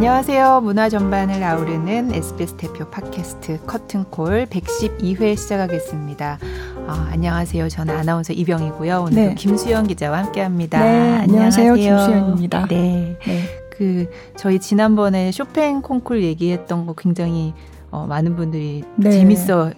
[0.00, 0.62] 안녕하세요.
[0.62, 6.38] 문화 전반을 아우르는 SBS 대표 팟캐스트 커튼콜 112회 시작하겠습니다.
[6.86, 7.68] 아, 안녕하세요.
[7.68, 9.04] 저는 아나운서 이병이고요.
[9.06, 9.34] 오늘 네.
[9.34, 10.82] 김수영 기자와 함께합니다.
[10.82, 11.74] 네, 안녕하세요.
[11.74, 12.66] 김수영입니다.
[12.68, 13.18] 네.
[13.26, 13.42] 네.
[13.76, 17.52] 그 저희 지난번에 쇼팽 콩쿨 얘기했던 거 굉장히
[17.90, 19.10] 어, 많은 분들이 네.
[19.10, 19.70] 재밌어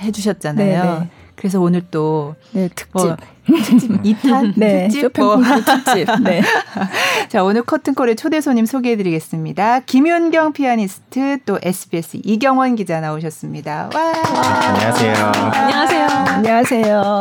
[0.00, 0.82] 해주셨잖아요.
[0.82, 1.10] 네, 네.
[1.36, 3.16] 그래서 오늘 또 네, 특집 뭐,
[3.48, 6.06] 특집 2탄 네, 특집 쇼팽 콩쿨 특집.
[6.22, 6.42] 네.
[7.28, 9.80] 자 오늘 커튼콜의 초대 손님 소개해 드리겠습니다.
[9.80, 13.90] 김윤경 피아니스트 또 SBS 이경원 기자 나오셨습니다.
[13.94, 14.12] 와.
[14.68, 15.14] 안녕하세요.
[15.54, 16.06] 안녕하세요.
[16.06, 17.20] 안녕하세요.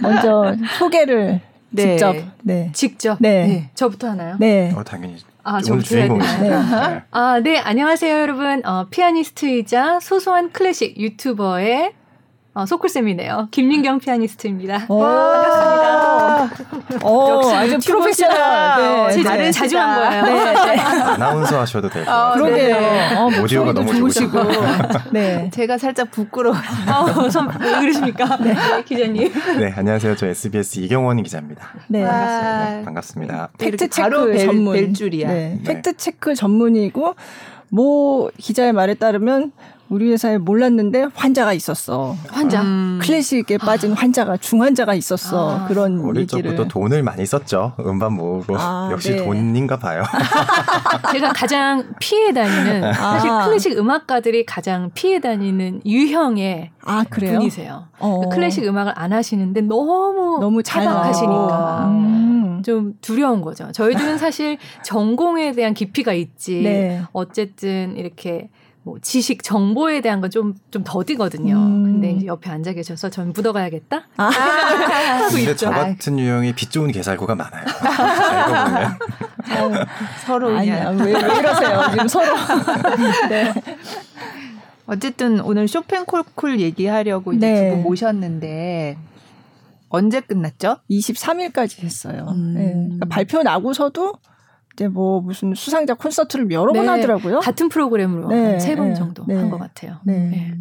[0.00, 1.96] 먼저 소개를 네.
[1.96, 2.16] 직접.
[2.42, 2.70] 네.
[2.72, 3.16] 직접.
[3.20, 3.46] 네.
[3.46, 3.70] 네.
[3.74, 4.36] 저부터 하나요?
[4.38, 4.72] 네.
[4.74, 5.16] 어, 당연히.
[5.44, 6.50] 아, 오늘 주인공이시네.
[6.50, 7.02] 네.
[7.10, 7.58] 아, 네.
[7.58, 8.64] 안녕하세요, 여러분.
[8.64, 11.92] 어, 피아니스트이자 소소한 클래식 유튜버의
[12.54, 13.48] 어, 소쿨쌤이네요.
[13.50, 14.86] 김민경 피아니스트입니다.
[14.86, 16.50] 반갑습니다.
[17.08, 19.08] 오, 아주 프로페셔널.
[19.08, 20.22] 네, 제 네, 자중한 거예요.
[20.24, 20.80] 네, 네.
[20.80, 22.34] 아나운서 하셔도 될것 같아요.
[22.44, 22.76] 그러게요.
[22.78, 23.16] 네.
[23.16, 24.38] 어, 오디오가 너무 좋으시고.
[25.12, 25.48] 네.
[25.50, 26.54] 제가 살짝 부끄러워.
[26.54, 28.36] 어, 선, 왜 그러십니까?
[28.36, 28.54] 네.
[28.84, 29.32] 기자님.
[29.58, 30.14] 네, 안녕하세요.
[30.16, 31.70] 저 SBS 이경원 기자입니다.
[31.88, 32.04] 네.
[32.04, 32.84] 반갑습니다.
[32.84, 33.48] 반갑습니다.
[33.56, 34.74] 팩트 체크 전문.
[34.74, 35.28] 벨 줄이야.
[35.28, 35.58] 네.
[35.64, 37.14] 팩트 체크 전문이고,
[37.70, 39.52] 모 기자의 말에 따르면
[39.92, 42.16] 우리 회사에 몰랐는데 환자가 있었어.
[42.28, 42.62] 환자.
[42.62, 42.98] 음.
[43.02, 45.50] 클래식에 빠진 환자가 중환자가 있었어.
[45.50, 45.66] 아.
[45.66, 46.56] 그런 어릴 얘기를.
[46.56, 47.74] 적부터 돈을 많이 썼죠.
[47.80, 49.22] 음반 모으고 아, 역시 네.
[49.22, 50.02] 돈인가 봐요.
[51.12, 52.92] 제가 가장 피해 다니는 아.
[52.94, 57.88] 사실 클래식 음악가들이 가장 피해 다니는 유형의 아, 분이세요.
[57.98, 58.08] 어.
[58.16, 61.88] 그러니까 클래식 음악을 안 하시는데 너무 너무 잘 하시니까.
[61.88, 62.62] 음.
[62.64, 63.70] 좀 두려운 거죠.
[63.72, 66.62] 저희들은 사실 전공에 대한 깊이가 있지.
[66.62, 67.02] 네.
[67.12, 68.48] 어쨌든 이렇게
[68.84, 71.54] 뭐 지식 정보에 대한 건 좀 좀 더디거든요.
[71.54, 71.82] 음.
[71.84, 74.08] 근데 이제 옆에 앉아 계셔서 전 묻어가야겠다.
[74.16, 74.30] 아.
[75.30, 77.64] 근데 저 같은 유형이 빚 좋은 개살구가 많아요.
[79.48, 79.86] 알고 보면
[80.24, 82.34] 서로 아니야 왜, 왜 이러세요 지금 서로.
[83.28, 83.52] 네.
[84.86, 87.68] 어쨌든 오늘 쇼팽 콜쿨 얘기하려고 이제 네.
[87.70, 88.98] 두분 모셨는데
[89.88, 90.78] 언제 끝났죠?
[90.90, 92.26] 23일까지 했어요.
[92.30, 92.54] 음.
[92.54, 92.72] 네.
[92.72, 94.14] 그러니까 발표 나고서도
[94.74, 96.80] 이제 뭐 무슨 수상자 콘서트를 여러 네.
[96.80, 97.40] 번 하더라고요.
[97.40, 98.58] 같은 프로그램으로 네.
[98.58, 98.94] 세번 네.
[98.94, 99.36] 정도 네.
[99.36, 99.98] 한것 같아요.
[100.04, 100.18] 네.
[100.30, 100.54] 네.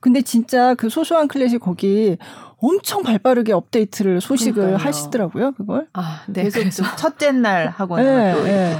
[0.00, 2.16] 근데 진짜 그 소소한 클래식 거기
[2.56, 4.86] 엄청 발빠르게 업데이트를 소식을 그러니까요.
[4.86, 5.88] 하시더라고요, 그걸.
[5.92, 6.48] 아, 네.
[6.48, 8.44] 그래서 첫째 날 하고는 또.
[8.44, 8.76] 네.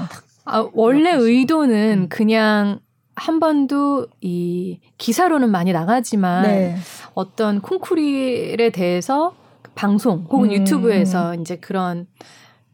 [0.46, 2.08] 아, 원래 의도는 음.
[2.08, 2.80] 그냥
[3.16, 6.76] 한 번도 이 기사로는 많이 나가지만 네.
[7.14, 9.34] 어떤 콩쿠리에 대해서
[9.74, 10.52] 방송 혹은 음.
[10.54, 12.06] 유튜브에서 이제 그런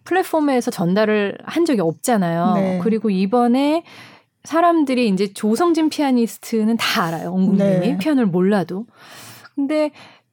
[0.07, 2.53] 플랫폼에서 전달을 한 적이 없잖아요.
[2.55, 2.81] 네.
[2.83, 3.85] 그리고 이번에
[4.45, 7.33] 사람들이 이제 조성진 피아니스트는 다 알아요.
[7.33, 7.99] 온 국민이 네.
[7.99, 8.87] 피아노를 몰라도.
[9.55, 9.91] 근데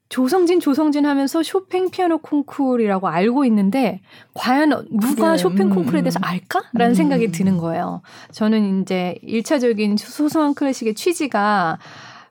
[0.10, 4.02] 조성진 조성진 하면서 쇼팽 피아노 콩쿨이라고 알고 있는데
[4.36, 5.38] 과연 누가 그래.
[5.38, 6.24] 쇼팽 콩쿨에 대해서 음.
[6.24, 6.94] 알까라는 음.
[6.94, 8.04] 생각이 드는 거예요.
[8.32, 11.80] 저는 이제 1차적인 소소한 클래식의 취지가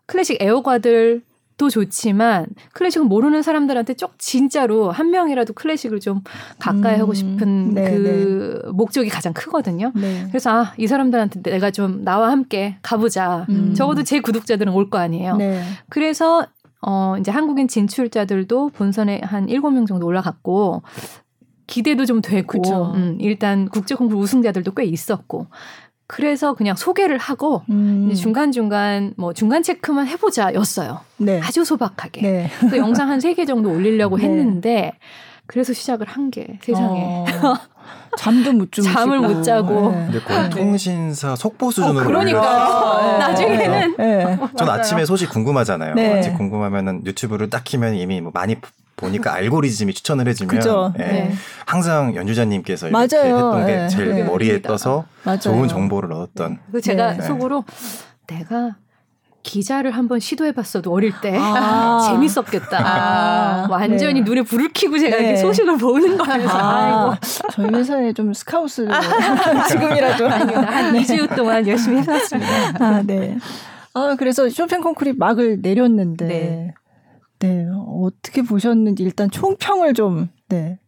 [0.06, 1.22] 클래식 애호가들
[1.62, 6.22] 도 좋지만 클래식을 모르는 사람들한테 쪽 진짜로 한 명이라도 클래식을 좀
[6.58, 8.70] 가까이 음, 하고 싶은 네, 그 네.
[8.72, 9.92] 목적이 가장 크거든요.
[9.94, 10.26] 네.
[10.26, 13.46] 그래서 아, 이 사람들한테 내가 좀 나와 함께 가보자.
[13.48, 13.74] 음.
[13.74, 15.36] 적어도 제 구독자들은 올 거 아니에요.
[15.36, 15.62] 네.
[15.88, 16.44] 그래서
[16.80, 20.82] 어 이제 한국인 진출자들도 본선에 한 7명 정도 올라갔고
[21.68, 25.46] 기대도 좀 되고 음, 일단 국제 공부 우승자들도 꽤 있었고
[26.12, 28.12] 그래서 그냥 소개를 하고 음.
[28.14, 31.00] 중간 중간 뭐 중간 체크만 해보자였어요.
[31.16, 31.40] 네.
[31.42, 32.20] 아주 소박하게.
[32.20, 32.50] 네.
[32.68, 34.24] 그 영상 한 세 개 정도 올리려고 네.
[34.24, 34.92] 했는데
[35.46, 37.02] 그래서 시작을 한 게 세상에.
[37.02, 37.24] 어.
[38.18, 39.90] 잠도 못 주무시고 잠을 못 자고.
[39.92, 40.04] 네.
[40.10, 43.18] 근데 거의 통신사 속보 수준으로 어, 그러니까 네.
[43.18, 44.38] 나중에는 네.
[44.58, 45.94] 전 아침에 소식 궁금하잖아요.
[45.94, 46.34] 네.
[46.36, 48.56] 궁금하면은 유튜브를 딱 키면 이미 뭐 많이
[49.02, 50.62] 보니까 알고리즘이 추천을 해주면
[50.98, 51.32] 예, 네.
[51.66, 53.34] 항상 연주자님께서 이렇게 맞아요.
[53.34, 53.88] 했던 게 네.
[53.88, 54.22] 제일 네.
[54.24, 55.40] 머리에 떠서 맞아요.
[55.40, 56.58] 좋은 정보를 얻었던.
[56.72, 57.22] 그 제가 네.
[57.22, 57.64] 속으로
[58.26, 58.76] 내가
[59.42, 62.78] 기자를 한번 시도해봤어도 어릴 때 아~ 재밌었겠다.
[62.78, 64.20] 아~ 완전히 네.
[64.22, 65.22] 눈에 불을 켜고 제가 네.
[65.22, 66.48] 이렇게 소식을 보는 거예요.
[66.48, 67.18] 아~
[67.50, 68.86] 저희 회사에 좀 스카우스
[69.68, 70.60] 지금이라도 아닙니다.
[70.62, 71.02] 한 네.
[71.02, 72.76] 2주 동안 열심히 해봤습니다.
[72.78, 73.36] 아, 네.
[73.94, 76.74] 아, 그래서 쇼팽 콩쿠리 막을 내렸는데
[77.42, 77.64] 네.
[77.64, 77.66] 네,
[78.00, 80.78] 어떻게 보셨는지 일단 총평을 좀 네.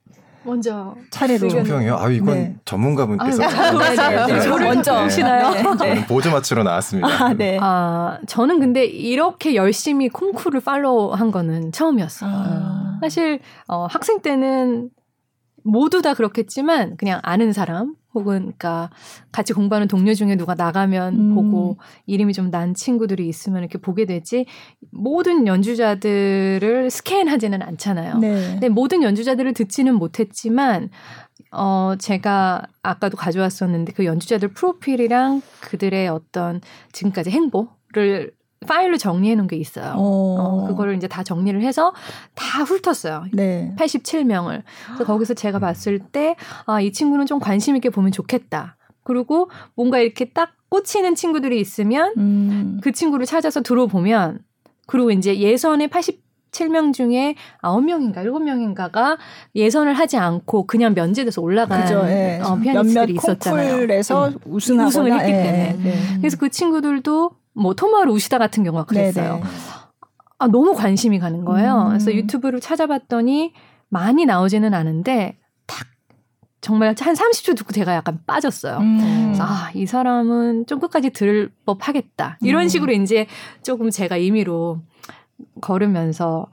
[0.44, 1.96] 먼저 차례로 총평이요?
[1.96, 2.56] 아 이건 네.
[2.64, 4.48] 전문가분께서 아, 네, 네, 네, 네.
[4.48, 5.50] 먼저 오시나요?
[5.50, 6.06] 네, 네.
[6.06, 7.08] 보조 맞추러 나왔습니다.
[7.08, 7.58] 아, 네.
[7.60, 12.30] 아, 저는 근데 이렇게 열심히 콩쿠르를 팔로우한 거는 처음이었어요.
[12.32, 12.98] 아.
[13.00, 14.90] 사실 어, 학생 때는
[15.64, 18.90] 모두 다 그렇겠지만 그냥 아는 사람 혹은 그러니까
[19.32, 21.34] 같이 공부하는 동료 중에 누가 나가면 음.
[21.34, 21.76] 보고
[22.06, 24.46] 이름이 좀 난 친구들이 있으면 이렇게 보게 되지
[24.90, 28.18] 모든 연주자들을 스캔하지는 않잖아요.
[28.18, 28.50] 네.
[28.52, 30.90] 근데 모든 연주자들을 듣지는 못했지만
[31.50, 36.60] 어, 제가 아까도 가져왔었는데 그 연주자들 프로필이랑 그들의 어떤
[36.92, 38.32] 지금까지 행보 를
[38.64, 39.94] 파일로 정리해 놓은 게 있어요.
[39.96, 40.36] 어.
[40.38, 41.92] 어, 그거를 이제 다 정리를 해서
[42.34, 43.24] 다 훑었어요.
[43.32, 43.74] 네.
[43.78, 44.62] 87명을.
[44.86, 48.76] 그래서 거기서 제가 봤을 때, 아, 이 친구는 좀 관심 있게 보면 좋겠다.
[49.04, 52.80] 그리고 뭔가 이렇게 딱 꽂히는 친구들이 있으면 음.
[52.82, 54.40] 그 친구를 찾아서 들어보면
[54.86, 59.18] 그리고 이제 예선의 87명 중에 9명인가 7명인가가
[59.54, 62.40] 예선을 하지 않고 그냥 면제돼서 올라간 그죠, 예.
[62.42, 63.76] 어, 피아니스트들이 있었잖아요.
[63.76, 64.38] 콩쿨에서 음.
[64.46, 65.76] 우승을 했기 예, 때문에.
[65.84, 66.18] 예.
[66.18, 69.34] 그래서 그 친구들도 뭐 토마루 우시다 같은 경우가 그랬어요.
[69.36, 69.44] 네네.
[70.38, 71.82] 아, 너무 관심이 가는 거예요.
[71.82, 71.88] 음.
[71.88, 73.52] 그래서 유튜브를 찾아봤더니
[73.88, 75.86] 많이 나오지는 않은데 딱
[76.60, 78.78] 정말 한 30초 듣고 제가 약간 빠졌어요.
[78.78, 79.36] 음.
[79.38, 82.38] 아, 이 사람은 좀 끝까지 들을 법 하겠다.
[82.42, 82.68] 이런 음.
[82.68, 83.26] 식으로 이제
[83.62, 84.80] 조금 제가 임의로
[85.60, 86.48] 걸으면서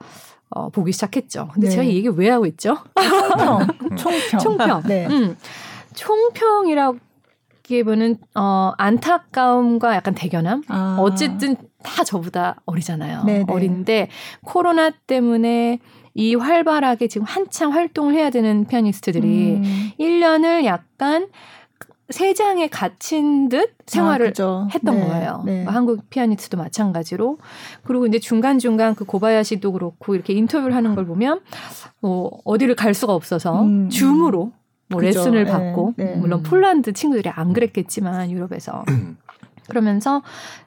[0.50, 1.48] 어, 보기 시작했죠.
[1.52, 1.70] 근데 네.
[1.72, 2.76] 제가 이 얘기 왜 하고 있죠?
[2.94, 3.96] 총평.
[3.96, 4.38] 총평.
[4.40, 4.82] 총평.
[4.84, 5.06] 네.
[5.06, 5.36] 음.
[5.94, 6.98] 총평이라고
[7.72, 10.62] 기분은 어 안타까움과 약간 대견함.
[10.68, 10.98] 아.
[11.00, 13.24] 어쨌든 다 저보다 어리잖아요.
[13.24, 13.46] 네네.
[13.48, 14.08] 어린데
[14.44, 15.78] 코로나 때문에
[16.14, 19.90] 이 활발하게 지금 한창 활동을 해야 되는 피아니스트들이 음.
[19.98, 21.28] 1년을 약간
[22.10, 25.42] 세장에 갇힌 듯 생활을 아, 했던 네, 거예요.
[25.46, 25.64] 네.
[25.64, 27.38] 뭐 한국 피아니스트도 마찬가지로.
[27.84, 31.40] 그리고 이제 중간중간 그 고바야시도 그렇고 이렇게 인터뷰를 하는 걸 보면
[32.00, 33.88] 뭐 어디를 갈 수가 없어서 음.
[33.88, 34.52] 줌으로
[34.92, 35.18] 뭐 그죠.
[35.18, 36.16] 레슨을 네, 받고 네, 네.
[36.16, 38.84] 물론 폴란드 친구들이 안 그랬겠지만 유럽에서
[39.68, 40.22] 그러면서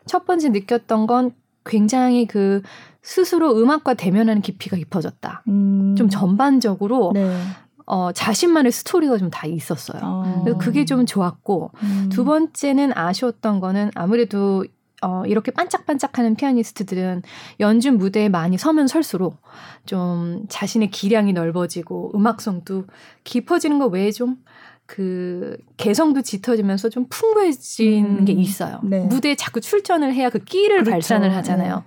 [0.06, 1.32] 첫 번째 느꼈던 건
[1.66, 2.62] 굉장히 그
[3.02, 5.44] 스스로 음악과 대면하는 깊이가 깊어졌다.
[5.48, 5.96] 음.
[5.98, 7.40] 좀 전반적으로 네.
[7.86, 10.00] 어, 자신만의 스토리가 좀 다 있었어요.
[10.02, 10.42] 아.
[10.44, 12.10] 그래서 그게 좀 좋았고, 음.
[12.12, 14.66] 두 번째는 아쉬웠던 거는 아무래도
[15.06, 17.22] 어, 이렇게 반짝반짝하는 피아니스트들은
[17.60, 19.38] 연주 무대에 많이 서면 설수록
[19.86, 22.86] 좀 자신의 기량이 넓어지고 음악성도
[23.24, 24.38] 깊어지는 것 외에 좀
[24.86, 28.80] 그 개성도 짙어지면서 좀 풍부해진 음, 게 있어요.
[28.84, 29.00] 네.
[29.00, 30.92] 무대에 자꾸 출전을 해야 그 끼를 그렇죠.
[30.92, 31.76] 발산을 하잖아요.
[31.78, 31.82] 네.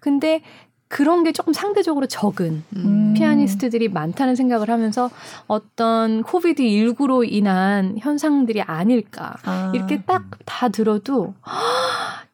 [0.00, 0.42] 근데
[0.88, 3.14] 그런 게 조금 상대적으로 적은 음.
[3.16, 5.10] 피아니스트들이 많다는 생각을 하면서
[5.46, 9.72] 어떤 COVID 19로 인한 현상들이 아닐까 아.
[9.74, 11.34] 이렇게 딱 다 들어도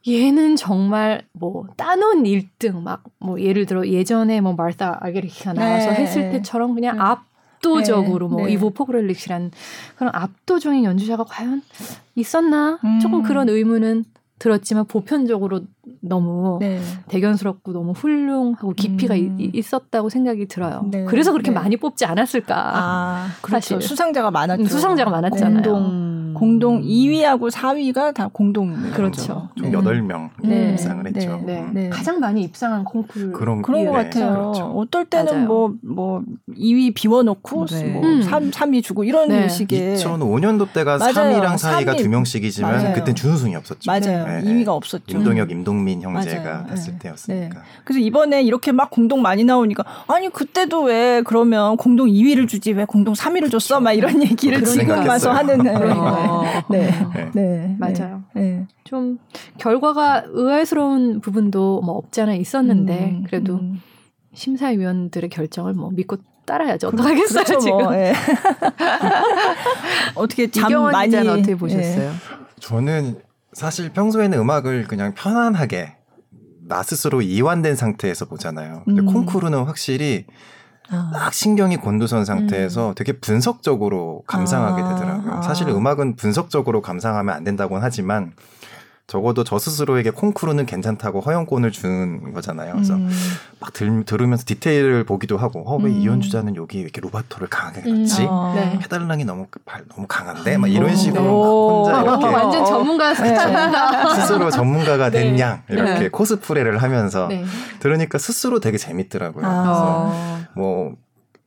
[0.09, 5.97] 얘는 정말 뭐 따놓은 1등 막 뭐 예를 들어 예전에 뭐 마르타 아르헤리치가 나와서 네.
[5.97, 7.03] 했을 때처럼 그냥 네.
[7.03, 8.35] 압도적으로 네.
[8.35, 8.53] 뭐 네.
[8.53, 9.51] 이보 포고렐리치란
[9.97, 11.63] 그런 압도적인 연주자가 과연
[12.15, 13.01] 있었나 음.
[13.01, 14.05] 조금 그런 의문은
[14.39, 15.63] 들었지만 보편적으로
[16.01, 16.81] 너무 네.
[17.09, 19.37] 대견스럽고 너무 훌륭하고 깊이가 음.
[19.39, 20.85] 이, 있었다고 생각이 들어요.
[20.91, 21.05] 네.
[21.05, 21.55] 그래서 그렇게 네.
[21.55, 22.55] 많이 뽑지 않았을까.
[22.57, 23.61] 아, 그렇죠.
[23.61, 24.67] 사실 수상자가 많았죠.
[24.67, 25.63] 수상자가 많았잖아요.
[25.63, 29.49] 공동 공동 2위하고 4위가 다 공동 그렇죠.
[29.57, 30.73] 총 8명 네.
[30.73, 31.13] 입상을 네.
[31.15, 31.43] 했죠.
[31.45, 31.61] 네.
[31.73, 31.83] 네.
[31.83, 31.89] 네.
[31.91, 34.31] 가장 많이 입상한 콩쿠르 그런 그런 것 같아요.
[34.31, 34.65] 그렇죠.
[34.67, 37.85] 어떨 때는 뭐뭐 뭐 2위 비워놓고 네.
[37.85, 38.23] 뭐 음.
[38.23, 39.49] 3, 3위 주고 이런 네.
[39.49, 41.13] 식의 2005년도 때가 맞아요.
[41.13, 41.99] 3위랑 4위가 3위.
[41.99, 43.91] 두 명씩이지만 그때 준우승이 없었죠.
[43.91, 44.27] 맞아요.
[44.27, 44.43] 네.
[44.43, 45.17] 2위가 없었죠.
[45.17, 47.63] 임동혁, 임동 민 형제가 했을 때였으니까.
[47.85, 52.85] 그래서 이번에 이렇게 막 공동 많이 나오니까 아니 그때도 왜 그러면 공동 2위를 주지 왜
[52.85, 53.81] 공동 3위를 줬어?
[53.81, 56.45] 막 이런 얘기를 지금 와서 하는 어.
[56.71, 56.91] 네.
[57.15, 57.31] 네.
[57.35, 57.77] 네.
[57.79, 58.23] 맞아요.
[58.35, 58.67] 네.
[58.85, 59.19] 좀
[59.59, 63.81] 결과가 의아스러운 부분도 뭐 없잖아 있었는데 음, 그래도 음.
[64.35, 66.17] 심사위원들의 결정을 뭐 믿고
[66.47, 66.89] 따라야죠.
[66.89, 67.79] 어떡하겠어요 그렇죠, 지금.
[67.79, 68.15] 뭐, 예.
[70.17, 72.09] 어떻게 잠 많이 어떻게 보셨어요?
[72.09, 72.13] 예.
[72.61, 73.21] 저는
[73.59, 75.97] 사실 평소에는 음악을 그냥 편안하게
[76.69, 78.83] 나 스스로 이완된 상태에서 보잖아요.
[78.85, 79.07] 근데 음.
[79.07, 80.27] 콩쿠르는 확실히
[80.89, 81.11] 아.
[81.13, 82.95] 딱 신경이 곤두선 상태에서 음.
[82.95, 84.95] 되게 분석적으로 감상하게 아.
[84.95, 85.33] 되더라고요.
[85.33, 85.43] 아.
[85.43, 88.33] 사실 음악은 분석적으로 감상하면 안 된다고는 하지만
[89.09, 92.75] 적어도 저 스스로에게 콩쿠르는 괜찮다고 허용권을 준 거잖아요.
[92.75, 93.09] 그래서 음.
[93.59, 95.97] 막 들, 들으면서 디테일을 보기도 하고, 어, 왜 음.
[95.97, 98.25] 이연주자는 여기 왜 이렇게 로바토를 강하게 했지?
[98.25, 98.29] 음.
[98.31, 98.53] 아.
[98.55, 98.79] 네.
[98.79, 100.59] 페달랑이 너무, 발, 너무 강한데?
[100.59, 102.27] 막 이런 식으로 막 혼자 이렇게.
[102.27, 103.35] 어, 완전 전문가 네.
[104.21, 105.41] 스스로 전문가가 된 네.
[105.41, 106.09] 양, 이렇게 네.
[106.11, 107.47] 코스프레를 하면서 네.
[107.81, 109.47] 들으니까 스스로 되게 재밌더라고요.
[109.47, 109.63] 아.
[109.63, 110.97] 그래서 뭐,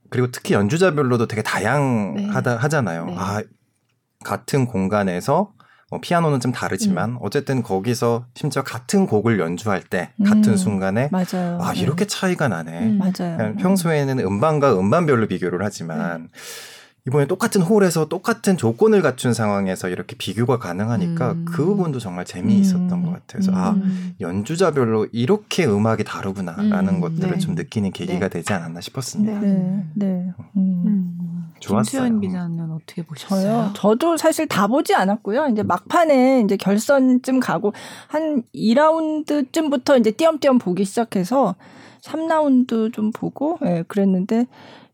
[0.09, 2.57] 그리고 특히 연주자별로도 되게 다양하다 네.
[2.57, 3.05] 하잖아요.
[3.05, 3.15] 네.
[3.19, 3.43] 아,
[4.23, 5.60] 같은 공간에서 뭐
[5.99, 7.17] 피아노는 좀 다르지만 음.
[7.21, 10.57] 어쨌든 거기서 심지어 같은 곡을 연주할 때 같은 음.
[10.57, 11.59] 순간에 맞아요.
[11.61, 12.79] 아 이렇게 차이가 나네.
[12.79, 12.99] 음.
[12.99, 13.55] 맞아요.
[13.57, 16.29] 평소에는 음반과 음반별로 비교를 하지만
[17.07, 21.45] 이번에 똑같은 홀에서 똑같은 조건을 갖춘 상황에서 이렇게 비교가 가능하니까 음.
[21.45, 23.03] 그 부분도 정말 재미있었던 음.
[23.03, 23.25] 것 같아요.
[23.27, 24.13] 그래서 아, 음.
[24.13, 27.01] 아 연주자별로 이렇게 음악이 다르구나라는 음.
[27.01, 27.37] 것들을 네.
[27.39, 28.29] 좀 느끼는 계기가 네.
[28.29, 29.39] 되지 않았나 싶었습니다.
[29.39, 30.31] 네, 네.
[30.57, 31.51] 음.
[31.59, 32.03] 좋았어요.
[32.03, 33.41] 김수현 기자는 어떻게 보셨어요?
[33.41, 33.71] 저요?
[33.75, 35.47] 저도 사실 다 보지 않았고요.
[35.51, 37.73] 이제 막판에 이제 결선쯤 가고
[38.07, 41.55] 한 2라운드쯤부터 이제 띄엄띄엄 보기 시작해서
[42.01, 44.47] 3라운드 좀 보고 예, 그랬는데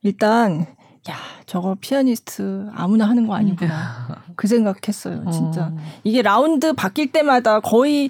[0.03, 0.67] 일단
[1.09, 4.23] 야, 저거 피아니스트 아무나 하는 거 아니구나.
[4.35, 5.71] 그 생각했어요, 진짜.
[5.73, 5.77] 어.
[6.03, 8.09] 이게 라운드 바뀔 때마다 거의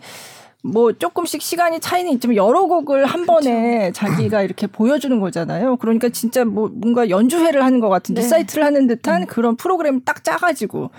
[0.63, 3.33] 뭐 조금씩 시간이 차이는 있지만 여러 곡을 한 그렇죠.
[3.49, 5.77] 번에 자기가 이렇게 보여주는 거잖아요.
[5.77, 8.21] 그러니까 진짜 뭐 뭔가 연주회를 하는 것 같은 네.
[8.21, 9.27] 리사이틀을 하는 듯한 음.
[9.27, 10.89] 그런 프로그램 딱 짜가지고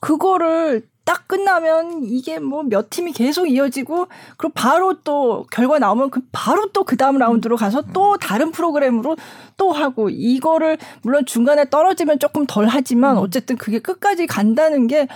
[0.00, 4.06] 그거를 딱 끝나면 이게 뭐 몇 팀이 계속 이어지고
[4.36, 9.16] 그리고 바로 또 결과 나오면 그 바로 또 그 다음 라운드로 가서 또 다른 프로그램으로
[9.56, 13.22] 또 하고 이거를 물론 중간에 떨어지면 조금 덜 하지만 음.
[13.22, 15.06] 어쨌든 그게 끝까지 간다는 게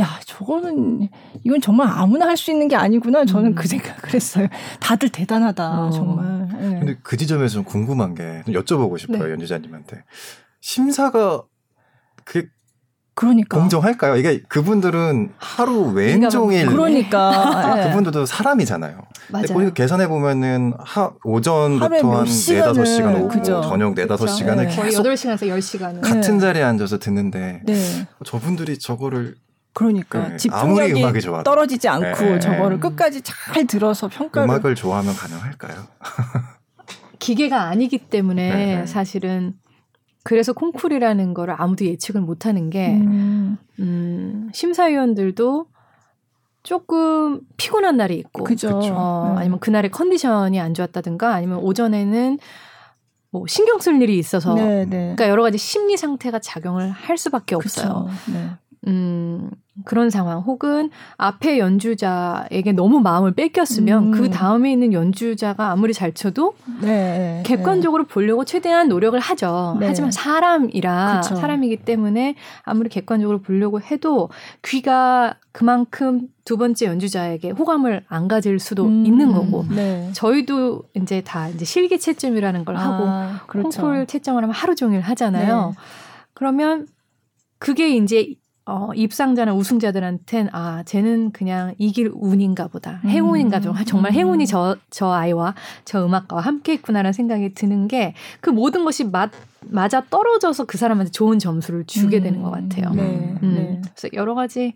[0.00, 1.10] 야, 저거는,
[1.44, 3.26] 이건 정말 아무나 할 수 있는 게 아니구나.
[3.26, 3.54] 저는 음.
[3.54, 4.48] 그 생각을 했어요.
[4.80, 5.90] 다들 대단하다, 어.
[5.90, 6.48] 정말.
[6.50, 6.78] 네.
[6.78, 9.30] 근데 그 지점에서 좀 궁금한 게, 좀 여쭤보고 싶어요, 네.
[9.32, 10.02] 연주자님한테.
[10.62, 11.42] 심사가,
[12.24, 12.48] 그,
[13.22, 13.56] 그러니까.
[13.56, 14.16] 공정할까요?
[14.16, 16.66] 이게 그분들은 하루 왼종일.
[16.66, 17.76] 그러니까.
[17.76, 17.88] 네.
[17.88, 18.98] 그분들도 사람이잖아요.
[19.30, 19.72] 맞아요.
[19.72, 23.62] 계산해 보면은 하, 오전부터 한 4, 5시간 오고 그죠.
[23.62, 24.74] 저녁 4, 5시간을 네.
[24.74, 28.08] 계속 8시간에서 10시간을 같은 자리에 앉아서 듣는데 네.
[28.24, 29.36] 저분들이 저거를
[29.72, 30.36] 그러니까 네.
[30.36, 32.38] 집중력이 떨어지지 않고 네.
[32.40, 35.86] 저거를 끝까지 잘 들어서 평가를 음악을 좋아하면 가능할까요?
[37.20, 38.86] 기계가 아니기 때문에 네, 네.
[38.86, 39.54] 사실은
[40.24, 43.58] 그래서 콩쿨이라는 거를 아무도 예측을 못 하는 게 음.
[43.80, 45.66] 음, 심사위원들도
[46.62, 48.80] 조금 피곤한 날이 있고 그죠.
[48.94, 49.40] 어, 네.
[49.40, 52.38] 아니면 그날의 컨디션이 안 좋았다든가 아니면 오전에는
[53.30, 55.14] 뭐 신경 쓸 일이 있어서 네, 네.
[55.14, 58.06] 그러니까 여러 가지 심리 상태가 작용을 할 수밖에 없어요.
[58.32, 58.50] 네.
[58.86, 59.50] 음,
[59.84, 64.10] 그런 상황 혹은 앞에 연주자에게 너무 마음을 뺏겼으면 음.
[64.10, 68.08] 그 다음에 있는 연주자가 아무리 잘 쳐도 네, 객관적으로 네.
[68.08, 69.78] 보려고 최대한 노력을 하죠.
[69.80, 69.86] 네.
[69.86, 71.36] 하지만 사람이라 그쵸.
[71.36, 74.28] 사람이기 때문에 아무리 객관적으로 보려고 해도
[74.62, 79.06] 귀가 그만큼 두 번째 연주자에게 호감을 안 가질 수도 음.
[79.06, 80.10] 있는 거고 네.
[80.12, 83.80] 저희도 이제 다 이제 실기 채점이라는 걸 하고 아, 그렇죠.
[83.80, 85.72] 콩쿨 채점을 하면 하루 종일 하잖아요.
[85.74, 85.82] 네.
[86.34, 86.86] 그러면
[87.58, 93.00] 그게 이제 어, 입상자나 우승자들한텐 아, 쟤는 그냥 이길 운인가 보다.
[93.04, 93.10] 음.
[93.10, 93.82] 행운인가 보다.
[93.84, 95.54] 정말 행운이 저, 저 아이와
[95.84, 99.30] 저 음악가와 함께 했구나라는 생각이 드는 게 그 모든 것이 맞,
[99.62, 102.22] 맞아 떨어져서 그 사람한테 좋은 점수를 주게 음.
[102.22, 102.90] 되는 것 같아요.
[102.90, 103.36] 네.
[103.42, 103.54] 음.
[103.54, 103.80] 네.
[103.94, 104.74] 그래서 여러 가지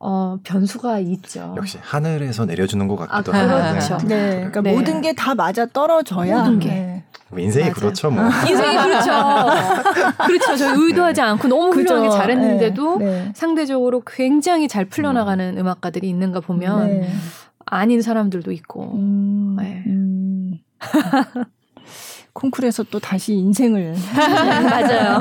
[0.00, 1.54] 어, 변수가 있죠.
[1.56, 3.70] 역시 하늘에서 내려주는 것 같기도 아, 하고.
[3.72, 4.06] 그렇죠.
[4.06, 4.30] 네.
[4.36, 4.72] 그러니까 네.
[4.72, 6.38] 모든 게 다 맞아 떨어져야.
[6.38, 6.68] 모든 게.
[6.68, 7.04] 네.
[7.30, 7.80] 뭐 인생이 맞아.
[7.80, 8.24] 그렇죠, 뭐.
[8.48, 9.10] 인생이 그렇죠.
[10.26, 10.56] 그렇죠.
[10.56, 13.32] 저 의도하지 않고 너무 훌륭하게 잘했는데도 네, 네.
[13.34, 15.66] 상대적으로 굉장히 잘 풀려나가는 음.
[15.66, 17.10] 악가들이 있는가 보면 네.
[17.66, 18.92] 아닌 사람들도 있고.
[18.94, 19.82] 음, 네.
[19.86, 20.58] 음.
[22.32, 25.18] 콩쿨에서 또 다시 인생을 맞아요.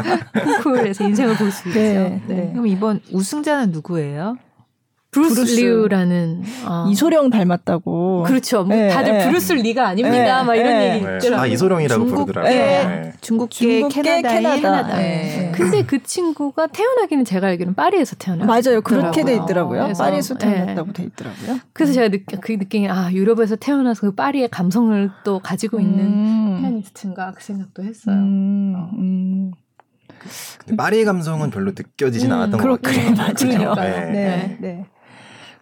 [0.63, 1.79] 콩쿨에서 인생을 볼 수 있죠.
[1.79, 2.50] 네, 네.
[2.51, 4.38] 그럼 이번 우승자는 누구예요?
[5.17, 5.59] 브루스, 브루스.
[5.59, 6.86] 리우라는 어.
[6.89, 8.24] 이소룡 닮았다고.
[8.24, 8.63] 그렇죠.
[8.63, 9.27] 뭐 네, 다들 네.
[9.27, 10.41] 브루스 리가 아닙니다.
[10.41, 10.95] 네, 막 이런 네.
[10.95, 11.39] 얘기 있더라고요.
[11.39, 12.53] 아 이소룡이라고 중국, 부르더라고요.
[12.53, 12.86] 네.
[12.86, 13.13] 네.
[13.21, 14.97] 중국계, 중국계 캐나다인 캐나다.
[14.97, 15.51] 네.
[15.55, 18.47] 근데 그 친구가 태어나기는 제가 알기로는 파리에서 태어났어요.
[18.47, 18.81] 맞아요.
[18.81, 19.93] 그렇게 돼 있더라고요.
[19.97, 21.59] 파리에서 태어났다고 돼 있더라고요.
[21.74, 26.57] 그래서 제가 느, 그 느낌이 아 유럽에서 태어나서 그 파리의 감성을 또 가지고 있는 음.
[26.62, 28.15] 피아니스트인가 그 생각도 했어요.
[28.15, 28.74] 음.
[28.77, 28.89] 어.
[28.97, 29.51] 음.
[30.77, 33.13] 파리 감성은 별로 느껴지진 음, 않았던 것 같아요.
[33.31, 34.12] 그래, 맞아요.
[34.12, 34.57] 네.
[34.59, 34.86] 네.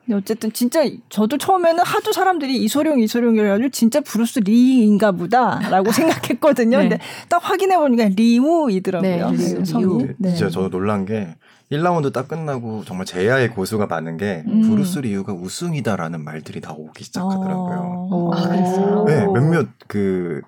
[0.05, 0.15] 네.
[0.15, 6.77] 어쨌든 진짜 저도 처음에는 하도 사람들이 이소룡 이소룡이라고 진짜 브루스 리인가 보다라고 생각했거든요.
[6.77, 6.89] 네.
[6.89, 9.31] 근데 딱 확인해 보니까 리우이더라고요.
[9.31, 9.65] 네, 리우.
[9.65, 10.07] 성이.
[10.17, 10.29] 네.
[10.29, 11.35] 진짜 저도 놀란 게
[11.71, 14.61] 1라운드 딱 끝나고 정말 재야의 고수가 많은 게 음.
[14.69, 18.07] 브루스 리우가 우승이다라는 말들이 나오기 시작하더라고요.
[18.11, 18.31] 어.
[18.33, 19.05] 아, 그랬어요?
[19.05, 20.41] 네, 몇몇 그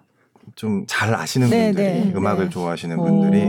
[0.55, 2.49] 좀잘 아시는 네, 분들이 네, 음악을 네.
[2.49, 3.39] 좋아하시는 분들이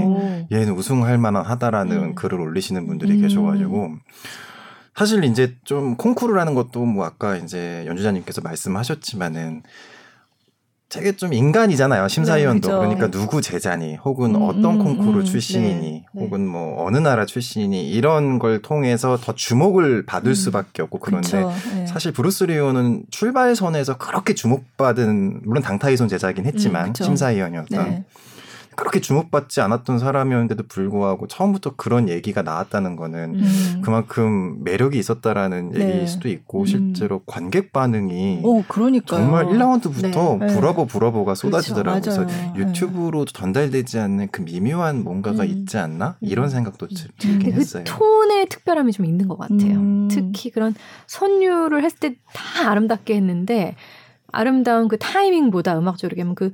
[0.52, 2.14] 얘는 우승할 만한 하다라는 음.
[2.14, 3.20] 글을 올리시는 분들이 음.
[3.22, 3.92] 계셔가지고
[4.98, 9.62] 사실 이제 좀 콩쿠르라는 것도 뭐 아까 이제 연주자님께서 말씀하셨지만은
[10.88, 15.80] 되게 좀 인간이잖아요 심사위원도 네, 그러니까 누구 제자니 혹은 음, 어떤 음, 콩쿠르 음, 출신이니
[15.80, 16.20] 네, 네.
[16.20, 21.44] 혹은 뭐 어느 나라 출신이니 이런 걸 통해서 더 주목을 받을 음, 수밖에 없고 그런데
[21.74, 21.86] 네.
[21.86, 28.04] 사실 브루스 리우는 출발선에서 그렇게 주목받은 물론 당타이손 제자긴 했지만 음, 심사위원이었던 네.
[28.78, 33.80] 그렇게 주목받지 않았던 사람이었는데도 불구하고 처음부터 그런 얘기가 나왔다는 거는 음.
[33.82, 35.80] 그만큼 매력이 있었다라는 네.
[35.80, 36.66] 얘기일 수도 있고 음.
[36.66, 38.62] 실제로 관객 반응이 오,
[39.04, 40.54] 정말 1라운드부터 네.
[40.54, 41.49] 브라보 브라보가 그렇죠.
[41.49, 42.00] 쏟아지더라고요.
[42.00, 42.25] 그렇죠.
[42.25, 45.49] 그래서 유튜브로 전달되지 않는 그 미묘한 뭔가가 음.
[45.49, 46.50] 있지 않나 이런 음.
[46.50, 46.97] 생각도 음.
[47.18, 47.85] 들긴 그 했어요.
[47.85, 49.75] 톤의 특별함이 좀 있는 것 같아요.
[49.75, 50.08] 음.
[50.08, 50.75] 특히 그런
[51.06, 53.75] 선율을 했을 때 다 아름답게 했는데
[54.30, 56.52] 아름다운 그 타이밍보다 음악적으로 하면 그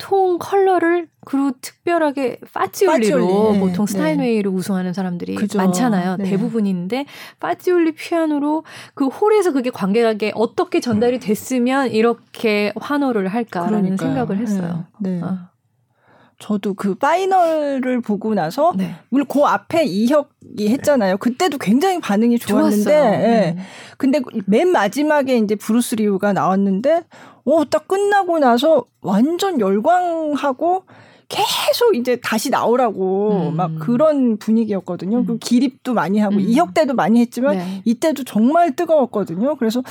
[0.00, 3.60] tone color를 그리고 특별하게 파찌올리로 네.
[3.60, 4.56] 보통 스타인웨이를 네.
[4.56, 5.58] 우승하는 사람들이 그죠.
[5.58, 6.16] 많잖아요.
[6.16, 6.24] 네.
[6.24, 7.04] 대부분인데
[7.38, 8.64] 파찌올리 피아노로
[8.94, 11.20] 그 홀에서 그게 관객에게 어떻게 전달이 음.
[11.20, 14.08] 됐으면 이렇게 환호를 할까라는 그러니까요.
[14.08, 14.86] 생각을 했어요.
[14.98, 15.20] 네.
[15.20, 15.22] 네.
[16.40, 16.46] 어.
[16.50, 18.94] 저도 그 파이널을 보고 나서 네.
[19.10, 21.18] 물론 그 앞에 이혁이 했잖아요.
[21.18, 23.54] 그때도 굉장히 반응이 좋았는데 예.
[23.56, 23.62] 음.
[23.98, 27.04] 근데 맨 마지막에 이제 브루스 리우가 나왔는데
[27.44, 30.84] 어딱 끝나고 나서 완전 열광하고
[31.28, 33.56] 계속 이제 다시 나오라고 음.
[33.56, 35.18] 막 그런 분위기였거든요.
[35.18, 35.26] 음.
[35.26, 36.40] 그 기립도 많이 하고 음.
[36.40, 37.82] 이혁 때도 많이 했지만 네.
[37.84, 39.54] 이때도 정말 뜨거웠거든요.
[39.56, 39.82] 그래서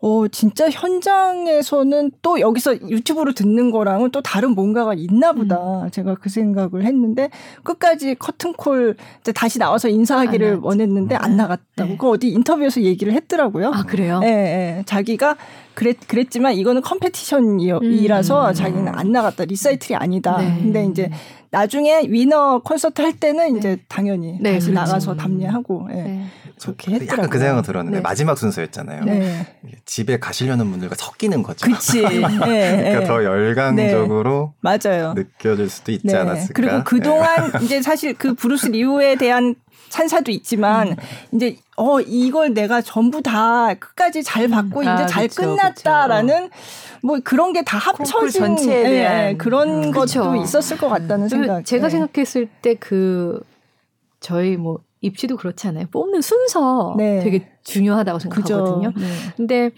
[0.00, 5.56] 어, 진짜 현장에서는 또 여기서 유튜브로 듣는 거랑은 또 다른 뭔가가 있나 보다.
[5.84, 5.90] 음.
[5.90, 7.30] 제가 그 생각을 했는데
[7.62, 8.96] 끝까지 커튼콜
[9.34, 11.36] 다시 나와서 인사하기를 원했는데 안 네.
[11.36, 11.90] 나갔다고.
[11.90, 11.96] 네.
[11.98, 13.70] 그 어디 인터뷰에서 얘기를 했더라고요.
[13.72, 14.20] 아, 그래요?
[14.22, 14.82] 예, 예.
[14.84, 15.36] 자기가
[15.74, 18.54] 그랬, 그랬지만 이거는 competition이라서 음.
[18.54, 19.44] 자기는 안 나갔다.
[19.44, 20.38] 리사이틀이 아니다.
[20.38, 20.56] 네.
[20.58, 21.10] 근데 이제
[21.56, 23.58] 나중에 winner 콘서트 할 때는 네.
[23.58, 24.72] 이제 당연히 네, 다시 그렇죠.
[24.72, 25.94] 나가서 답례하고 예.
[25.94, 26.26] 네.
[26.60, 27.12] 그렇게 했더라고요.
[27.12, 28.02] 약간 그 생각은 들었는데 네.
[28.02, 29.04] 마지막 순서였잖아요.
[29.04, 29.46] 네.
[29.86, 31.66] 집에 가시려는 분들과 섞이는 거죠.
[31.66, 32.02] 그치.
[32.04, 32.20] 네.
[32.20, 35.14] 그러니까 더 열광적으로 맞아요.
[35.14, 36.52] 느껴질 수도 있지 않았을까.
[36.52, 39.54] 그리고 그동안 이제 사실 그 브루스 리우에 대한
[39.96, 40.96] 찬사도 있지만 음.
[41.32, 44.82] 이제 어 이걸 내가 전부 다 끝까지 잘 받고 음.
[44.82, 46.60] 이제 아, 잘 그쵸, 끝났다라는 그쵸.
[47.02, 49.90] 뭐 그런 게 다 합쳐진 전체에 예, 대한 예, 그런 음.
[49.90, 50.36] 것도 그쵸.
[50.36, 51.64] 있었을 것 같다는 생각.
[51.64, 51.90] 제가 예.
[51.90, 53.40] 생각했을 때 그
[54.20, 55.86] 저희 뭐 입시도 그렇지 않아요.
[55.90, 57.20] 뽑는 순서 네.
[57.22, 58.92] 되게 중요하다고 생각하거든요.
[58.96, 59.06] 네.
[59.36, 59.70] 근데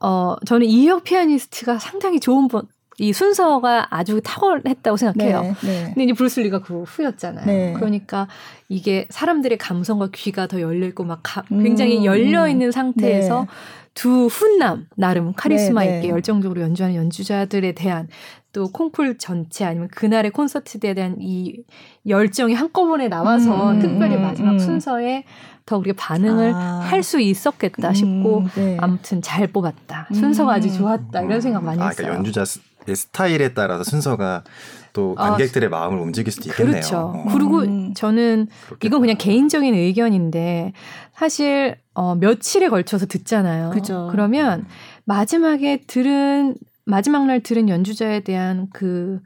[0.00, 2.66] 어 저는 이혁 피아니스트가 상당히 좋은 번,
[3.00, 5.40] 이 순서가 아주 탁월했다고 생각해요.
[5.40, 5.84] 네, 네.
[5.86, 7.46] 근데 이제 브루슬리가 그 후였잖아요.
[7.46, 7.72] 네.
[7.74, 8.28] 그러니까
[8.68, 13.46] 이게 사람들의 감성과 귀가 더 열려 있고 막 가, 굉장히 음, 열려 있는 상태에서 네.
[13.94, 18.08] 두 훈남 나름 카리스마 네, 있게 열정적으로 연주하는 연주자들에 대한
[18.52, 21.62] 또 콩쿨 전체 아니면 그날의 콘서트에 대한 이
[22.06, 24.58] 열정이 한꺼번에 나와서 음, 특별히 음, 마지막 음.
[24.58, 25.24] 순서에
[25.64, 26.80] 더 우리가 반응을 아.
[26.82, 28.76] 할수 있었겠다 싶고 음, 네.
[28.78, 32.08] 아무튼 잘 뽑았다 순서가 아주 좋았다 이런 생각 많이 아, 했어요.
[32.08, 32.44] 그러니까 연주자
[32.86, 34.44] 스타일에 따라서 순서가
[34.92, 36.72] 또 아, 관객들의 아, 마음을 움직일 수도 있겠네요.
[36.72, 36.98] 그렇죠.
[36.98, 37.26] 어.
[37.32, 37.62] 그리고
[37.94, 38.86] 저는 그렇겠다.
[38.86, 40.72] 이건 그냥 개인적인 의견인데
[41.14, 43.70] 사실 어, 며칠에 걸쳐서 듣잖아요.
[43.70, 44.08] 그죠.
[44.10, 44.66] 그러면
[45.04, 46.54] 마지막에 들은
[46.84, 49.20] 마지막 날 들은 연주자에 대한 그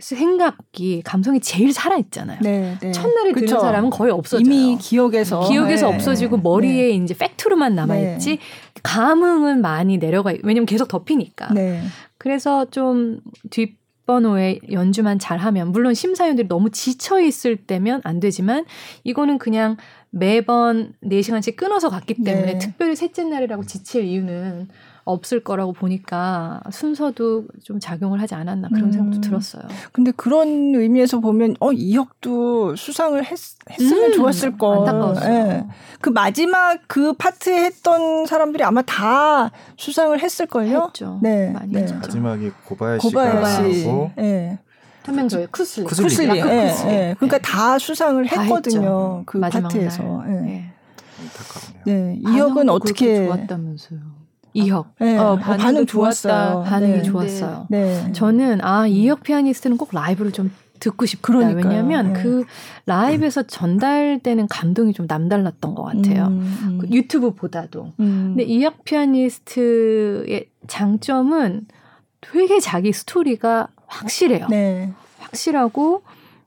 [0.00, 2.38] 생각이 감성이 제일 살아 있잖아요.
[2.40, 2.92] 네, 네.
[2.92, 3.46] 첫날에 그쵸.
[3.46, 4.44] 들은 사람은 거의 없어져요.
[4.44, 5.94] 이미 기억에서 기억에서 네.
[5.94, 6.90] 없어지고 머리에 네.
[6.90, 8.38] 이제 팩트로만 남아 있지 네.
[8.82, 10.32] 감흥은 많이 내려가.
[10.44, 11.48] 왜냐면 계속 덮이니까.
[12.18, 12.28] 네.
[12.28, 18.64] 그래서 좀 뒷번호에 연주만 잘하면 물론 심사위원들이 너무 지쳐 있을 때면 안 되지만
[19.04, 19.76] 이거는 그냥
[20.10, 24.68] 매번 4시간씩 끊어서 갔기 때문에 특별히 셋째 날이라고 지칠 이유는
[25.08, 28.92] 없을 거라고 보니까 순서도 좀 작용을 하지 않았나 그런 음.
[28.92, 29.62] 생각도 들었어요.
[29.92, 33.38] 근데 그런 의미에서 보면 어 이혁도 수상을 했,
[33.80, 34.12] 으면 음.
[34.12, 34.80] 좋았을 거.
[34.80, 35.28] 안타까웠어요.
[35.46, 35.66] 네.
[36.00, 40.84] 그 마지막 그 파트에 했던 사람들이 아마 다 수상을 했을 걸요.
[40.86, 41.18] 했죠.
[41.22, 41.50] 네.
[41.50, 41.80] 많이 네.
[41.80, 41.94] 했죠.
[41.96, 43.86] 마지막이 고바야시가 고바야시.
[43.86, 44.58] 하고 네.
[45.04, 45.86] 한명 저희 쿠슬리.
[45.86, 46.08] 쿠슬리.
[46.08, 46.38] 쿠슬리.
[46.38, 47.14] 예, 예.
[47.18, 48.80] 그러니까 다 수상을 다 했거든요.
[48.80, 49.22] 했죠.
[49.24, 50.22] 그 파트에서.
[50.26, 50.30] 예.
[50.32, 50.72] 네.
[51.20, 51.82] 안타깝네요.
[51.86, 52.18] 네.
[52.20, 54.17] 이혁은 어떻게 좋았다면서요.
[54.54, 54.94] 이혁.
[54.98, 55.16] 네.
[55.18, 56.64] 어, 반응, 반응 좋았어요.
[56.66, 57.02] 반응이 네.
[57.02, 57.66] 좋았어요.
[57.70, 58.12] 네.
[58.12, 61.22] 저는 아 이혁 피아니스트는 꼭 라이브를 좀 듣고 싶다.
[61.22, 61.64] 그러니까요.
[61.66, 62.22] 왜냐하면 네.
[62.22, 62.44] 그
[62.86, 66.26] 라이브에서 전달되는 감동이 좀 남달랐던 것 같아요.
[66.28, 66.78] 음, 음.
[66.80, 67.92] 그 유튜브보다도.
[68.00, 68.34] 음.
[68.36, 71.66] 근데 이혁 피아니스트의 장점은
[72.20, 74.46] 되게 자기 스토리가 확실해요.
[74.48, 74.92] 네.
[75.18, 76.02] 확실하고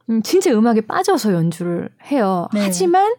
[0.10, 2.48] 음, 진짜 음악에 빠져서 연주를 해요.
[2.54, 2.62] 네.
[2.62, 3.14] 하지만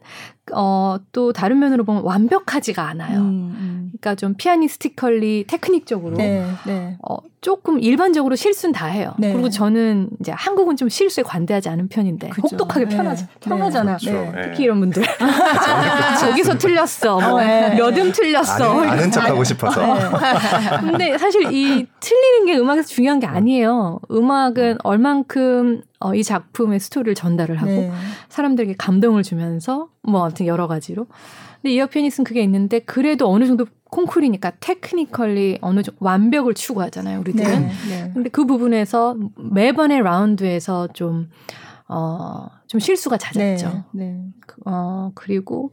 [0.50, 3.20] 어, 또 다른 면으로 보면 완벽하지가 않아요.
[3.20, 3.83] 음, 음.
[3.92, 6.96] 그러니까 좀 피아니스티컬리 테크닉적으로 네, 네.
[7.09, 9.14] 어, 조금 일반적으로 실수는 다 해요.
[9.18, 9.33] 네.
[9.33, 12.48] 그리고 저는 이제 한국은 좀 실수에 관대하지 않은 편인데 그쵸.
[12.50, 13.31] 혹독하게 편하지, 네.
[13.40, 13.96] 편하잖아요.
[13.98, 14.11] 네.
[14.11, 14.33] 그렇죠.
[14.33, 14.42] 네.
[14.48, 15.05] 특히 이런 분들
[16.20, 18.81] 저기서 틀렸어, 뭐, 몇음 틀렸어.
[18.81, 19.81] 아는, 아는 척하고 싶어서.
[20.81, 24.00] 근데 사실 이 틀리는 게 음악에서 중요한 게 아니에요.
[24.11, 27.92] 음악은 얼만큼 어, 이 작품의 스토리를 전달을 하고
[28.28, 31.07] 사람들에게 감동을 주면서 뭐 아무튼 여러 가지로.
[31.61, 37.61] 근데 이혁 피아니스트는 그게 있는데 그래도 어느 정도 콩쿨이니까 technically 어느 정도 완벽을 추구하잖아요, 우리들은.
[37.61, 38.11] 네, 네.
[38.12, 41.29] 근데 그 부분에서 매번의 라운드에서 좀
[41.88, 43.85] 어, 좀 실수가 잦았죠.
[43.93, 44.25] 네, 네.
[44.65, 45.71] 어, 그리고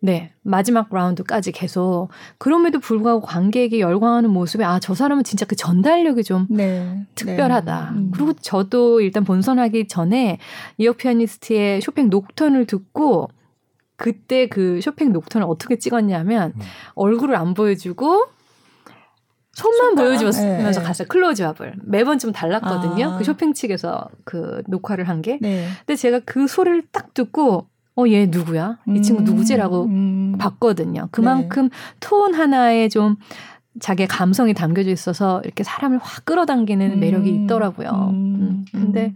[0.00, 6.24] 네, 마지막 라운드까지 계속 그럼에도 불구하고 관객이 열광하는 모습에 아, 저 사람은 진짜 그 전달력이
[6.24, 7.90] 좀 네, 특별하다.
[7.92, 7.98] 네.
[7.98, 8.10] 음.
[8.12, 10.38] 그리고 저도 일단 본선하기 전에
[10.78, 13.30] 이어 피아니스트의 쇼팽 녹턴을 듣고
[13.96, 16.60] 그때 그 쇼팽 녹턴을 어떻게 찍었냐면 음.
[16.94, 18.26] 얼굴을 안 보여주고
[19.52, 20.86] 손만 보여주면서 네.
[20.86, 21.08] 갔어요.
[21.08, 21.76] 클로즈업을.
[21.84, 23.12] 매번 좀 달랐거든요.
[23.12, 23.18] 아.
[23.18, 25.38] 그 쇼핑 측에서 그 녹화를 한 게.
[25.40, 25.66] 네.
[25.78, 27.66] 근데 제가 그 소리를 딱 듣고
[27.98, 28.78] 어, 얘 누구야?
[28.94, 29.24] 이 친구 음.
[29.24, 30.36] 누구지라고 음.
[30.38, 31.08] 봤거든요.
[31.10, 31.76] 그만큼 네.
[32.00, 33.16] 톤 하나에 좀
[33.80, 37.00] 자기의 감성이 담겨져 있어서 이렇게 사람을 확 끌어당기는 음.
[37.00, 37.88] 매력이 있더라고요.
[38.12, 38.14] 음.
[38.14, 38.64] 음.
[38.70, 39.14] 근데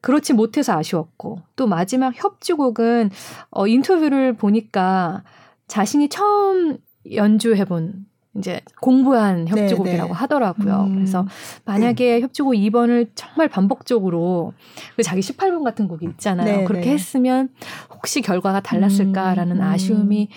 [0.00, 3.10] 그렇지 못해서 아쉬웠고 또 마지막 협주곡은
[3.50, 5.22] 어 인터뷰를 보니까
[5.66, 6.78] 자신이 처음
[7.12, 10.12] 연주해본 이제 공부한 협주곡이라고 네, 네.
[10.12, 10.84] 하더라고요.
[10.88, 10.94] 음.
[10.94, 11.26] 그래서
[11.64, 12.22] 만약에 음.
[12.22, 14.52] 협주곡 2번을 정말 반복적으로
[14.96, 16.58] 그 자기 18번 같은 곡이 있잖아요.
[16.58, 16.92] 네, 그렇게 네.
[16.92, 17.48] 했으면
[17.90, 19.62] 혹시 결과가 달랐을까라는 음.
[19.62, 20.28] 아쉬움이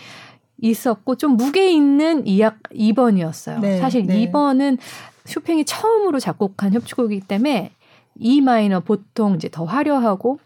[0.62, 3.80] 있었고 좀 무게 있는 2악 2번이었어요.
[3.80, 4.78] 사실 2번은
[5.26, 7.72] 쇼팽이 처음으로 작곡한 협주곡이기 때문에
[8.20, 10.40] E 마이너 보통 이제 더 화려하고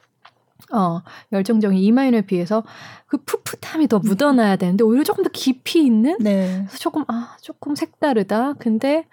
[0.71, 1.01] 어,
[1.32, 2.63] 열정적인 이마인에 비해서
[3.08, 6.63] 그 풋풋함이 더 묻어나야 되는데 오히려 조금 더 깊이 있는 네.
[6.65, 8.54] 그래서 조금 아 조금 색다르다.
[8.54, 9.06] 근데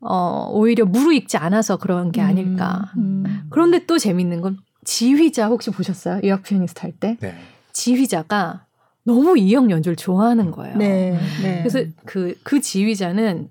[0.00, 2.92] 어 오히려 무르익지 않아서 그런 게 아닐까.
[2.96, 3.46] 음, 음.
[3.50, 6.20] 그런데 또 재밌는 건 지휘자 혹시 보셨어요?
[6.22, 7.16] 이악 피아니스트 할 때?
[7.20, 7.34] 네.
[7.72, 8.66] 지휘자가
[9.04, 10.76] 너무 이형 연주를 좋아하는 거예요.
[10.76, 11.62] 네, 네.
[11.62, 13.48] 그래서 그, 그 지휘자는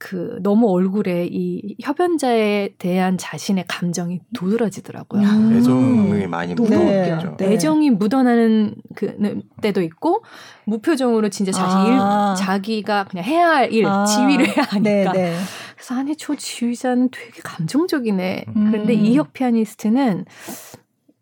[0.00, 5.20] 그 너무 얼굴에 이 협연자에 대한 자신의 감정이 도드라지더라고요.
[5.20, 5.52] 음.
[5.58, 7.36] 애정이 많이 묻어나죠.
[7.36, 7.52] 네.
[7.52, 10.24] 애정이 묻어나는 그 때도 있고
[10.64, 12.34] 무표정으로 진짜 자기 아.
[12.34, 14.06] 일 자기가 그냥 해야 할 일, 아.
[14.06, 14.80] 지휘를 해야 하니까.
[14.80, 15.12] 네네.
[15.12, 15.36] 네.
[15.74, 18.46] 그래서 아니 저 지휘자는 되게 감정적이네.
[18.56, 18.70] 음.
[18.70, 20.24] 그런데 이혁 피아니스트는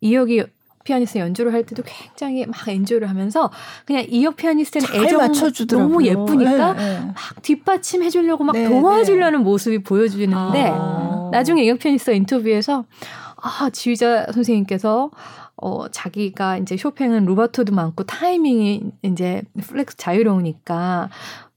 [0.01, 0.45] 이혁이
[0.89, 3.51] 피아니스트 연주를 할 때도 굉장히 막 엔조이를 하면서
[3.85, 5.89] 그냥 이어 피아니스트는 애정 맞춰주더라고요.
[5.89, 7.07] 너무 예쁘니까 네, 네.
[7.07, 8.55] 막 뒷받침 해주려고 막.
[8.55, 11.29] 도와주려는 모습이 보여지는데 아.
[11.31, 12.87] 나중에 이어 피아니스트 인터뷰에서
[13.37, 15.11] 아 지휘자 선생님께서
[15.57, 21.11] 어, 자기가 이제 쇼팽은 루바토도 많고 타이밍이 이제 flex 자유로우니까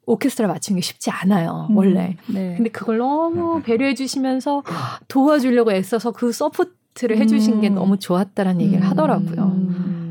[0.07, 2.17] 오케스트라 맞추는 게 쉽지 않아요, 음, 원래.
[2.27, 2.55] 네.
[2.57, 4.63] 근데 그걸 너무 배려해 주시면서
[5.07, 7.61] 도와주려고 애써서 그 support 테스트를 해주신 음.
[7.61, 8.89] 게 너무 좋았다라는 얘기를 음.
[8.89, 10.01] 하더라고요.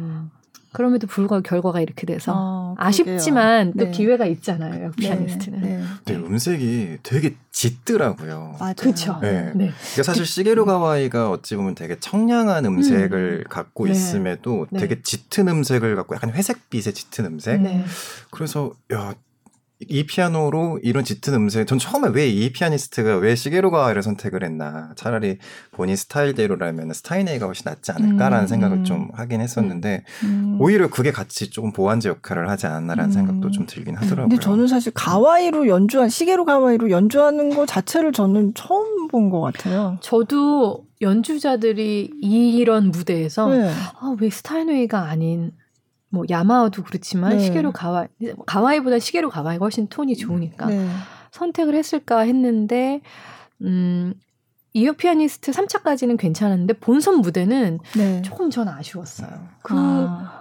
[0.72, 3.90] 그럼에도 불구하고 결과가 이렇게 돼서 아쉽지만 또 네.
[3.90, 4.90] 기회가 있잖아요.
[4.90, 4.96] 네.
[4.96, 5.60] 피아니스트는.
[5.62, 5.82] 네.
[6.04, 6.14] 네.
[6.14, 8.54] 음색이 되게 짙더라고요.
[8.60, 8.74] 맞아요.
[8.78, 9.18] 그렇죠.
[9.20, 9.46] 네.
[9.56, 9.72] 네.
[9.72, 13.50] 그러니까 사실 시게루 가와이가 어찌 보면 되게 청량한 음색을 음.
[13.50, 13.90] 갖고 네.
[13.90, 17.60] 있음에도 되게 짙은 음색을 갖고 약간 회색빛의 짙은 음색.
[18.30, 19.12] 그래서 야
[19.88, 24.92] 이 피아노로 이런 짙은 음색, 전 처음에 왜 이 피아니스트가 왜 시게루가와를 선택을 했나.
[24.94, 25.38] 차라리
[25.72, 28.46] 본인 스타일대로라면 스타이네이가 훨씬 낫지 않을까라는 음.
[28.46, 30.58] 생각을 좀 하긴 했었는데, 음.
[30.60, 33.12] 오히려 그게 같이 조금 보완제 역할을 하지 않았나라는 음.
[33.12, 34.28] 생각도 좀 들긴 하더라고요.
[34.28, 39.96] 근데 저는 사실 가와이로 연주한, 시게루 가와이로 연주하는 거 자체를 저는 처음 본 것 같아요.
[40.00, 43.70] 저도 연주자들이 이런 무대에서, 네.
[44.00, 45.52] 아, 왜 스타인웨이가 아닌
[46.10, 47.38] 뭐 야마하도 그렇지만 네.
[47.38, 48.06] 시계로 가와
[48.46, 50.88] 가와이보다 시게루 가와이가 훨씬 톤이 좋으니까 네.
[51.30, 53.00] 선택을 했을까 했는데
[53.62, 54.14] 음
[54.72, 58.22] 이혁 피아니스트 3차까지는 괜찮았는데 본선 무대는 네.
[58.22, 59.48] 조금 전 아쉬웠어요.
[59.62, 60.39] 그 아.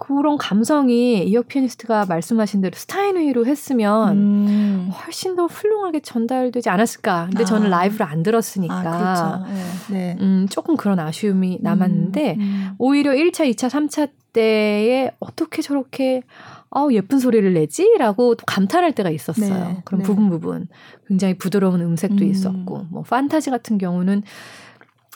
[0.00, 4.90] 그런 감성이 이혁 피아니스트가 말씀하신 대로 스타인웨이로 했으면 음.
[4.92, 7.26] 훨씬 더 훌륭하게 전달되지 않았을까.
[7.26, 7.44] 근데 아.
[7.44, 8.74] 저는 라이브를 안 들었으니까.
[8.74, 9.54] 아, 그렇죠.
[9.92, 10.14] 네.
[10.14, 10.16] 네.
[10.20, 12.40] 음, 조금 그런 아쉬움이 남았는데 음.
[12.40, 12.74] 음.
[12.78, 16.22] 오히려 1차, 2차, 3차 때에 어떻게 저렇게
[16.70, 17.94] 아 예쁜 소리를 내지?
[17.98, 19.52] 라고 또 감탄할 때가 있었어요.
[19.52, 20.06] 네, 그런 네.
[20.06, 20.68] 부분 부분.
[21.08, 22.30] 굉장히 부드러운 음색도 음.
[22.30, 24.22] 있었고, 뭐, 판타지 같은 경우는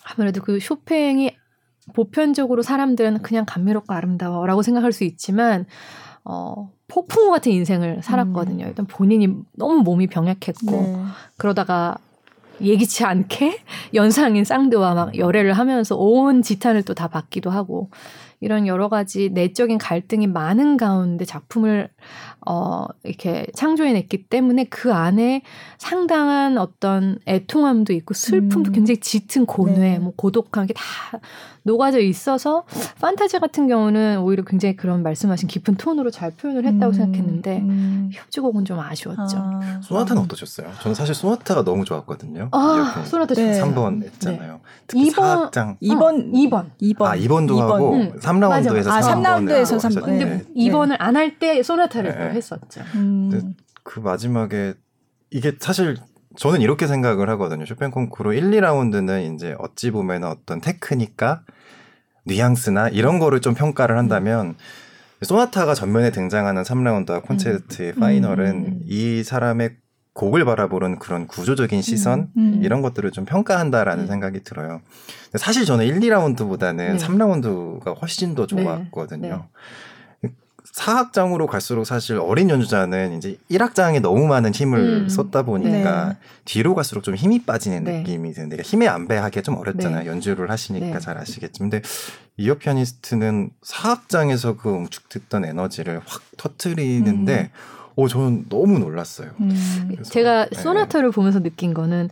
[0.04, 1.30] 아무래도 그 쇼팽이
[1.92, 5.66] 보편적으로 사람들은 그냥 감미롭고 아름다워라고 생각할 수 있지만,
[6.24, 8.64] 어, 폭풍우 같은 인생을 살았거든요.
[8.64, 8.68] 음.
[8.68, 10.96] 일단 본인이 너무 몸이 병약했고, 네.
[11.36, 11.96] 그러다가
[12.60, 13.58] 예기치 않게
[13.94, 17.90] 연상인 쌍드와 막 열애를 하면서 온 지탄을 또 다 받기도 하고,
[18.40, 21.88] 이런 여러 가지 내적인 갈등이 많은 가운데 작품을
[22.46, 25.42] 어 이렇게 창조해냈기 때문에 그 안에
[25.78, 28.72] 상당한 어떤 애통함도 있고 슬픔도 음.
[28.72, 29.98] 굉장히 짙은 고뇌, 네.
[29.98, 30.82] 뭐 고독한 게 다
[31.66, 32.64] 녹아져 있어서
[33.00, 36.92] 판타지 같은 경우는 오히려 굉장히 그런 말씀하신 깊은 톤으로 잘 표현을 했다고 음.
[36.92, 38.10] 생각했는데 음.
[38.12, 39.38] 협주곡은 좀 아쉬웠죠.
[39.38, 39.80] 아.
[39.82, 40.68] 소나타는 어떠셨어요?
[40.82, 42.50] 저는 사실 소나타가 너무 좋았거든요.
[42.52, 43.58] 아, 소나타 네.
[43.62, 44.52] 3번 했잖아요.
[44.52, 44.58] 네.
[44.86, 47.58] 특히 2번, 4악장 2번 2번 2번 아 2번도 2번.
[47.60, 48.12] 하고 음.
[48.18, 50.04] 3라운드에서 아, 3라운드에서 3번.
[50.04, 50.44] 근데 네.
[50.54, 52.33] 2번을 안 할 때 소나타를 네.
[52.34, 52.82] 했었죠.
[52.94, 53.54] 음.
[53.82, 54.74] 그 마지막에
[55.30, 55.96] 이게 사실
[56.36, 57.64] 저는 이렇게 생각을 하거든요.
[57.64, 61.42] 쇼팽 콩쿠르 1, 2라운드는 이제 어찌 보면 어떤 테크니까
[62.26, 64.56] 뉘앙스나 이런 거를 좀 평가를 한다면
[65.22, 68.00] 소나타가 전면에 등장하는 3라운드와 콘체르트의 음.
[68.00, 68.80] 파이널은 음.
[68.84, 69.76] 이 사람의
[70.14, 72.54] 곡을 바라보는 그런 구조적인 시선 음.
[72.54, 72.60] 음.
[72.62, 74.08] 이런 것들을 좀 평가한다라는 음.
[74.08, 74.80] 생각이 들어요.
[75.34, 76.96] 사실 저는 1, 2라운드보다는 네.
[76.96, 78.62] 3라운드가 훨씬 더 네.
[78.62, 79.20] 좋았거든요.
[79.20, 79.28] 네.
[79.28, 79.42] 네.
[80.74, 85.08] 사악장으로 갈수록 사실 어린 연주자는 이제 1악장에 너무 많은 힘을 음.
[85.08, 86.16] 쏟다 보니까 네.
[86.44, 87.98] 뒤로 갈수록 좀 힘이 빠지는 네.
[87.98, 90.02] 느낌이 드는데 힘에 안배하기 좀 어렵잖아요.
[90.02, 90.06] 네.
[90.08, 90.98] 연주를 하시니까 네.
[90.98, 91.70] 잘 아시겠지만.
[91.70, 91.88] 근데
[92.38, 97.92] 이어 피아니스트는 사악장에서 그 응축됐던 에너지를 확 터트리는데 음.
[97.94, 99.30] 어 저는 너무 놀랐어요.
[99.38, 99.96] 음.
[100.02, 100.60] 제가 네.
[100.60, 102.10] 소나타를 보면서 느낀 거는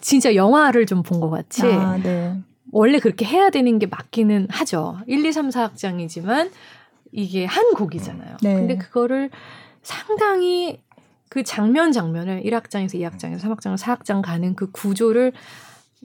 [0.00, 2.36] 진짜 영화를 좀 본 것 같이 아, 네.
[2.70, 4.98] 원래 그렇게 해야 되는 게 맞기는 하죠.
[5.08, 6.50] 1, 2, 3, 4악장이지만
[7.12, 8.36] 이게 한 곡이잖아요.
[8.42, 8.54] 네.
[8.54, 9.30] 근데 그거를
[9.82, 10.80] 상당히
[11.28, 15.32] 그 장면 장면을 1악장에서 2악장에서 3악장에서 4악장 가는 그 구조를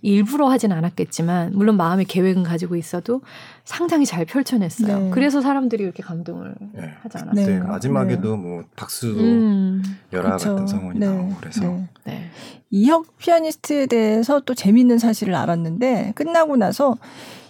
[0.01, 3.21] 일부러 하진 않았겠지만 물론 마음의 계획은 가지고 있어도
[3.63, 4.99] 상당히 잘 펼쳐냈어요.
[4.99, 5.09] 네.
[5.11, 6.93] 그래서 사람들이 이렇게 감동을 네.
[7.01, 7.51] 하지 않았을까.
[7.51, 7.59] 네.
[7.59, 9.81] 마지막에도 뭐 박수 음.
[10.11, 11.07] 열화 같은 성원이 네.
[11.07, 11.87] 나오고 그래서 네.
[12.03, 12.29] 네.
[12.71, 16.97] 이혁 피아니스트에 대해서 또 재밌는 사실을 알았는데 끝나고 나서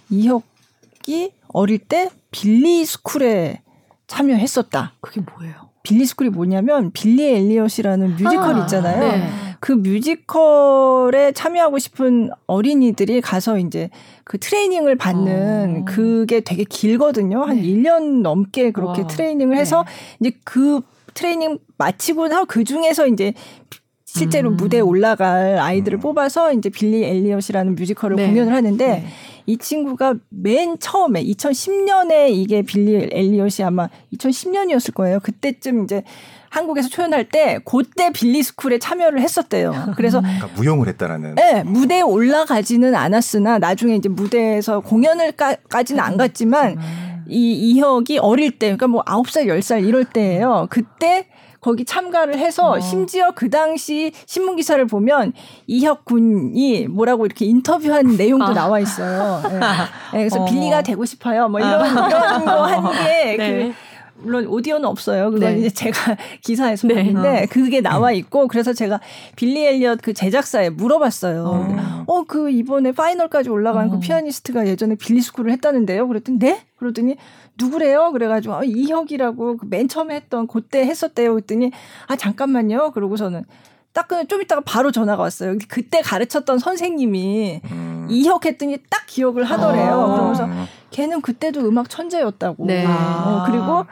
[0.08, 3.62] 이혁이 어릴 때 빌리 스쿨에
[4.06, 4.94] 참여했었다.
[5.00, 5.70] 그게 뭐예요?
[5.82, 9.00] 빌리 스쿨이 뭐냐면 빌리 엘리엇이라는 뮤지컬 아, 있잖아요.
[9.00, 9.30] 네.
[9.60, 13.90] 그 뮤지컬에 참여하고 싶은 어린이들이 가서 이제
[14.24, 15.84] 그 트레이닝을 받는 어.
[15.84, 17.42] 그게 되게 길거든요.
[17.44, 17.62] 한 네.
[17.62, 19.06] 1년 넘게 그렇게 와.
[19.06, 19.84] 트레이닝을 해서
[20.18, 20.28] 네.
[20.28, 20.80] 이제 그
[21.14, 23.32] 트레이닝 마치고 나서 그 중에서 이제
[24.16, 24.56] 실제로 음.
[24.56, 26.00] 무대에 올라갈 아이들을 음.
[26.00, 28.26] 뽑아서 이제 빌리 엘리엇이라는 뮤지컬을 네.
[28.26, 29.06] 공연을 하는데 네.
[29.44, 35.20] 이 친구가 맨 처음에 2010년에 이게 빌리 엘리엇이 아마 2010년이었을 거예요.
[35.20, 36.02] 그때쯤 이제
[36.48, 39.92] 한국에서 초연할 때 그때 빌리 스쿨에 참여를 했었대요.
[39.96, 41.34] 그래서 그러니까 무용을 했다라는.
[41.34, 46.78] 네, 무대에 올라가지는 않았으나 나중에 이제 무대에서 공연을까지는 안 갔지만
[47.28, 50.66] 이 이혁이 어릴 때 그러니까 뭐 9살, 10살 이럴 때예요.
[50.70, 51.26] 그때
[51.66, 52.80] 거기 참가를 해서 어.
[52.80, 55.32] 심지어 그 당시 신문 기사를 보면
[55.66, 58.54] 이혁 군이 뭐라고 이렇게 인터뷰한 내용도 아.
[58.54, 59.42] 나와 있어요.
[59.50, 59.58] 네.
[59.58, 60.44] 네, 그래서 어.
[60.44, 61.48] 빌리가 되고 싶어요.
[61.48, 62.08] 뭐 이런 아.
[62.08, 63.72] 이런 거 한게 네.
[63.72, 63.74] 그
[64.22, 65.32] 물론 오디오는 없어요.
[65.32, 65.58] 그건 네.
[65.58, 66.94] 이제 제가 기사에서 네.
[66.94, 67.46] 봤는데 어.
[67.50, 69.00] 그게 나와 있고 그래서 제가
[69.34, 72.04] 빌리 엘리엇 그 제작사에 물어봤어요.
[72.06, 73.98] 어그 어, 그 이번에 파이널까지 올라간 그 어.
[73.98, 76.06] 그 피아니스트가 예전에 빌리 스쿨을 했다는데요.
[76.06, 76.60] 그랬더니 네?
[76.76, 77.16] 그러더니
[77.58, 78.12] 누구래요?
[78.12, 81.34] 그래가지고 아, 이혁이라고 그맨 처음에 했던 그때 했었대요.
[81.34, 81.72] 그랬더니
[82.06, 82.92] 아 잠깐만요.
[82.92, 83.44] 그러고서는
[83.92, 85.56] 딱좀 있다가 바로 전화가 왔어요.
[85.68, 88.06] 그때 가르쳤던 선생님이 음.
[88.10, 89.92] 이혁 했더니 딱 기억을 하더래요.
[89.92, 90.14] 아.
[90.14, 90.48] 그러면서
[90.90, 92.66] 걔는 그때도 음악 천재였다고.
[92.66, 92.84] 네.
[92.86, 92.92] 아.
[93.46, 93.86] 어, 그리고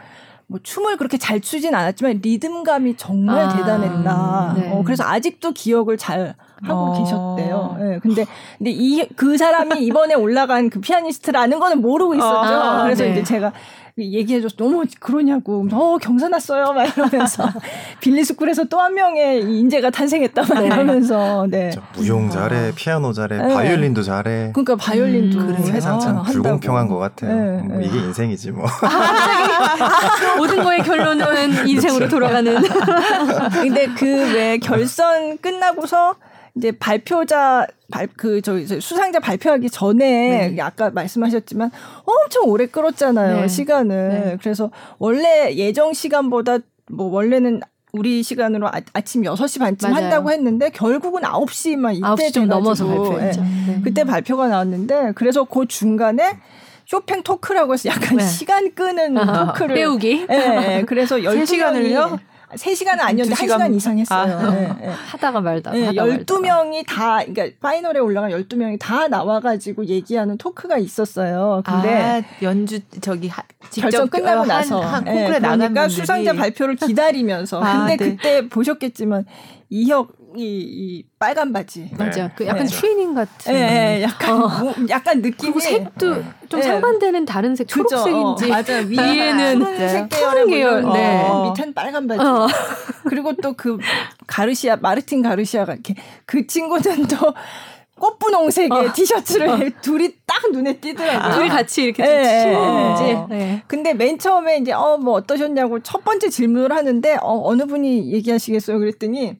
[0.46, 3.56] 뭐 춤을 그렇게 잘 추진 않았지만 리듬감이 정말 아.
[3.56, 4.54] 대단했다.
[4.58, 4.72] 네.
[4.72, 6.98] 어, 그래서 아직도 기억을 잘 하고 어.
[6.98, 7.76] 계셨대요.
[7.80, 7.84] 예.
[7.84, 8.26] 네, 근데
[8.58, 12.36] 근데 이 그 사람이 이번에 올라간 그 피아니스트라는 거는 모르고 있었죠.
[12.36, 13.12] 아, 그래서 네.
[13.12, 13.52] 이제 제가
[13.96, 17.44] 얘기해줘서 너무 그러냐고 어 경사 났어요 막 이러면서
[18.00, 20.66] 빌리스쿨에서 또 한 명의 인재가 탄생했다 막 네.
[20.66, 23.54] 이러면서 네 무용 잘해 피아노 잘해 네.
[23.54, 27.62] 바이올린도 잘해 그러니까 바이올린도 음, 세상 참 불공평한 것 같아요 네.
[27.62, 32.56] 뭐 이게 인생이지 뭐 아, 모든 거의 결론은 인생으로 돌아가는
[33.62, 36.16] 근데 그 왜 결선 끝나고서
[36.56, 40.60] 이제 발표자 발 그 저희 수상자 발표하기 전에 네.
[40.60, 41.70] 아까 말씀하셨지만
[42.04, 43.48] 엄청 오래 끌었잖아요 네.
[43.48, 44.36] 시간을 네.
[44.40, 46.58] 그래서 원래 예정 시간보다
[46.90, 47.60] 뭐 원래는
[47.92, 50.04] 우리 시간으로 아, 침 6시 반쯤 맞아요.
[50.04, 53.42] 한다고 했는데 결국은 9시만 이때 9시 좀 넘어서 발표했죠.
[53.42, 53.80] 네.
[53.84, 56.38] 그때 발표가 나왔는데 그래서 그 중간에
[56.86, 58.24] 쇼팽 토크라고 해서 약간 네.
[58.24, 60.26] 시간 끄는 토크를 배우기.
[60.28, 60.36] 예.
[60.36, 62.18] 네, 그래서 10시간을요?
[62.54, 64.38] 3시간은 아니었는데 2시간, 1시간 이상 했어요.
[64.38, 64.88] 아, 네, 네.
[64.88, 65.70] 하다가 말다.
[65.72, 71.62] 네, 하다 12명이 다, 그러니까 파이널에 올라간 12명이 다 나와가지고 얘기하는 토크가 있었어요.
[71.64, 71.94] 근데.
[71.94, 74.80] 아, 연주, 저기, 하, 결정 끝나고 한, 나서.
[74.80, 77.60] 한, 한 콩쿠르에 네, 나가니까 수상자 발표를 기다리면서.
[77.62, 78.10] 아, 근데 네.
[78.10, 79.24] 그때 보셨겠지만,
[79.70, 81.88] 이혁 이, 이 빨간 바지.
[81.90, 82.04] 네.
[82.04, 82.30] 맞아.
[82.34, 82.72] 그 약간 네.
[82.74, 83.52] 트레이닝 같은.
[83.52, 83.60] 네,
[83.98, 84.48] 네 약간 어.
[84.48, 86.24] 뭐, 약간 느낌이 색도 네.
[86.48, 88.44] 좀 상반되는 다른 색 초록색인지.
[88.46, 88.78] 어, 맞아.
[88.78, 90.82] 위에는 색 계열, 계열.
[90.92, 91.22] 네.
[91.28, 92.20] 어, 밑엔 빨간 바지.
[92.24, 92.46] 어.
[93.08, 93.78] 그리고 또 그
[94.26, 95.94] 가르시아 마르틴 가르시아가 이렇게
[96.26, 97.32] 그 친구는 또
[97.98, 98.92] 꽃분홍색의 어.
[98.92, 99.58] 티셔츠를 어.
[99.80, 101.20] 둘이 딱 눈에 띄더라고요.
[101.20, 103.16] 아, 둘이 같이 이렇게 치는지.
[103.30, 103.62] 네.
[103.68, 108.78] 근데 맨 처음에 이제 어 뭐 어떠셨냐고 첫 번째 질문을 하는데 어 어느 분이 얘기하시겠어요?
[108.78, 109.36] 그랬더니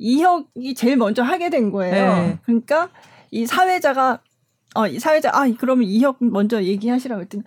[0.00, 2.14] 이혁이 제일 먼저 하게 된 거예요.
[2.14, 2.38] 네.
[2.42, 2.88] 그러니까
[3.30, 4.20] 이 사회자가
[4.74, 7.44] 어, 이 사회자 아 그러면 이혁 먼저 얘기하시라고 했더니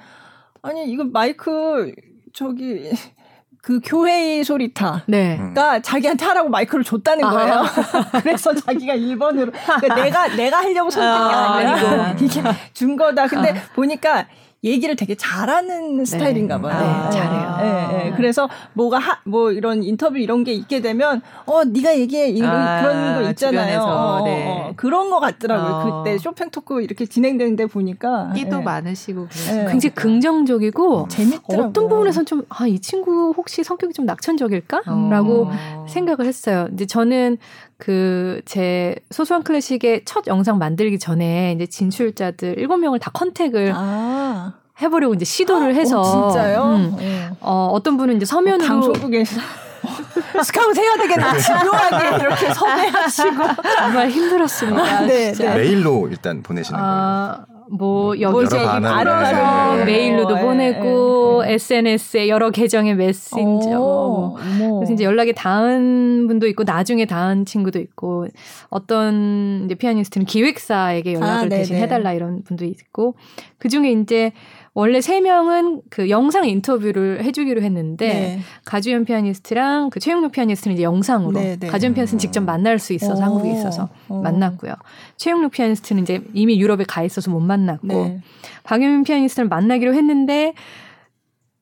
[0.61, 1.91] 아니 이거 마이크
[2.31, 2.91] 저기
[3.63, 5.39] 그 교회의 소리타가 네.
[5.81, 7.53] 자기한테 하라고 마이크를 줬다는 거예요.
[7.53, 7.63] 아.
[8.21, 12.41] 그래서 자기가 1번으로 그러니까 내가 내가 하려고 선택이 아, 아니고 이게
[12.73, 13.27] 준 거다.
[13.27, 13.73] 근데 아.
[13.73, 14.27] 보니까
[14.63, 16.05] 얘기를 되게 잘하는 네.
[16.05, 16.73] 스타일인가 봐요.
[16.73, 17.57] 아, 네, 잘해요.
[17.57, 18.13] 네, 네.
[18.15, 22.81] 그래서 뭐가 하, 뭐 이런 인터뷰 이런 게 있게 되면 어 네가 얘기해 이런 아,
[22.81, 23.79] 그런 거 있잖아요.
[23.81, 23.85] 어,
[24.21, 24.45] 어, 네.
[24.47, 25.71] 어, 그런 거 같더라고요.
[25.71, 26.03] 어.
[26.03, 28.63] 그때 쇼팽 토크 이렇게 진행되는데 보니까 끼도 네.
[28.63, 31.67] 많으시고 그래서 굉장히 긍정적이고 재밌더라고요.
[31.69, 35.85] 어떤 부분에선 좀 아 이 친구 혹시 성격이 좀 낙천적일까라고 어.
[35.89, 36.67] 생각을 했어요.
[36.73, 37.37] 이제 저는
[37.83, 44.53] 그 제 소소한 클래식의 첫 영상 만들기 전에 이제 진출자들 일곱 명을 다 컨택을 아.
[44.81, 46.63] 해보려고 이제 시도를 해서 오, 진짜요?
[46.63, 47.29] 음, 네.
[47.41, 49.41] 어, 어떤 분은 이제 서면으로 어, 방송국에서
[50.43, 51.37] 스카우트 해야 되겠다.
[51.37, 53.37] 집요하게 이렇게 섭외하시고
[53.77, 55.01] 정말 힘들었습니다.
[55.01, 55.55] 네, 네.
[55.55, 57.52] 메일로 일단 보내시는 아, 거예요.
[57.73, 59.85] 뭐 여기 저기 알아서 네.
[59.85, 60.41] 메일로도 네.
[60.43, 61.53] 보내고 네.
[61.53, 64.35] SNS에 여러 계정의 메신저 뭐.
[64.77, 68.27] 그래서 이제 연락이 닿은 분도 있고 나중에 닿은 친구도 있고
[68.69, 73.15] 어떤 이제 피아니스트는 기획사에게 연락을 아, 대신 해달라 이런 분도 있고
[73.57, 74.33] 그 중에 이제
[74.75, 78.39] 원래 세 명은 그 영상 인터뷰를 해주기로 했는데 네.
[78.65, 81.67] 가주연 피아니스트랑 그 최형록 피아니스트는 이제 영상으로 네, 네.
[81.67, 83.23] 가주연 피아니스트는 직접 만날 수 있어서 오.
[83.23, 84.21] 한국에 있어서 오.
[84.21, 84.73] 만났고요.
[85.17, 88.21] 최형록 피아니스트는 이제 이미 유럽에 가 있어서 못 만났고 네.
[88.63, 90.53] 박연민 피아니스트를 만나기로 했는데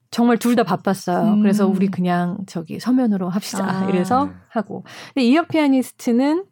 [0.09, 1.35] 정말 둘 다 바빴어요.
[1.35, 1.41] 음.
[1.41, 3.65] 그래서 우리 그냥 저기 서면으로 합시다.
[3.65, 3.89] 아.
[3.89, 4.83] 이래서 하고.
[5.13, 6.43] 근데 이혁 피아니스트는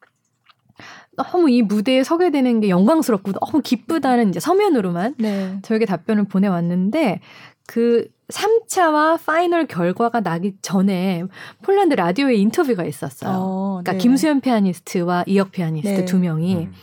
[1.19, 5.59] 너무 이 무대에 서게 되는 게 영광스럽고 너무 기쁘다는 이제 서면으로만 네.
[5.63, 7.19] 저에게 답변을 보내왔는데
[7.67, 11.23] 그 3차와 파이널 결과가 나기 전에
[11.63, 13.31] 폴란드 라디오에 인터뷰가 있었어요.
[13.35, 13.97] 어, 그러니까 네.
[13.97, 16.05] 김수연 피아니스트와 이혁 피아니스트 네.
[16.05, 16.73] 두 명이 음.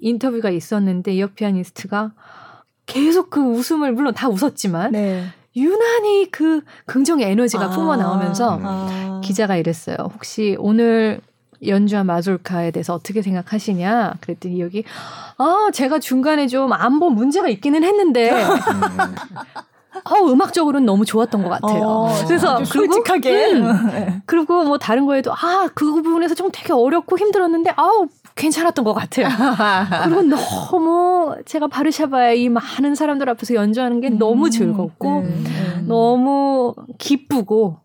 [0.00, 2.12] 인터뷰가 있었는데 이혁 피아니스트가
[2.86, 5.24] 계속 그 웃음을 물론 다 웃었지만 네.
[5.56, 9.20] 유난히 그 긍정의 에너지가 아, 뿜어 나오면서 아.
[9.22, 9.96] 기자가 이랬어요.
[10.14, 11.20] 혹시 오늘
[11.66, 14.84] 연주한 마술카에 대해서 어떻게 생각하시냐 그랬더니 여기
[15.38, 18.30] 아 제가 중간에 좀 안본 문제가 있기는 했는데
[20.04, 21.82] 어, 음악적으로는 너무 좋았던 것 같아요.
[21.82, 24.22] 어, 그래서 솔직하게 음, 네.
[24.26, 29.26] 그리고 뭐 다른 거에도 아 그 부분에서 좀 되게 어렵고 힘들었는데 아우 괜찮았던 것 같아요.
[30.04, 35.84] 그리고 너무 제가 바르샤바의 이 많은 사람들 앞에서 연주하는 게 너무 음, 즐겁고 음, 음.
[35.88, 37.78] 너무 기쁘고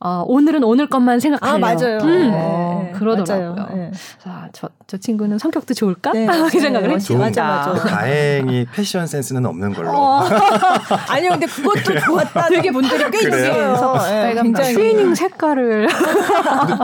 [0.00, 1.56] 어, 오늘은 오늘 것만 생각해요.
[1.56, 1.98] 아, 맞아요.
[1.98, 2.30] 음.
[2.30, 2.92] 네.
[2.94, 3.54] 그러더라고요.
[3.54, 3.68] 맞아요.
[3.74, 3.90] 네.
[4.22, 6.12] 자, 저, 저 친구는 성격도 좋을까?
[6.12, 7.18] 네, 그 생각을 했죠.
[7.18, 7.74] 맞아, 맞아.
[7.84, 9.90] 다행히 패션 센스는 없는 걸로.
[9.90, 10.20] 어.
[11.08, 12.48] 아니, 근데 그것도 좋았다.
[12.48, 13.94] 되게 분들이 꽤 있어요.
[14.08, 15.88] 네, 굉장히 트레이닝 색깔을.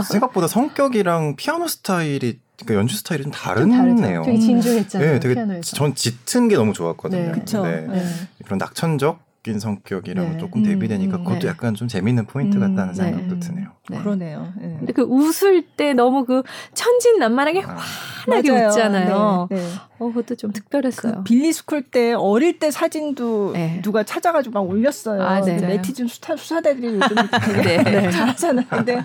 [0.08, 4.22] 생각보다 성격이랑 피아노 스타일이 그러니까 연주 스타일이 좀 다르네요.
[4.24, 5.12] 되게 진중했잖아요.
[5.12, 5.76] 네, 되게 피아노에서.
[5.76, 7.26] 전 짙은 게 너무 좋았거든요.
[7.26, 7.62] 네, 그렇죠.
[7.62, 7.86] 네.
[8.44, 10.36] 그런 낙천적 밝은 성격이랑 네.
[10.38, 11.48] 조금 대비되니까 음, 그것도 네.
[11.48, 13.40] 약간 좀 재밌는 포인트 같다는 음, 생각도 네.
[13.40, 13.68] 드네요.
[13.90, 13.98] 네.
[13.98, 14.52] 그러네요.
[14.58, 14.76] 네.
[14.78, 17.76] 근데 그 웃을 때 너무 그 천진난만하게 아.
[18.24, 18.68] 환하게 맞아요.
[18.68, 19.48] 웃잖아요.
[19.50, 21.16] 네, 어, 그것도 좀 특별했어요.
[21.16, 25.22] 그 빌리 스쿨 때 어릴 때 사진도 누가 찾아가지고 막 올렸어요.
[25.22, 25.56] 아, 네.
[25.56, 28.66] 네티즌 수사, 수사대들이 요즘 되게 잘하잖아요.
[28.70, 29.04] 근데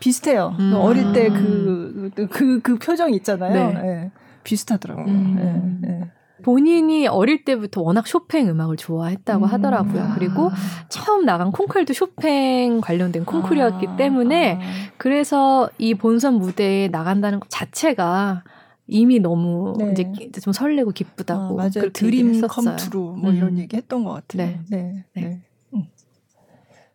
[0.00, 0.56] 비슷해요.
[0.58, 0.72] 음.
[0.74, 4.10] 어릴 때 그, 그, 그, 그 표정 있잖아요.
[4.42, 5.06] 비슷하더라고요.
[5.06, 6.10] 음.
[6.42, 9.50] 본인이 어릴 때부터 워낙 쇼팽 음악을 좋아했다고 음.
[9.50, 10.12] 하더라고요.
[10.14, 10.50] 그리고
[10.88, 13.96] 처음 나간 콩쿨도 쇼팽 관련된 콩쿨이었기 아.
[13.96, 14.60] 때문에
[14.96, 18.44] 그래서 이 본선 무대에 나간다는 것 자체가
[18.86, 19.92] 이미 너무 네.
[19.92, 21.90] 이제 좀 설레고 기쁘다고 아, 맞아요.
[21.92, 23.36] 드림 컴투루 뭐 음.
[23.36, 24.48] 이런 얘기 했던 것 같아요.
[24.48, 24.60] 네.
[24.70, 25.04] 네.
[25.14, 25.22] 네.
[25.22, 25.42] 네.
[25.74, 25.84] 음.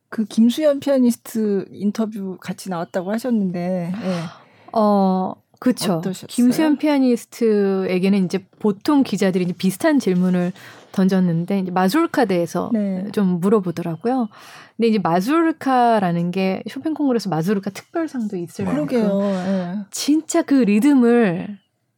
[0.10, 4.20] 그 김수현 피아니스트 인터뷰 같이 나왔다고 하셨는데 네.
[4.72, 6.02] 어 그렇죠.
[6.28, 10.52] 김수현 피아니스트에게는 이제 보통 기자들이 이제 비슷한 질문을
[10.92, 13.08] 던졌는데 이제 마술카 대해서 네.
[13.14, 14.28] 좀 물어보더라고요.
[14.76, 19.76] 근데 이제 마술카라는 게 쇼팽 콩쿠르에서 마술카 특별상도 있을 만큼 네.
[19.90, 21.58] 진짜 그 리듬을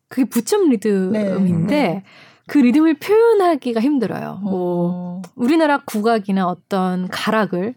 [0.10, 2.04] 그게 부점 리듬인데 네.
[2.46, 4.42] 그 리듬을 표현하기가 힘들어요.
[4.44, 5.22] 뭐 어.
[5.36, 7.74] 우리나라 국악이나 어떤 가락을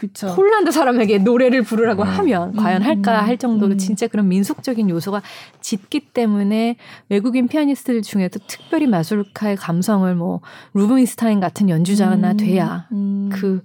[0.00, 0.34] 그쵸.
[0.34, 2.08] 폴란드 사람에게 노래를 부르라고 음.
[2.08, 3.26] 하면 과연 할까 음.
[3.26, 3.78] 할 정도로 음.
[3.78, 5.20] 진짜 그런 민속적인 요소가
[5.60, 6.76] 짙기 때문에
[7.10, 10.40] 외국인 피아니스트들 중에도 특별히 마술카의 감성을 뭐
[10.72, 12.36] 루브인스타인 같은 연주자나 음.
[12.38, 13.28] 돼야 음.
[13.30, 13.62] 그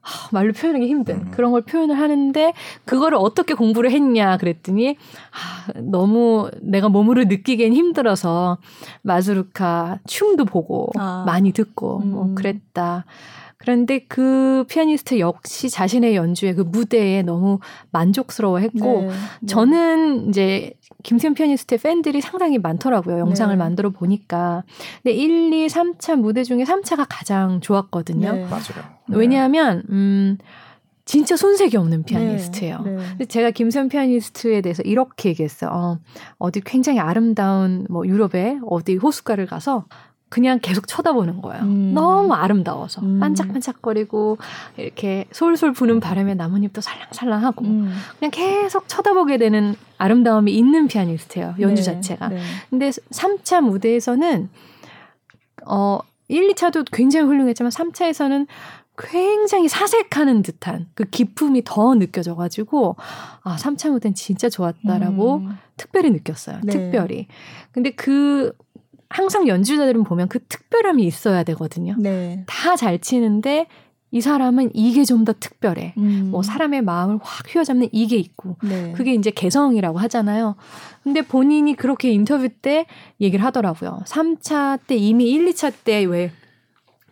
[0.00, 1.30] 하, 말로 표현하기 힘든 음.
[1.30, 2.52] 그런 걸 표현을 하는데
[2.84, 4.96] 그거를 어떻게 공부를 했냐 그랬더니
[5.30, 8.58] 아, 너무 내가 몸으로 느끼기엔 힘들어서
[9.02, 11.22] 마술카 춤도 보고 아.
[11.24, 13.04] 많이 듣고 뭐 그랬다.
[13.58, 17.58] 그런데 그 피아니스트 역시 자신의 연주에 그 무대에 너무
[17.90, 19.46] 만족스러워했고 네, 네.
[19.46, 23.18] 저는 이제 김수현 피아니스트의 팬들이 상당히 많더라고요.
[23.18, 23.58] 영상을 네.
[23.58, 24.62] 만들어 보니까.
[25.02, 28.32] 근데 1, 2, 3차 무대 중에 3차가 가장 좋았거든요.
[28.32, 28.44] 네.
[28.44, 28.98] 맞아요.
[29.08, 30.38] 왜냐하면 음
[31.04, 32.82] 진짜 손색이 없는 피아니스트예요.
[32.84, 33.24] 네, 네.
[33.24, 35.70] 제가 김수현 피아니스트에 대해서 이렇게 얘기했어요.
[35.72, 35.98] 어,
[36.36, 39.86] 어디 굉장히 아름다운 뭐 유럽의 어디 호숫가를 가서
[40.28, 41.62] 그냥 계속 쳐다보는 거예요.
[41.62, 41.92] 음.
[41.94, 43.18] 너무 아름다워서 음.
[43.20, 44.38] 반짝반짝거리고
[44.76, 47.94] 이렇게 솔솔 부는 바람에 나뭇잎도 살랑살랑하고 음.
[48.18, 51.56] 그냥 계속 쳐다보게 되는 아름다움이 있는 피아니스트예요.
[51.60, 51.94] 연주 네.
[51.94, 52.28] 자체가.
[52.28, 52.40] 네.
[52.68, 54.50] 근데 3차 무대에서는
[55.66, 55.98] 어
[56.28, 58.46] 1, 2차도 굉장히 훌륭했지만 3차에서는
[58.98, 62.96] 굉장히 사색하는 듯한 그 기품이 더 느껴져 가지고
[63.42, 65.58] 아 3차 무대는 진짜 좋았다라고 음.
[65.76, 66.58] 특별히 느꼈어요.
[66.64, 66.72] 네.
[66.72, 67.28] 특별히.
[67.72, 68.52] 근데 그
[69.10, 71.94] 항상 연주자들은 보면 그 특별함이 있어야 되거든요.
[71.98, 72.44] 네.
[72.46, 73.66] 다 잘 치는데
[74.10, 75.94] 이 사람은 이게 좀 더 특별해.
[75.98, 76.28] 음.
[76.30, 78.56] 뭐 사람의 마음을 확 휘어잡는 이게 있고.
[78.62, 78.92] 네.
[78.92, 80.56] 그게 이제 개성이라고 하잖아요.
[81.02, 82.86] 근데 본인이 그렇게 인터뷰 때
[83.20, 84.00] 얘기를 하더라고요.
[84.06, 86.30] 3차 때 이미 1, 2차 때 왜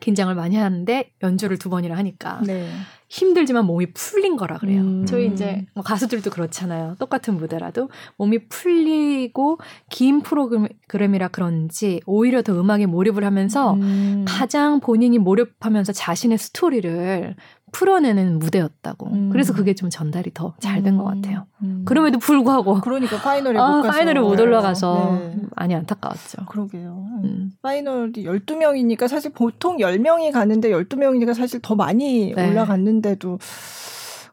[0.01, 2.41] 긴장을 많이 하는데 연주를 두 번이나 하니까.
[2.47, 2.69] 네.
[3.09, 4.81] 힘들지만 몸이 풀린 거라 그래요.
[4.81, 5.07] 음.
[5.07, 6.97] 저희 이제 뭐 가수들도 그렇잖아요.
[6.99, 9.59] 똑같은 무대라도 몸이 풀리고
[9.91, 14.25] 긴 프로그램이라 그런지 오히려 더 음악에 몰입을 하면서 음.
[14.27, 17.37] 가장 본인이 몰입하면서 자신의 스토리를
[17.73, 19.07] 풀어내는 무대였다고.
[19.09, 19.31] 음.
[19.31, 21.23] 그래서 그게 좀 전달이 더 잘 된것 음.
[21.23, 21.47] 같아요.
[21.63, 21.83] 음.
[21.85, 25.37] 그럼에도 불구하고 그러니까 파이널에 아, 못 가서 파이널에 못 올라가서 네.
[25.57, 26.47] 많이 안타까웠죠.
[26.47, 27.07] 그러게요.
[27.25, 27.51] 음.
[27.63, 32.49] 파이널이 12명이니까 사실 보통 10명이 가는데 12명이니까 사실 더 많이 네.
[32.49, 33.39] 올라갔는데도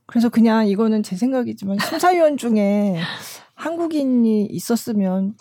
[0.06, 2.98] 그래서 그냥 이거는 제 생각이지만 심사위원 중에
[3.56, 5.34] 한국인이 있었으면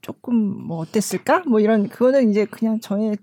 [0.00, 1.42] 조금 뭐 어땠을까?
[1.46, 3.16] 뭐 이런 그거는 이제 그냥 저의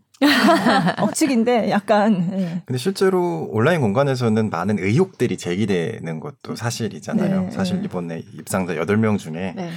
[0.99, 2.29] 억측인데 약간.
[2.31, 2.61] 네.
[2.65, 7.41] 근데 실제로 온라인 공간에서는 많은 의혹들이 제기되는 것도 사실이잖아요.
[7.43, 7.51] 네.
[7.51, 9.69] 사실 이번에 입상자 8명 중에 네.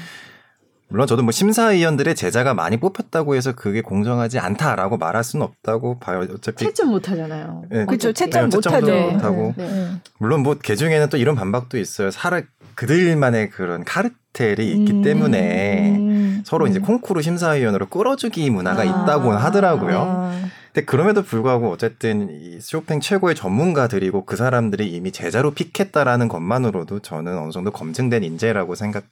[0.89, 6.27] 물론 저도 뭐 심사위원들의 제자가 많이 뽑혔다고 해서 그게 공정하지 않다라고 말할 수는 없다고 봐요.
[6.35, 7.65] 어차피 채점 못 하잖아요.
[7.71, 8.13] 네, 그렇죠.
[8.13, 9.11] 채점 못 하죠.
[9.13, 9.67] 못하고 네.
[9.67, 9.89] 네.
[10.19, 12.11] 물론 뭐 개중에는 또 이런 반박도 있어요.
[12.11, 12.43] 사람
[12.75, 15.03] 그들만의 그런 카르텔이 있기 음.
[15.03, 16.12] 때문에 음.
[16.45, 18.85] 서로 이제 콩쿠르 심사위원으로 끌어주기 문화가 아.
[18.85, 19.99] 있다고 하더라고요.
[19.99, 20.41] 아.
[20.73, 27.39] 근데 그럼에도 불구하고 어쨌든 이 쇼팽 최고의 전문가들이고 그 사람들이 이미 제자로 픽했다라는 것만으로도 저는
[27.39, 29.05] 어느 정도 검증된 인재라고 생각.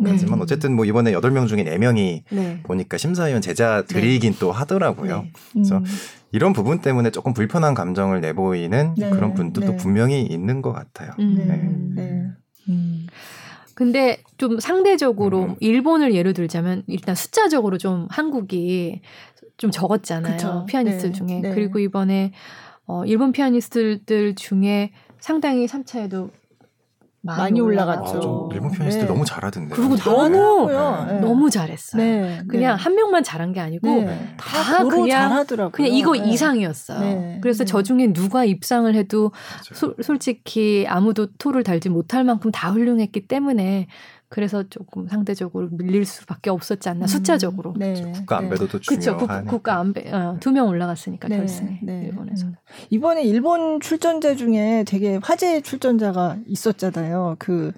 [0.00, 0.42] 하지만 네.
[0.44, 2.60] 어쨌든 뭐 이번에 여덟 명 중에 네명이 네.
[2.62, 4.38] 보니까 심사위원 제자들이긴 네.
[4.38, 5.22] 또 하더라고요.
[5.22, 5.32] 네.
[5.52, 5.84] 그래서 음.
[6.30, 9.10] 이런 부분 때문에 조금 불편한 감정을 내보이는 네.
[9.10, 9.76] 그런 분들도 네.
[9.76, 11.12] 분명히 있는 것 같아요.
[11.18, 11.94] 음.
[11.96, 12.26] 네.
[12.68, 13.06] 음.
[13.78, 15.54] 근데 좀 상대적으로 음.
[15.60, 19.02] 일본을 예로 들자면 일단 숫자적으로 좀 한국이
[19.56, 20.36] 좀 적었잖아요.
[20.36, 20.66] 그쵸.
[20.66, 21.12] 피아니스트 네.
[21.12, 21.40] 중에.
[21.42, 21.54] 네.
[21.54, 22.32] 그리고 이번에
[22.86, 26.28] 어 일본 피아니스트들 중에 상당히 3차에도
[27.28, 28.48] 많이, 많이 올라갔죠.
[28.50, 29.08] 아, 일본 피아니스트 네.
[29.08, 29.74] 너무 잘하던데.
[29.74, 30.68] 그리고 너무
[31.06, 31.20] 네.
[31.20, 32.02] 너무 잘했어요.
[32.02, 32.42] 네.
[32.48, 32.82] 그냥 네.
[32.82, 34.34] 한 명만 잘한 게 아니고 네.
[34.36, 35.72] 다 그냥 잘하더라고요.
[35.72, 36.30] 그냥 이거 네.
[36.30, 37.40] 이상이었어요.
[37.42, 39.32] 그래서 저 중에 누가 입상을 해도
[39.74, 43.88] 소, 솔직히 아무도 토를 달지 못할 만큼 다 훌륭했기 때문에
[44.30, 47.72] 그래서 조금 상대적으로 밀릴 수밖에 없었지 않나 음, 숫자적으로.
[47.76, 48.12] 네.
[48.14, 48.78] 국가 안배도 네.
[48.80, 49.16] 중요하죠.
[49.16, 49.46] 그렇죠.
[49.46, 51.38] 국가 안배 어, 두명 올라갔으니까 네.
[51.38, 52.02] 결승에 네.
[52.04, 52.46] 일본에서.
[52.46, 52.54] 음.
[52.90, 57.36] 이번에 일본 출전자 중에 되게 화제의 출전자가 있었잖아요.
[57.38, 57.72] 그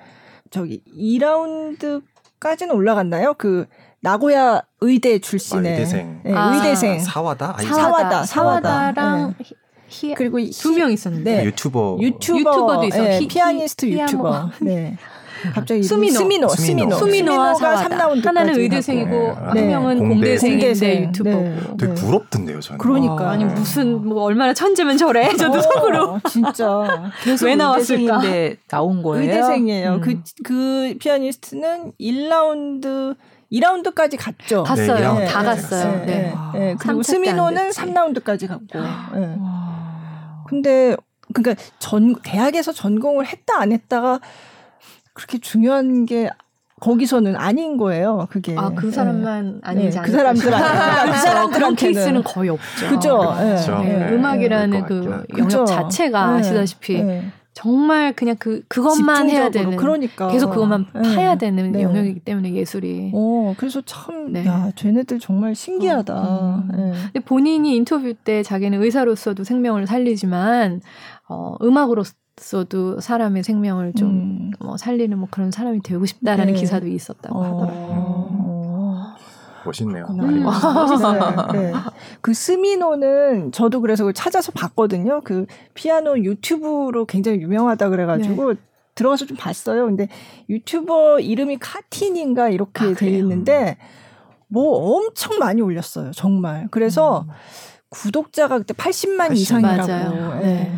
[0.50, 3.34] 저기 2라운드까지는 올라갔나요?
[3.34, 3.66] 그
[4.00, 6.20] 나고야 의대 출신의 아, 의대생.
[6.24, 6.98] 네, 아, 의대생.
[6.98, 7.54] 사와다?
[7.58, 8.24] 아니, 사와다.
[8.24, 8.92] 사와다.
[8.92, 9.44] 랑 네.
[9.88, 11.44] 히, 그리고 두 명 있었는데 네.
[11.46, 14.96] 유튜버 유튜버 유튜버도 있어 네, 피아니스트 유튜버 네
[15.54, 19.34] 갑자기 수미노 수미노 수미노 수미노가 3라운드 하나는 의대생이고 네.
[19.60, 20.08] 한 명은 네.
[20.08, 21.04] 공대생인데 공대생.
[21.04, 21.58] 유튜버고 네.
[21.78, 26.66] 되게 부럽던데요 저는 그러니까 아, 아니 무슨 뭐 얼마나 천재면 저래 저도 어, 속으로 진짜
[27.44, 28.22] 왜 나왔을까
[28.68, 30.24] 나온 거예요 의대생이에요 그그 음.
[30.44, 33.16] 그 피아니스트는 1라운드
[33.52, 34.62] 2라운드까지 갔죠.
[34.62, 35.14] 갔어요.
[35.14, 36.04] 네, 다 갔어요.
[36.06, 36.06] 네.
[36.06, 36.34] 네.
[36.54, 36.76] 네.
[36.78, 38.78] 그리고 스미노는 3라운드까지 갔고.
[39.18, 39.36] 네.
[40.46, 40.96] 근데
[41.32, 44.20] 그러니까 전 대학에서 전공을 했다 안 했다가
[45.20, 46.30] 그렇게 중요한 게
[46.80, 48.26] 거기서는 아닌 거예요.
[48.30, 48.90] 그게 아그 네.
[48.90, 49.58] 사람만 네.
[49.62, 50.02] 아니지 네.
[50.02, 52.88] 그 사람들 그 사람들한 케이스는 거의 없죠.
[52.88, 53.34] 그죠.
[53.38, 53.54] 네.
[53.98, 54.14] 네.
[54.14, 55.66] 음악이라는 그 영역?
[55.66, 57.04] 자체가 아시다시피
[57.52, 63.10] 정말 그냥 그 그것만 해야 되는 그러니까 계속 그것만 파야 되는 영역이기 때문에 예술이.
[63.12, 66.14] 어 그래서 참 야 쟤네들 정말 신기하다.
[66.14, 66.92] 어, 음.
[67.12, 70.80] 근데 본인이 인터뷰 때 자기는 의사로서도 생명을 살리지만
[71.28, 72.04] 어 음악으로
[72.40, 74.50] 있어도 사람의 생명을 좀 음.
[74.58, 76.60] 뭐 살리는 뭐 그런 사람이 되고 싶다라는 네.
[76.60, 77.44] 기사도 있었다고 어.
[77.44, 78.30] 하더라고요.
[79.66, 80.06] 멋있네요.
[80.08, 80.44] 음.
[81.52, 81.72] 네, 네.
[82.22, 85.20] 그 스미노는 저도 그래서 찾아서 봤거든요.
[85.22, 88.60] 그 피아노 유튜브로 굉장히 유명하다 그래가지고 네.
[88.94, 89.84] 들어가서 좀 봤어요.
[89.84, 90.08] 근데
[90.48, 93.76] 유튜버 이름이 카틴인가 이렇게 아, 돼 있는데
[94.48, 96.10] 뭐 엄청 많이 올렸어요.
[96.12, 96.66] 정말.
[96.70, 97.32] 그래서 음.
[97.90, 99.86] 구독자가 그때 80만, 80만 이상이라고.
[99.86, 100.40] 맞아요.
[100.40, 100.72] 네.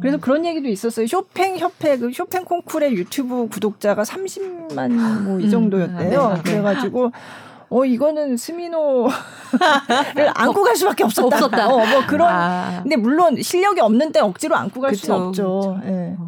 [0.00, 1.06] 그래서 그런 얘기도 있었어요.
[1.06, 4.90] 쇼팽 협회 그 쇼팽 콩쿨의 유튜브 구독자가 30만
[5.22, 5.50] 뭐이 음.
[5.50, 6.26] 정도였대요.
[6.26, 6.42] 음, 네.
[6.42, 7.12] 그래가지고
[7.68, 9.10] 어 이거는 스미노를
[10.34, 11.26] 안고 갈 수밖에 없었다.
[11.36, 11.68] 없었다.
[11.68, 12.28] 어, 뭐 그런.
[12.28, 12.80] 아.
[12.82, 15.78] 근데 물론 실력이 없는데 억지로 안고 갈 수는 없죠.
[15.84, 15.88] 예.
[15.90, 16.16] 네.
[16.18, 16.24] 그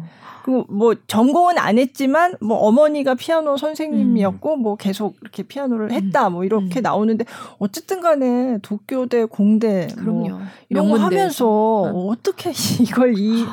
[0.51, 4.61] 뭐 전공은 안 했지만 뭐 어머니가 피아노 선생님이었고 음.
[4.61, 5.91] 뭐 계속 이렇게 피아노를 음.
[5.91, 6.83] 했다 뭐 이렇게 음.
[6.83, 7.25] 나오는데
[7.59, 10.29] 어쨌든 간에 도쿄대 공대 뭐 그럼요.
[10.29, 12.07] 뭐 이런 거 하면서 어.
[12.07, 13.45] 어떻게 이걸 이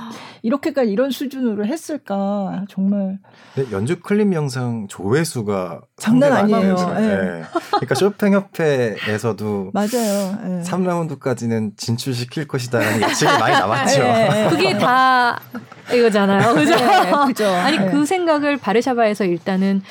[0.43, 3.19] 이렇게까지 이런 수준으로 했을까 정말.
[3.73, 6.75] 연주 클립 영상 조회수가 장난 아니에요.
[6.95, 7.01] 네.
[7.01, 7.43] 네.
[7.71, 10.39] 그러니까 쇼팽 협회에서도 맞아요.
[10.45, 10.63] 네.
[10.65, 14.03] 3라운드까지는 진출시킬 것이다라는 예측이 많이 나왔죠.
[14.03, 14.49] 네.
[14.51, 15.41] 그게 다
[15.93, 16.55] 이거잖아요.
[16.55, 16.75] 그죠?
[16.77, 17.47] 네, 그죠.
[17.49, 19.83] 아니 그 생각을 바르샤바에서 일단은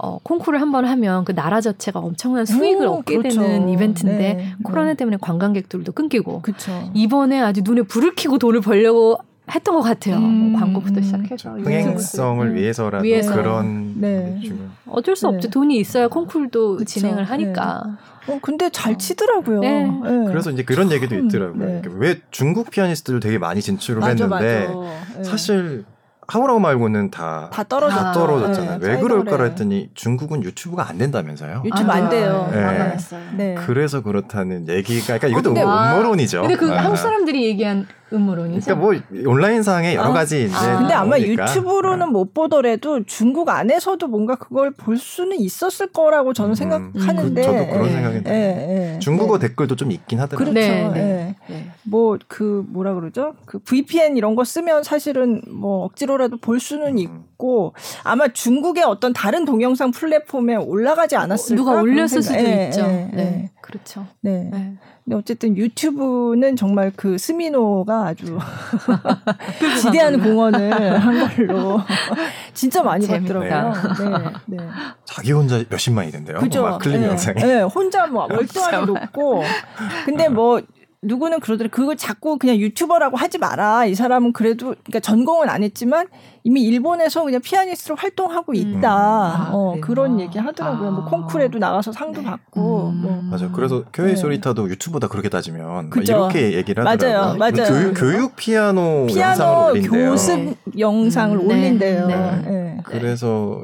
[0.00, 3.40] 어, 콩쿠르를 한 번 하면 그 나라 자체가 엄청난 수익을 오, 얻게 그렇죠.
[3.40, 6.88] 되는 이벤트인데 네, 코로나 때문에 관광객들도 끊기고 그쵸.
[6.94, 9.18] 이번에 아주 눈에 불을 켜고 돈을 벌려고
[9.54, 10.16] 했던 것 같아요.
[10.16, 11.68] 음, 뭐 광고부터 시작해서 그렇죠.
[11.68, 12.54] 흥행성을 음.
[12.54, 13.34] 위해서라도 위해서.
[13.34, 14.40] 그런 네.
[14.86, 15.48] 어쩔 수 없죠.
[15.48, 15.50] 네.
[15.50, 16.84] 돈이 있어야 콩쿨도 그쵸.
[16.84, 17.82] 진행을 하니까.
[18.26, 18.32] 네.
[18.32, 18.96] 어, 근데 잘 어.
[18.98, 19.60] 치더라고요.
[19.60, 19.84] 네.
[19.84, 20.24] 네.
[20.26, 21.66] 그래서 이제 그런 얘기도 있더라고요.
[21.66, 21.82] 네.
[21.94, 25.30] 왜 중국 피아니스트들 되게 많이 진출을 맞아, 했는데 맞아.
[25.30, 25.84] 사실
[26.30, 28.80] 하우라우 말고는 다, 다, 떨어졌, 다 떨어졌잖아요.
[28.80, 31.62] 네, 왜 그럴까 했더니 중국은 유튜브가 안 된다면서요?
[31.64, 32.50] 유튜브 아, 안 돼요.
[32.52, 32.96] 네.
[33.34, 33.54] 네.
[33.54, 36.42] 그래서 그렇다는 얘기가, 그러니까 이것도 어, 음모론이죠.
[36.42, 36.84] 근데 그 아.
[36.84, 38.76] 한국 사람들이 얘기한 음모론이죠.
[38.76, 40.12] 그러니까 뭐 온라인상에 여러 아.
[40.12, 40.54] 가지 이제.
[40.54, 40.78] 아.
[40.78, 41.44] 근데 아마 오니까.
[41.44, 42.10] 유튜브로는 아.
[42.10, 47.40] 못 보더라도 중국 안에서도 뭔가 그걸 볼 수는 있었을 거라고 저는 음, 생각하는데.
[47.40, 47.92] 그, 저도 그런 네.
[47.92, 48.38] 생각이 들어요.
[48.38, 48.66] 네.
[48.66, 48.98] 네.
[48.98, 50.52] 중국어 댓글도 좀 있긴 하더라고요.
[50.52, 50.68] 그렇죠.
[50.68, 50.90] 네.
[50.92, 51.36] 네.
[51.48, 51.70] 네.
[51.84, 53.34] 뭐그 뭐라 그러죠?
[53.44, 57.24] 그 VPN 이런 거 쓰면 사실은 뭐 억지로라도 볼 수는 음.
[57.38, 57.72] 있고
[58.02, 61.56] 아마 중국의 어떤 다른 동영상 플랫폼에 올라가지 않았을까?
[61.56, 62.86] 누가 올렸을 수도 있죠.
[62.86, 63.50] 네.
[63.62, 64.06] 그렇죠.
[64.20, 64.50] 네.
[65.04, 68.38] 근데 어쨌든 유튜브는 정말 그 스미노가 아주
[69.80, 71.80] 지대한 공헌을 한 걸로
[72.52, 73.72] 진짜 많이 봤더라고요.
[74.46, 74.68] 네, 네.
[75.06, 76.40] 자기 혼자 몇십만이 된대요.
[76.40, 76.78] 그죠?
[76.78, 77.40] 클립 네, 영상에.
[77.40, 79.44] 네, 혼자 뭐 월등하게 높고.
[80.04, 80.60] 근데 뭐
[81.02, 83.86] 누구는 그러더래 그걸 자꾸 그냥 유튜버라고 하지 마라.
[83.86, 86.08] 이 사람은 그래도 그러니까 전공은 안 했지만
[86.42, 88.56] 이미 일본에서 그냥 피아니스트로 활동하고 음.
[88.56, 89.50] 있다.
[89.50, 89.54] 음.
[89.54, 90.90] 어, 아, 그런 얘기 하더라고요.
[90.90, 91.02] 뭐 아.
[91.02, 92.26] 뭐 콩쿠르에도 나가서 상도 네.
[92.26, 92.88] 받고.
[92.88, 93.02] 음.
[93.02, 93.22] 뭐.
[93.30, 93.48] 맞아.
[93.52, 94.16] 그래서 교회 네.
[94.16, 97.38] 소리타도 유튜브다 그렇게 따지면 이렇게 얘기를 하더라고요.
[97.38, 97.52] 맞아요.
[97.52, 97.68] 맞아요.
[97.68, 100.10] 교육, 교육 피아노, 피아노 영상을 올린대요.
[100.10, 101.46] 교습 영상을 음.
[101.46, 102.06] 올린대요.
[102.08, 102.42] 네.
[102.44, 102.76] 네.
[102.84, 103.62] 그래서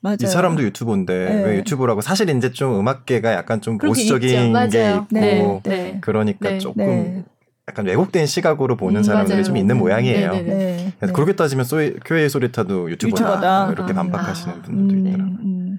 [0.00, 0.16] 맞아요.
[0.22, 1.44] 이 사람도 유튜버인데 네.
[1.44, 5.60] 왜 유튜브라고 사실 이제 좀 음악계가 약간 좀 보수적인 게 있고 네.
[5.64, 5.98] 네.
[6.00, 6.58] 그러니까 네.
[6.58, 7.24] 조금 네.
[7.68, 9.44] 약간 왜곡된 시각으로 보는 음, 사람들이 맞아요.
[9.44, 10.32] 좀 있는 모양이에요.
[10.32, 10.92] 네.
[10.98, 13.72] 그래서 그렇게 따지면 소위, 교회 소리타도 유튜버다, 유튜버다.
[13.72, 15.36] 이렇게 아, 반박하시는 아, 분들도 음, 있더라고요.
[15.44, 15.78] 음,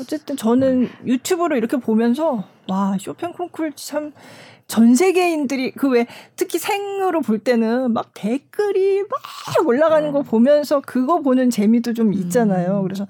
[0.00, 4.12] 어쨌든 저는 유튜브로 이렇게 보면서 와 쇼팽 콩쿨 참.
[4.68, 11.20] 전 세계인들이 그 왜 특히 생으로 볼 때는 막 댓글이 막 올라가는 거 보면서 그거
[11.20, 12.80] 보는 재미도 좀 있잖아요.
[12.82, 13.06] 그래서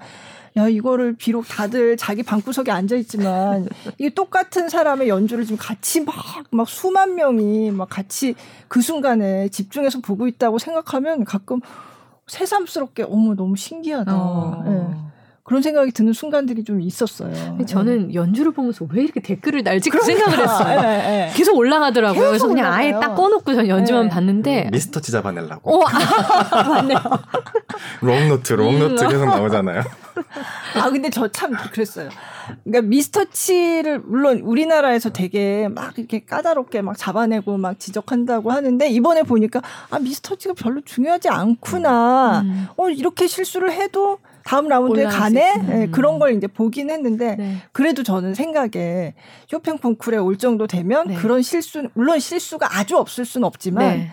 [0.55, 6.67] 야 이거를 비록 다들 자기 방구석에 앉아 있지만 이게 똑같은 사람의 연주를 지금 같이 막막
[6.67, 8.35] 수만 명이 막 같이
[8.67, 11.59] 그 순간에 집중해서 보고 있다고 생각하면 가끔
[12.27, 14.11] 새삼스럽게 어머 너무 신기하다.
[14.15, 14.63] 어.
[14.65, 15.12] 네.
[15.43, 17.57] 그런 생각이 드는 순간들이 좀 있었어요.
[17.67, 18.13] 저는 네.
[18.13, 20.81] 연주를 보면서 왜 이렇게 댓글을 달지 그 생각을 했어요.
[20.81, 21.31] 네, 네.
[21.35, 22.19] 계속 올라가더라고요.
[22.19, 22.81] 계속 그래서 그냥 올라가요.
[22.85, 25.75] 아예 딱 꺼놓고 전 연주만 봤는데 미스터치 잡아내려고.
[25.75, 25.83] 어,
[26.69, 26.97] 맞네요.
[28.01, 29.09] long note, long note 음.
[29.09, 29.83] 계속 나오잖아요.
[30.79, 32.09] 아 근데 저 참 그랬어요.
[32.63, 39.61] 그러니까 미스터치를 물론 우리나라에서 되게 막 이렇게 까다롭게 막 잡아내고 막 지적한다고 하는데 이번에 보니까
[39.89, 42.41] 아 미스터치가 별로 중요하지 않구나.
[42.45, 42.67] 음.
[42.77, 47.57] 어 이렇게 실수를 해도 다음 라운드에 가네 네, 그런 걸 이제 보긴 했는데 네.
[47.71, 49.13] 그래도 저는 생각에
[49.47, 51.15] 쇼팽 펑쿨에 올 정도 되면 네.
[51.15, 54.11] 그런 실수 물론 실수가 아주 없을 수는 없지만 네.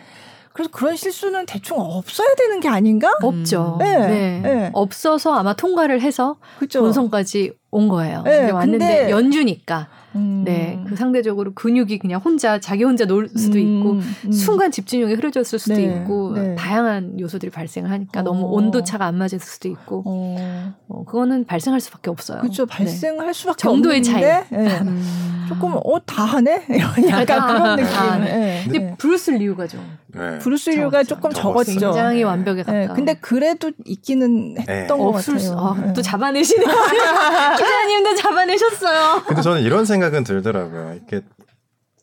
[0.52, 3.12] 그래서 그런 실수는 대충 없어야 되는 게 아닌가?
[3.22, 3.76] 없죠.
[3.80, 3.98] 네.
[3.98, 4.40] 네.
[4.42, 4.70] 네.
[4.72, 6.80] 없어서 아마 통과를 해서 그쵸.
[6.80, 8.22] 본선까지 온 거예요.
[8.24, 8.50] 네.
[8.50, 10.42] 왔는데 연주니까 음.
[10.44, 13.78] 네, 그 상대적으로 근육이 그냥 혼자 자기 혼자 놀 수도 음.
[13.78, 14.32] 있고 음.
[14.32, 15.84] 순간 집중력이 흐려졌을 수도 네.
[15.84, 16.54] 있고 네.
[16.56, 18.22] 다양한 요소들이 발생을 하니까 어.
[18.22, 20.74] 너무 온도 차가 안 맞을 수도 있고 어.
[20.88, 22.40] 어 그거는 발생할 수밖에 없어요.
[22.40, 23.32] 그렇죠, 발생할 네.
[23.32, 24.22] 수밖에 정도의 차이.
[24.22, 24.46] 네.
[24.52, 25.46] 음.
[25.48, 26.66] 조금 어다 하네
[27.08, 27.92] 약간 그런 느낌.
[27.92, 28.60] 다 네.
[28.64, 28.94] 근데 네.
[28.96, 29.80] 브루스 리우가 좀
[30.12, 31.72] 브루스 리우가 조금 적었죠.
[31.72, 32.94] 굉장히 완벽에 가까워.
[32.94, 35.56] 근데 그래도 있기는 했던 것 같아요.
[35.56, 36.64] 아, 또 잡아내시네.
[37.56, 39.22] 기자님도 잡아내셨어요.
[39.26, 40.94] 근데 저는 이런 생각 생각은 들더라고요.
[40.94, 41.22] 이렇게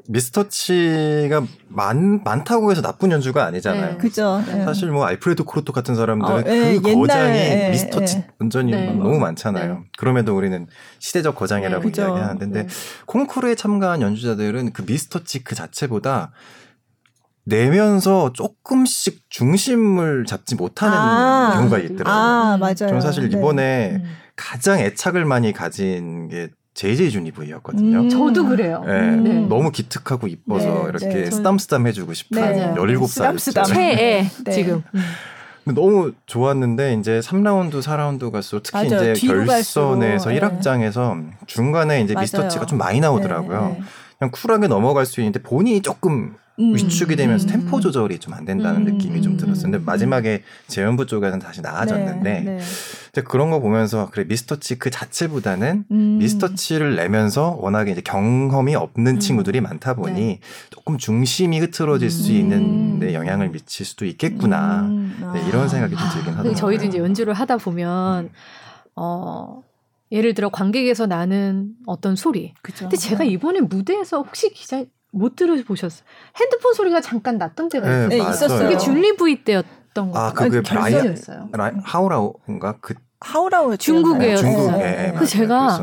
[0.09, 3.91] 미스터치가 많, 많다고 해서 나쁜 연주가 아니잖아요.
[3.91, 4.41] 네, 그죠.
[4.47, 4.63] 네.
[4.63, 8.85] 사실 뭐 알프레드 코르토 같은 사람들은 어, 네, 그 거장이 네, 미스터치 완전히 네.
[8.93, 9.73] 너무 많잖아요.
[9.73, 9.79] 네.
[9.97, 10.67] 그럼에도 우리는
[10.99, 12.67] 시대적 거장이라고 이야기하는데 근데
[13.05, 16.31] 콩쿠르에 참가한 연주자들은 그 미스터치 그 자체보다
[17.47, 22.13] 내면서 조금씩 중심을 잡지 못하는 아, 경우가 있더라고요.
[22.13, 22.75] 아, 맞아요.
[22.75, 24.03] 저는 사실 이번에 음.
[24.35, 27.99] 가장 애착을 많이 가진 게 제이제이 주니브이였거든요.
[28.01, 28.83] 음, 저도 그래요.
[28.85, 29.23] 네, 음.
[29.23, 29.33] 네.
[29.47, 32.73] 너무 기특하고 이뻐서 네, 이렇게 네, 쓰담쓰담 해주고 싶은 네.
[32.75, 33.65] 17살.
[33.65, 34.51] 최애, 네.
[34.51, 34.83] 지금.
[34.93, 35.01] 음.
[35.73, 39.11] 너무 좋았는데 이제 3라운드, 4라운드 갈수록 특히 맞아요.
[39.11, 40.39] 이제 결선에서 네.
[40.39, 42.23] 1악장에서 중간에 이제 맞아요.
[42.23, 43.77] 미스터치가 좀 많이 나오더라고요.
[44.17, 46.35] 그냥 쿨하게 넘어갈 수 있는데 본인이 조금 음.
[46.59, 47.49] 위축이 되면서 음.
[47.49, 48.93] 템포 조절이 좀 안 된다는 음.
[48.93, 49.63] 느낌이 좀 들었어요.
[49.71, 52.59] 근데 마지막에 재연부 쪽에는 다시 나아졌는데 네,
[53.13, 53.21] 네.
[53.23, 56.17] 그런 거 보면서 그래 미스터치 그 자체보다는 음.
[56.19, 59.19] 미스터치를 내면서 워낙에 이제 경험이 없는 음.
[59.19, 60.39] 친구들이 많다 보니 네.
[60.69, 64.81] 조금 중심이 흐트러질 수 있는 데 영향을 미칠 수도 있겠구나
[65.33, 66.55] 네, 이런 생각이 좀 들긴 하더라고요.
[66.55, 68.29] 저희도 이제 연주를 하다 보면
[68.95, 69.61] 어.
[70.09, 72.53] 예를 들어 관객에서 나는 어떤 소리.
[72.61, 72.85] 그쵸.
[72.85, 76.05] 근데 제가 이번에 무대에서 혹시 기자 못 들어보셨어요?
[76.39, 78.59] 핸드폰 소리가 잠깐 났던 때가 네, 네, 있었어요.
[78.59, 80.19] 그게 줄리 브이 때였던 거.
[80.19, 81.49] 아, 그게 결선이었어요.
[81.83, 82.77] 하오 라오인가?
[82.81, 84.37] 그 하오 라오 중국에요.
[84.37, 84.77] 중국에.
[84.77, 85.79] 네, 그 제가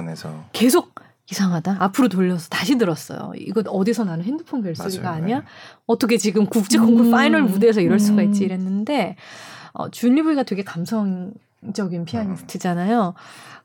[0.52, 0.94] 계속
[1.30, 1.76] 이상하다.
[1.80, 3.32] 앞으로 돌려서 다시 들었어요.
[3.36, 5.40] 이거 어디서 나는 핸드폰 벨소리가 아니야?
[5.40, 5.44] 네.
[5.86, 7.10] 어떻게 지금 국제 콩쿠르 음.
[7.10, 8.46] 파이널 무대에서 이럴 수가 있지 음.
[8.46, 9.16] 이랬는데
[9.72, 13.14] 어, 줄리 브이가 되게 감성적인 피아니스트잖아요.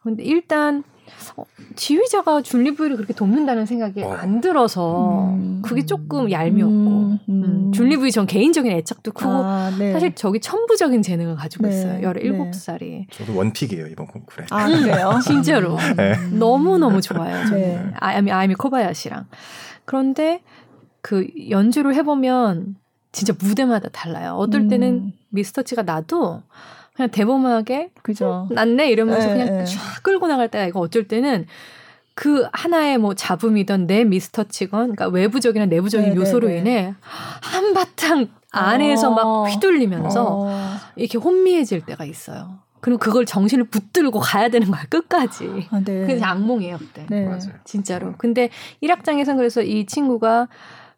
[0.01, 0.98] 근데 일단 어,
[1.75, 4.11] 지휘자가 줄리브이를 그렇게 돕는다는 생각이 어.
[4.13, 5.61] 안 들어서 음.
[5.63, 7.19] 그게 조금 얄미웠고 음.
[7.29, 7.43] 음.
[7.43, 7.71] 음.
[7.71, 9.93] 줄리브이 전 개인적인 애착도 크고 아, 네.
[9.93, 11.75] 사실 저기 천부적인 재능을 가지고 네.
[11.75, 12.01] 있어요.
[12.01, 13.07] 열일곱 살이.
[13.11, 14.47] 저도 원픽이에요 이번 콩쿠르에.
[14.51, 15.19] 아 그래요?
[15.25, 16.15] 진짜로 네.
[16.31, 17.45] 너무 너무 좋아요.
[17.45, 17.91] 저는 네.
[17.95, 19.27] 아미 아미 코바야시랑
[19.85, 20.41] 그런데
[21.01, 22.75] 그 연주를 해보면
[23.11, 24.33] 진짜 무대마다 달라요.
[24.33, 25.11] 어떨 때는 음.
[25.29, 26.43] 미스터치가 나도
[26.99, 28.49] 그냥 대범하게 그죠.
[28.51, 29.65] 음, 낫네 이러면서 네, 그냥 네.
[29.65, 31.47] 쫙 끌고 나갈 때가 이거 어쩔 때는
[32.13, 36.57] 그 하나의 뭐 잡음이던 내 미스터치건 그러니까 외부적이나 내부적인 네, 네 요소로 네.
[36.57, 36.93] 인해
[37.39, 39.13] 한바탕 안에서 어.
[39.13, 40.75] 막 휘둘리면서 어.
[40.97, 42.59] 이렇게 혼미해질 때가 있어요.
[42.81, 45.67] 그리고 그걸 정신을 붙들고 가야 되는 거야 끝까지.
[45.71, 46.05] 아, 네.
[46.05, 47.05] 그게 악몽이에요 그때.
[47.09, 47.23] 네.
[47.23, 47.53] 맞아요.
[47.63, 48.15] 진짜로.
[48.17, 48.49] 근데
[48.83, 50.49] 1악장에선 그래서 이 친구가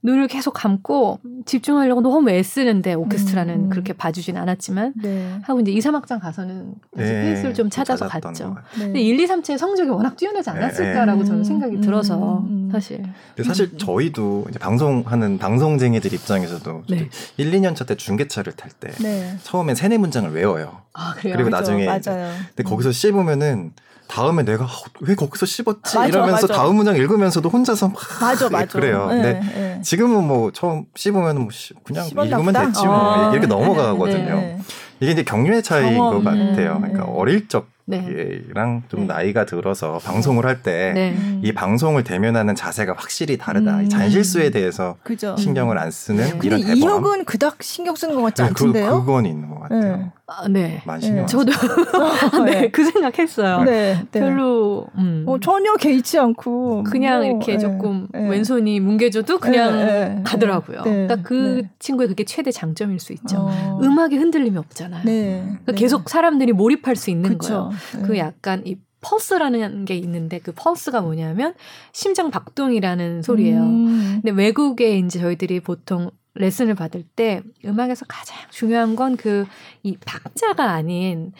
[0.03, 3.69] 눈을 계속 감고 집중하려고 너무 애쓰는데 오케스트라는 음.
[3.69, 5.37] 그렇게 봐주진 않았지만 네.
[5.43, 7.03] 하고 이제 2, 3악장 가서는 네.
[7.21, 8.55] 페이스를 좀 찾아서 갔죠.
[8.77, 8.85] 네.
[8.85, 10.57] 근데 1, 2, 3채의 성적이 워낙 뛰어나지 네.
[10.57, 11.81] 않았을까라고 저는 생각이 음.
[11.81, 12.69] 들어서 음.
[12.71, 13.03] 사실.
[13.45, 13.77] 사실 음.
[13.77, 17.09] 저희도 이제 방송하는 방송쟁이들 입장에서도 네.
[17.37, 19.35] 1, 2년 차 때 중계차를 탈때 네.
[19.43, 20.81] 처음엔 세네 문장을 외워요.
[20.93, 21.35] 아, 그래요?
[21.35, 21.71] 그리고 그렇죠.
[21.71, 22.31] 나중에 맞아요.
[22.55, 23.73] 근데 거기서 씹으면은
[24.11, 24.67] 다음에 내가
[24.99, 26.53] 왜 거기서 씹었지 맞아, 이러면서 맞아.
[26.53, 29.07] 다음 문장 읽으면서도 혼자서 막 맞아 맞아 그래요.
[29.07, 29.81] 네, 근데 네.
[29.81, 31.47] 지금은 뭐 처음 씹으면 뭐
[31.83, 34.35] 그냥 읽으면 됐지 뭐 아, 이렇게 넘어가거든요.
[34.35, 34.59] 네, 네.
[34.99, 36.79] 이게 이제 경륜의 차이인 것 같아요.
[36.79, 38.43] 그러니까 어릴 적 네.
[38.89, 39.05] 좀 네.
[39.05, 41.53] 나이가 들어서 방송을 할 때이 네.
[41.53, 43.79] 방송을 대면하는 자세가 확실히 다르다.
[43.79, 43.89] 음.
[43.89, 45.35] 잔실수에 대해서 그죠.
[45.37, 46.39] 신경을 안 쓰는 네.
[46.43, 48.91] 이런 근데 이혁은 그닥 신경 쓰는 것 같지 네, 그, 않던데요?
[48.91, 50.11] 그, 그건 있는 것 같아요.
[50.31, 50.37] 네.
[50.37, 50.81] 아, 네.
[50.85, 51.51] 많이 신경 저도
[52.45, 53.63] 네, 그 생각했어요.
[53.63, 55.25] 네, 별로 음.
[55.27, 60.81] 어, 전혀 개의치 않고 그냥 뭐, 이렇게 조금 왼손이 뭉개져도 그냥 가더라고요.
[60.83, 63.37] 그러니까 그 친구의 그게 최대 장점일 수 있죠.
[63.39, 63.79] 어.
[63.81, 65.03] 음악에 흔들림이 없잖아요.
[65.03, 67.53] 그러니까 계속 사람들이 몰입할 수 있는 그쵸.
[67.53, 67.71] 거예요.
[67.97, 68.01] 네.
[68.03, 71.53] 그 약간 이 펄스라는 게 있는데 그 펄스가 뭐냐면
[71.91, 73.61] 심장 박동이라는 소리예요.
[73.61, 74.19] 음.
[74.21, 79.45] 근데 외국에 이제 저희들이 보통 레슨을 받을 때 음악에서 가장 중요한 건 그
[79.83, 81.33] 이 박자가 아닌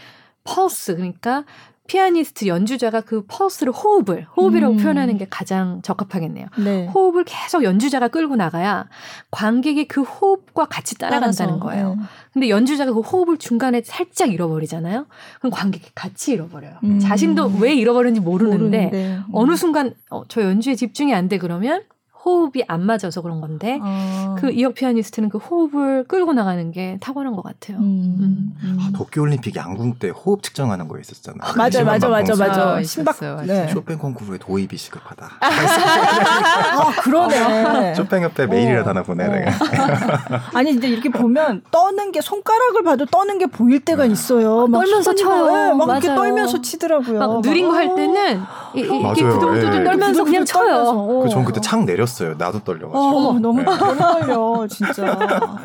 [0.44, 1.46] 펄스 그러니까
[1.88, 4.78] 피아니스트 연주자가 그 펄스를 호흡을 호흡이라고 음.
[4.78, 6.48] 표현하는 게 가장 적합하겠네요.
[6.64, 6.88] 네.
[6.88, 8.88] 호흡을 계속 연주자가 끌고 나가야
[9.30, 11.96] 관객이 그 호흡과 같이 따라간다는 따라서, 거예요.
[11.96, 12.02] 네.
[12.34, 15.06] 근데 연주자가 그 호흡을 중간에 살짝 잃어버리잖아요.
[15.40, 16.78] 그럼 관객이 같이 잃어버려요.
[16.86, 17.00] 음.
[17.00, 19.08] 자신도 왜 잃어버렸는지 모르는데, 모르는데.
[19.18, 19.24] 음.
[19.34, 21.84] 어느 순간 어, 저 연주에 집중이 안 돼 그러면
[22.24, 24.36] 호흡이 안 맞아서 그런 건데 어.
[24.40, 27.78] 그 이어 피아니스트는 그 호흡을 끌고 나가는 게 탁월한 것 같아요.
[27.80, 28.54] 음.
[28.64, 28.78] 음.
[28.80, 31.38] 아, 도쿄올림픽 양궁 때 호흡 측정하는 거 있었잖아.
[31.42, 32.82] 아, 맞아, 맞아, 맞아, 맞아.
[32.84, 33.18] 심박.
[33.46, 33.68] 네.
[33.70, 35.30] 쇼팽 콩쿠르에 도입이 시급하다.
[35.42, 37.96] 아, 그러네.
[37.96, 39.30] 쇼팽 옆에 메일이라도 하나 보내 어.
[39.30, 39.52] 내가.
[40.54, 44.12] 아니 이제 이렇게 보면 떠는 게 손가락을 봐도 떠는 게 보일 때가 네.
[44.14, 44.68] 있어요.
[44.68, 45.46] 막 떨면서 쳐요.
[45.46, 46.00] 네, 막 맞아요.
[46.00, 47.20] 이렇게 떨면서 치더라고요.
[47.20, 48.42] 막 느린 거 할 때는
[48.76, 49.84] 이, 이렇게 부둥부둥 예.
[49.84, 51.22] 떨면서 그냥 쳐요.
[51.24, 52.11] 그전 그때 창 내렸.
[52.12, 52.36] 떨렸어요.
[52.38, 52.98] 나도 떨려가지고.
[52.98, 53.66] 어, 너무, 네.
[53.78, 55.18] 떨려, 진짜.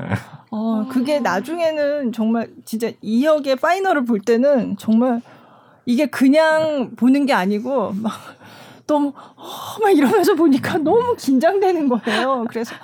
[0.00, 0.06] 네.
[0.50, 5.20] 어, 그게 나중에는 정말 진짜 2역의 파이널을 볼 때는 정말
[5.86, 8.12] 이게 그냥 보는 게 아니고 막
[8.86, 12.46] 너무 어, 막 이러면서 보니까 너무 긴장되는 거예요.
[12.48, 12.74] 그래서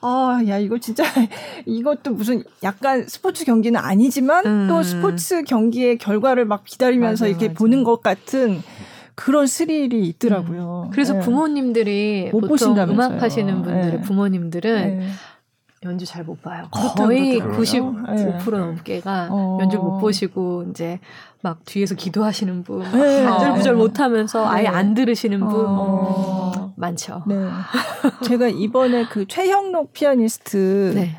[0.00, 1.02] 아, 야, 이거 진짜,
[1.66, 4.66] 이것도 무슨 약간 스포츠 경기는 아니지만 음.
[4.68, 7.58] 또 스포츠 경기의 결과를 막 기다리면서 맞아, 이렇게 맞아.
[7.58, 8.62] 보는 것 같은
[9.18, 10.84] 그런 스릴이 있더라고요.
[10.86, 10.90] 음.
[10.92, 11.18] 그래서 네.
[11.18, 14.00] 부모님들이 못 보통 음악 하시는 분들의 네.
[14.00, 15.08] 부모님들은 네.
[15.82, 16.68] 연주 잘 못 봐요.
[16.70, 19.58] 거의 95% 넘게가 어.
[19.60, 21.00] 연주 못 보시고 이제
[21.42, 23.26] 막 뒤에서 기도하시는 분, 네.
[23.26, 24.68] 안절부절 못하면서 아예 네.
[24.68, 26.72] 안 들으시는 분 어.
[26.76, 27.24] 많죠.
[27.26, 27.34] 네.
[28.24, 31.18] 제가 이번에 그 최형록 피아니스트 네.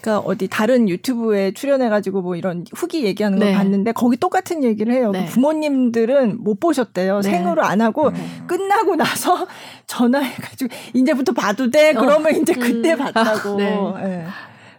[0.00, 3.54] 그러니까 어디 다른 유튜브에 출연해가지고 뭐 이런 후기 얘기하는 걸 네.
[3.54, 5.12] 봤는데 거기 똑같은 얘기를 해요.
[5.12, 5.26] 그 네.
[5.26, 7.20] 그 부모님들은 못 보셨대요.
[7.20, 7.30] 네.
[7.30, 8.18] 생으로 안 하고 네.
[8.46, 9.46] 끝나고 나서
[9.86, 11.90] 전화해가지고 이제부터 봐도 돼.
[11.90, 12.00] 어.
[12.00, 12.38] 그러면 어.
[12.38, 12.98] 이제 그때 음.
[12.98, 13.56] 봤다고.
[13.56, 13.76] 네.
[14.02, 14.26] 네.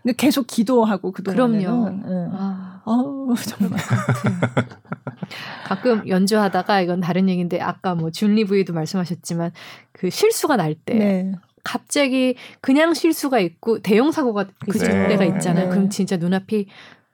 [0.04, 1.60] 근데 계속 기도하고 그동안에는.
[1.60, 1.90] 그럼요.
[1.90, 2.30] 네.
[2.34, 2.82] 아.
[2.86, 3.80] 어우, 정말.
[5.66, 9.52] 가끔 연주하다가 이건 다른 얘기인데 아까 뭐 준리브이도 말씀하셨지만
[9.92, 11.32] 그 실수가 날때 네.
[11.66, 15.66] 갑자기 그냥 실수가 있고 대형 사고가 있을 때가 있잖아요.
[15.66, 15.70] 네.
[15.70, 16.68] 그럼 진짜 눈앞이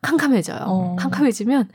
[0.04, 0.60] 캄캄해져요.
[0.68, 0.96] 어.
[1.00, 1.70] 캄캄해지면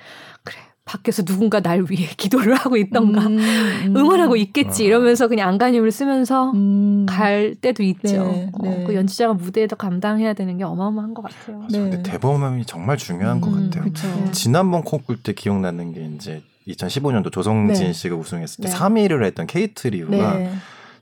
[0.45, 3.97] 그래 밖에서 누군가 날 위해 기도를 하고 있던가 음, 음.
[3.97, 4.87] 응원하고 있겠지 어.
[4.87, 7.07] 이러면서 그냥 안간힘을 쓰면서 음.
[7.09, 8.25] 갈 때도 있죠.
[8.25, 8.85] 네, 어, 네.
[8.87, 11.67] 그 연주자가 무대에도 감당해야 되는 게 어마어마한 것 같아요.
[11.71, 12.03] 네.
[12.03, 13.85] 대범함이 정말 중요한 것 음, 같아요.
[13.85, 14.07] 그쵸.
[14.33, 17.93] 지난번 콩쿨 때 기억나는 게 이제 2015년도 조성진 네.
[17.93, 20.41] 씨가 우승했을 때 3위를 했던 케이트 리우가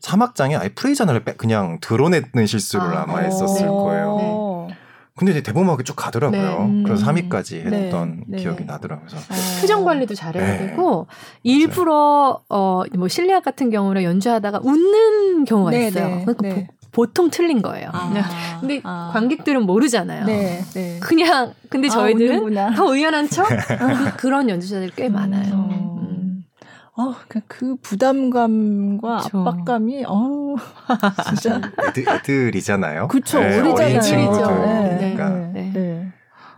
[0.04, 3.72] 사막장에 아예 프레이전을 그냥 드러내는 실수를 아, 마 했었을 어.
[3.72, 4.66] 거예요.
[4.68, 4.76] 네.
[5.16, 6.40] 근데 대범하게 쭉 가더라고요.
[6.40, 6.56] 네.
[6.58, 6.82] 음.
[6.84, 7.84] 그래서 3위까지 네.
[7.84, 8.38] 했던 네.
[8.38, 9.08] 기억이 나더라고요.
[9.60, 10.58] 표정 관리도 잘해야 네.
[10.58, 11.06] 되고
[11.42, 16.24] 일부러 어뭐 실내악 같은 경우는 연주하다가 웃는 경우가 네, 있어요.
[16.26, 17.88] 그러니까 보통 틀린 거예요.
[17.92, 18.10] 아,
[18.60, 19.10] 근데 아.
[19.12, 20.26] 관객들은 모르잖아요.
[20.26, 20.98] 네, 네.
[21.00, 23.46] 그냥 근데 아, 저희들은 아, 더 의연한 척
[24.18, 25.54] 그, 런 연주자들이 꽤 많아요.
[25.54, 26.33] 음.
[26.96, 27.14] 어,
[27.48, 29.40] 그 부담감과 그쵸.
[29.40, 30.54] 압박감이 어
[31.28, 33.08] 진짜 애들, 애들이잖아요.
[33.08, 33.40] 그렇죠.
[33.40, 34.46] 네, 어린 친구들.
[34.46, 35.72] 네, 네, 네.
[35.72, 36.12] 네.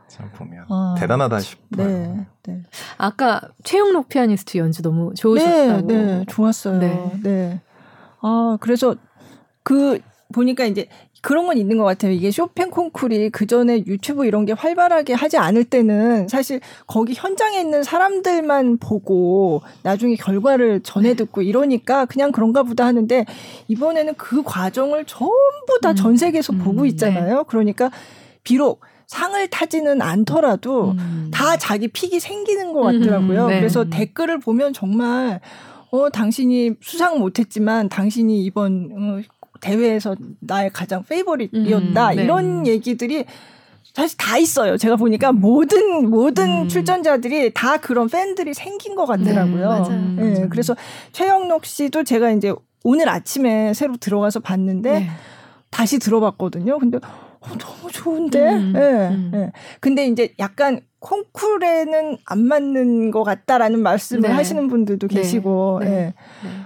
[0.09, 1.87] 참 보면 아, 대단하다 싶어요.
[1.87, 2.62] 네, 네.
[2.99, 5.87] 아까 최영록 피아니스트 연주 너무 좋으셨다고.
[5.87, 6.78] 네, 네 좋았어요.
[6.78, 7.12] 네.
[7.22, 7.61] 네.
[8.20, 8.95] 아, 그래서
[9.62, 10.01] 그
[10.32, 10.89] 보니까 이제
[11.27, 12.12] 그런 건 있는 것 같아요.
[12.12, 17.59] 이게 쇼팽 콩쿨이 그 전에 유튜브 이런 게 활발하게 하지 않을 때는 사실 거기 현장에
[17.59, 23.24] 있는 사람들만 보고 나중에 결과를 전해 듣고 이러니까 그냥 그런가 보다 하는데
[23.66, 26.16] 이번에는 그 과정을 전부 다전 음.
[26.16, 26.91] 세계에서 음, 보고 네.
[26.91, 27.39] 있잖아요.
[27.39, 27.43] 네.
[27.49, 27.91] 그러니까
[28.45, 31.33] 비록 상을 타지는 않더라도 음.
[31.35, 33.47] 다 자기 픽이 생기는 것 같더라고요.
[33.47, 33.59] 음, 네.
[33.59, 35.41] 그래서 댓글을 보면 정말
[35.91, 42.25] 어, 당신이 수상 못했지만 당신이 이번 어, 대회에서 나의 가장 페이보릿이었다 음, 네.
[42.25, 43.25] 이런 얘기들이
[43.95, 44.77] 사실 다 있어요.
[44.77, 46.69] 제가 보니까 모든 모든 음.
[46.69, 49.87] 출전자들이 다 그런 팬들이 생긴 것 같더라고요.
[50.17, 50.77] 네, 네, 그래서
[51.13, 52.53] 최영록 씨도 제가 이제
[52.85, 55.09] 오늘 아침에 새로 들어가서 봤는데 네.
[55.71, 56.79] 다시 들어봤거든요.
[56.79, 58.53] 근데 어, 너무 좋은데.
[58.53, 59.31] 음, 네, 음.
[59.33, 59.53] 네.
[59.81, 64.29] 근데 이제 약간 콩쿨에는 안 맞는 것 같다라는 말씀을 네.
[64.29, 65.15] 하시는 분들도 네.
[65.15, 65.81] 계시고.
[65.83, 65.89] 네.
[65.89, 66.15] 네.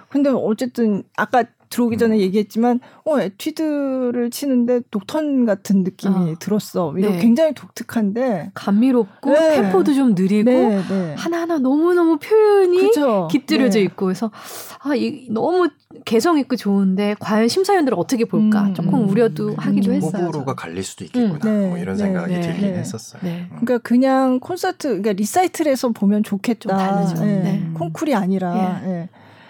[0.09, 2.21] 근데 어쨌든 아까 들어오기 전에 음.
[2.21, 6.35] 얘기했지만 어 에튜드를 치는데 독턴 같은 느낌이 어.
[6.41, 6.93] 들었어.
[6.99, 7.19] 이거 네.
[7.19, 9.63] 굉장히 독특한데 감미롭고 네.
[9.63, 11.15] 템포도 좀 느리고 네, 네.
[11.17, 13.29] 하나하나 너무너무 표현이 그쵸?
[13.31, 13.85] 깃들여져 네.
[13.85, 14.33] 있고 그래서
[14.81, 15.69] 아, 이 너무
[16.05, 20.25] 개성 있고 좋은데 과연 심사위원들 어떻게 볼까 음, 조금 우려도 음, 하기도 했어요.
[20.27, 21.39] 호불호가 갈릴 수도 있겠구나.
[21.45, 21.69] 음.
[21.71, 23.23] 뭐 이런 생각이 들긴 했었어요.
[23.25, 23.47] 음.
[23.51, 26.61] 그러니까 그냥 콘서트 그러니까 리사이틀에서 보면 좋겠다.
[26.61, 27.75] 좀 다르죠.
[27.75, 28.81] 콩쿨이 아니라.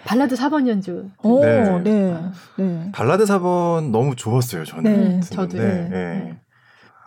[0.01, 0.03] 예.
[0.05, 1.09] 발라드 4번 연주.
[1.23, 1.79] 오, 네.
[1.79, 2.17] 네.
[2.57, 2.89] 네.
[2.91, 4.83] 발라드 4번 너무 좋았어요, 저는.
[4.83, 5.57] 네, 저도.
[5.57, 5.89] 네.
[5.89, 6.37] 네.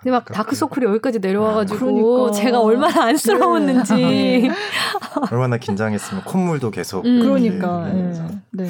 [0.01, 2.32] 근데 막 다크서클이 여기까지 내려와가지고 그러니까.
[2.32, 4.51] 제가 얼마나 안쓰러웠는지 네.
[5.32, 7.20] 얼마나 긴장했으면 콧물도 계속 음.
[7.20, 8.12] 그러니까 네.
[8.51, 8.68] 네.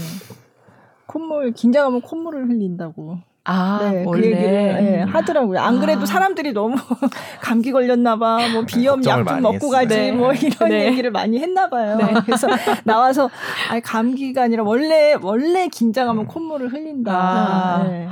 [1.06, 4.20] 콧물 긴장하면 콧물을 흘린다고 아, 네, 원래?
[4.22, 5.60] 그 얘기를 네, 하더라고요.
[5.60, 6.06] 안 그래도 아.
[6.06, 6.76] 사람들이 너무
[7.42, 10.12] 감기 걸렸나봐, 뭐 비염 약 좀 먹고 가지, 네.
[10.12, 10.86] 뭐 이런 네.
[10.86, 11.96] 얘기를 많이 했나봐요.
[11.98, 12.14] 네.
[12.24, 12.48] 그래서
[12.84, 13.28] 나와서
[13.70, 17.12] 아니 감기가 아니라 원래 원래 긴장하면 콧물을 흘린다.
[17.12, 17.84] 아.
[17.86, 18.08] 네.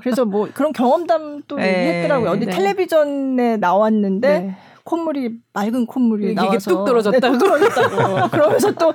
[0.00, 1.78] 그래서 뭐 그런 경험담도 네.
[1.86, 2.30] 얘기했더라고요.
[2.30, 4.56] 어디 텔레비전에 나왔는데.
[4.84, 7.32] 콧물이 맑은 콧물이 이게 나와서 뚝 떨어졌다고.
[7.32, 8.28] 네, 뚝 떨어졌다고.
[8.36, 8.92] 그러면서 또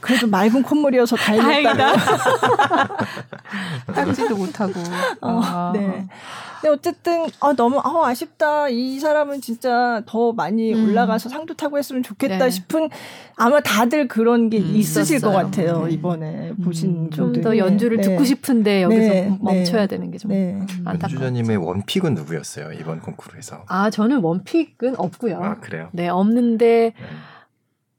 [0.00, 1.92] 그래도 맑은 콧물이어서 다행이다.
[3.94, 4.72] 닦지도 못하고.
[5.22, 5.72] 어, 아.
[5.74, 6.06] 네.
[6.60, 8.68] 근데 어쨌든 아 너무 아 아쉽다.
[8.70, 10.88] 이 사람은 진짜 더 많이 음.
[10.88, 12.50] 올라가서 상도 타고 했으면 좋겠다 네.
[12.50, 12.88] 싶은
[13.36, 15.32] 아마 다들 그런 게 음, 있으실 있었어요.
[15.32, 15.84] 것 같아요.
[15.84, 15.92] 네.
[15.92, 16.64] 이번에 음.
[16.64, 18.02] 보신 좀 더 연주를 네.
[18.04, 19.38] 듣고 싶은데 여기서 네.
[19.42, 20.58] 멈춰야 되는 게좀 네.
[20.86, 23.64] 연주자님의 원픽은 누구였어요 이번 콩쿠르에서?
[23.66, 25.42] 아 저는 원픽은 없고요.
[25.42, 25.88] 아 그래요?
[25.94, 26.92] 네 없는데.
[26.96, 27.06] 네.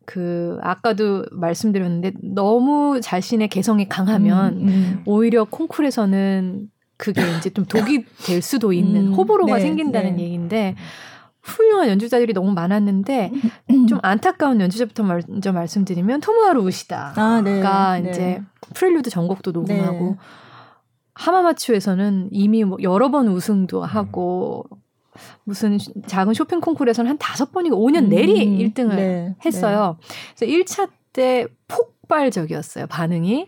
[0.07, 5.03] 그 아까도 말씀드렸는데 너무 자신의 개성이 강하면 음, 음.
[5.05, 10.23] 오히려 콩쿨에서는 그게 이제 좀 독이 될 수도 있는 음, 호불호가 네, 생긴다는 네.
[10.23, 10.75] 얘기인데
[11.41, 13.31] 훌륭한 연주자들이 너무 많았는데
[13.89, 17.61] 좀 안타까운 연주자부터 먼저 말씀드리면 토모하루 우시다가 아, 네,
[18.01, 18.41] 네, 이제
[18.73, 20.17] 프렐류드 전곡도 녹음하고 네.
[21.13, 24.65] 하마마츠에서는 이미 뭐 여러 번 우승도 하고
[25.43, 29.97] 무슨 작은 쇼팽 콩쿠르에서는 한 다섯 번이고 5년 내리 음, 1등을 네, 했어요.
[30.35, 33.47] 그래서 1차 때 폭발적이었어요, 반응이.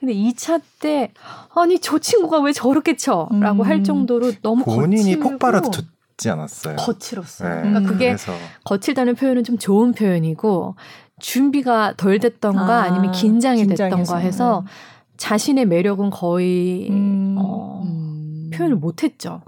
[0.00, 1.12] 근데 2차 때
[1.54, 3.28] 아니 저 친구가 왜 저렇게 쳐?
[3.30, 3.66] 라고 음.
[3.66, 5.92] 할 정도로 너무 본인이 폭발하듯
[6.22, 6.76] 쉽지 않았어요.
[6.76, 7.54] 거칠었어요.
[7.54, 7.62] 네.
[7.62, 8.32] 그러니까 그게 그래서.
[8.64, 10.76] 거칠다는 표현은 좀 좋은 표현이고
[11.20, 14.72] 준비가 덜 됐던가 아, 니면 긴장이 됐던가 해서 네.
[15.16, 18.50] 자신의 매력은 거의 음, 어, 음.
[18.54, 19.42] 표현을 못했죠.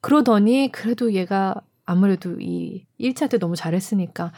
[0.00, 4.32] 그러더니 그래도 얘가 아무래도 이 1차 때 너무 잘했으니까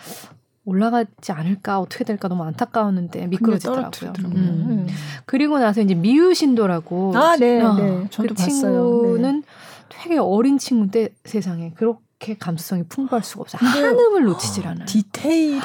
[0.65, 4.13] 올라가지 않을까 어떻게 될까 너무 안타까웠는데 미끄러지더라고요.
[4.21, 4.35] 음.
[4.37, 4.87] 음.
[5.27, 8.09] 그리고 나서 이제 미유신도라고 아, 네, 어, 네.
[8.17, 9.47] 그 친구는 네.
[9.89, 13.69] 되게 어린 친구인데 세상에 그렇게 감수성이 풍부할 수가 없어요.
[13.69, 14.87] 한음을 놓치질 않아요.
[14.87, 15.61] 디테일이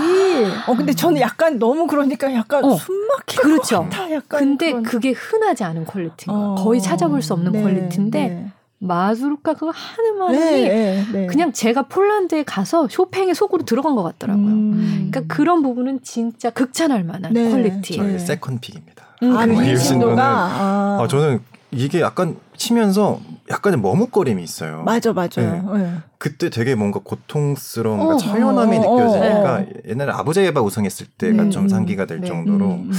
[0.67, 3.77] 어 근데 저는 약간 너무 그러니까 약간 어, 숨막힐 그렇죠.
[3.77, 4.11] 것 같아.
[4.11, 4.83] 약간 근데 그런...
[4.83, 6.51] 그게 흔하지 않은 quality인 거예요.
[6.51, 8.51] 어, 거의 찾아볼 수 없는 네, quality인데 네.
[8.80, 11.25] 마주르카 그거 하는 말이 네, 네, 네.
[11.28, 14.45] 그냥 제가 폴란드에 가서 쇼팽의 속으로 들어간 것 같더라고요.
[14.45, 15.09] 음.
[15.11, 17.49] 그러니까 그런 부분은 진짜 극찬할 만한 네.
[17.49, 17.95] quality.
[17.95, 19.05] 저의 second pick입니다.
[19.23, 20.99] 음, 아, 이유신도가 아.
[21.01, 23.19] 아, 저는 이게 약간 치면서
[23.49, 24.84] 약간의 머뭇거림이 있어요.
[24.84, 25.73] 맞아, 맞아요.
[25.73, 25.80] 네.
[25.80, 25.91] 네.
[26.17, 31.49] 그때 되게 뭔가 고통스러운 어, 처연함이 어, 느껴지니까 어, 옛날에 아부제예바 우승했을 때가 네.
[31.49, 32.28] 좀 상기가 될 네.
[32.28, 32.93] 정도로 음, 음.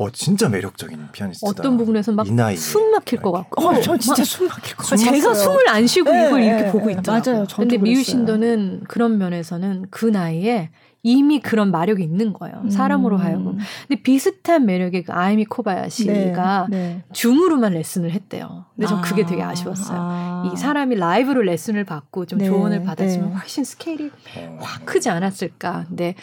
[0.00, 1.50] 어 진짜 매력적인 피아니스트다.
[1.50, 2.26] 어떤 부분에서 막
[2.56, 3.68] 숨 막힐 것 같고.
[3.68, 5.12] 어, 저 진짜 숨 막힐 것 같아요.
[5.12, 7.32] 제가 숨을 안 쉬고 네, 이걸 이렇게 네, 보고 있더라고요.
[7.34, 7.46] 맞아요.
[7.54, 10.70] 근데 미유 신도는 그런 면에서는 그 나이에
[11.02, 12.60] 이미 그런 마력이 있는 거예요.
[12.64, 12.70] 음.
[12.70, 13.58] 사람으로 하여금.
[13.88, 17.04] 근데 비슷한 매력의 그 아이미 코바야시가 네, 네.
[17.12, 18.66] 줌으로만 레슨을 했대요.
[18.76, 19.98] 근데 전 아, 그게 되게 아쉬웠어요.
[19.98, 20.50] 아.
[20.52, 23.34] 이 사람이 라이브로 레슨을 받고 좀 네, 조언을 받았으면 네.
[23.34, 24.10] 훨씬 스케일이
[24.58, 25.86] 확 크지 않았을까.
[25.88, 26.14] 근데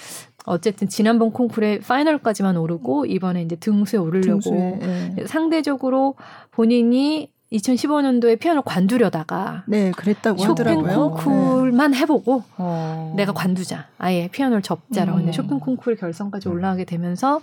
[0.47, 4.79] 어쨌든 지난번 콩쿠르에 final까지만 오르고 이번에 이제 등수에 오르려고 등수에,
[5.15, 5.25] 네.
[5.27, 6.15] 상대적으로
[6.51, 11.11] 본인이 2015년도에 피아노 관두려다가 네 그랬다고 쇼팽 하더라고요.
[11.11, 11.97] 콩쿨만 네.
[11.99, 13.13] 해보고 어.
[13.17, 15.19] 내가 관두자 아예 피아노를 접자라고 음.
[15.19, 17.41] 했는데 쇼팽 콩쿨 결선까지 올라가게 되면서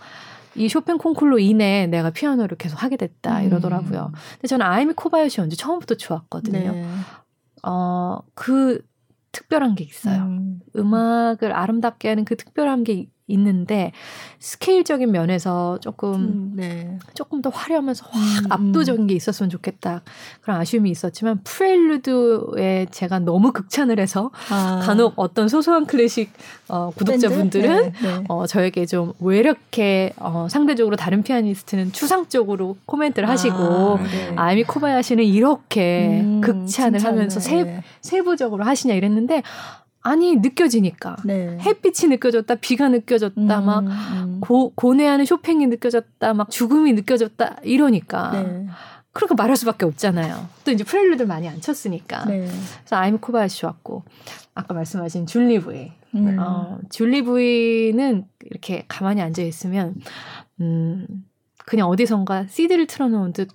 [0.55, 3.45] 이 쇼팽 콩쿨로 인해 내가 피아노를 계속 하게 됐다 음.
[3.45, 4.13] 이러더라고요.
[4.33, 6.73] 근데 저는 아이미 코바요시 연주 처음부터 좋았거든요.
[6.73, 6.87] 네.
[7.63, 8.81] 어그
[9.35, 10.23] 특별한 게 있어요.
[10.23, 10.61] 음.
[10.77, 13.93] 음악을 아름답게 하는 그 특별한 게 있는데
[14.39, 16.99] 스케일적인 면에서 조금 음, 네.
[17.15, 18.53] 조금 더 화려하면서 확 음, 음.
[18.53, 20.03] 압도적인 게 있었으면 좋겠다
[20.43, 24.81] 그런 아쉬움이 있었지만 프렐루드에 제가 너무 극찬을 해서 아.
[24.85, 26.33] 간혹 어떤 소소한 클래식
[26.69, 28.25] 어, 구독자분들은 네, 네.
[28.29, 34.33] 어, 저에게 좀 왜 이렇게 어, 상대적으로 다른 피아니스트는 추상적으로 코멘트를 하시고 아, 네.
[34.37, 37.83] 아이미 코바야시는 이렇게 음, 극찬을 하면서 세, 네.
[38.01, 39.43] 세부적으로 하시냐 이랬는데
[40.05, 41.59] 아니 느껴지니까 네.
[41.61, 44.41] 햇빛이 느껴졌다 비가 느껴졌다 음, 막 음.
[44.41, 48.67] 고, 고뇌하는 쇼팽이 느껴졌다 막 죽음이 느껴졌다 이러니까 네.
[49.13, 52.41] 그렇게 말할 수밖에 없잖아요 또 이제 프렐루들 많이 안 쳤으니까 네.
[52.41, 54.05] 그래서 아이미 코바야시 왔고
[54.55, 56.37] 아까 말씀하신 줄리 부이 음.
[56.39, 59.95] 어, 줄리 부이는 이렇게 가만히 앉아 있으면
[60.61, 61.07] 음
[61.65, 63.49] 그냥 어디선가 CD를 틀어놓은 듯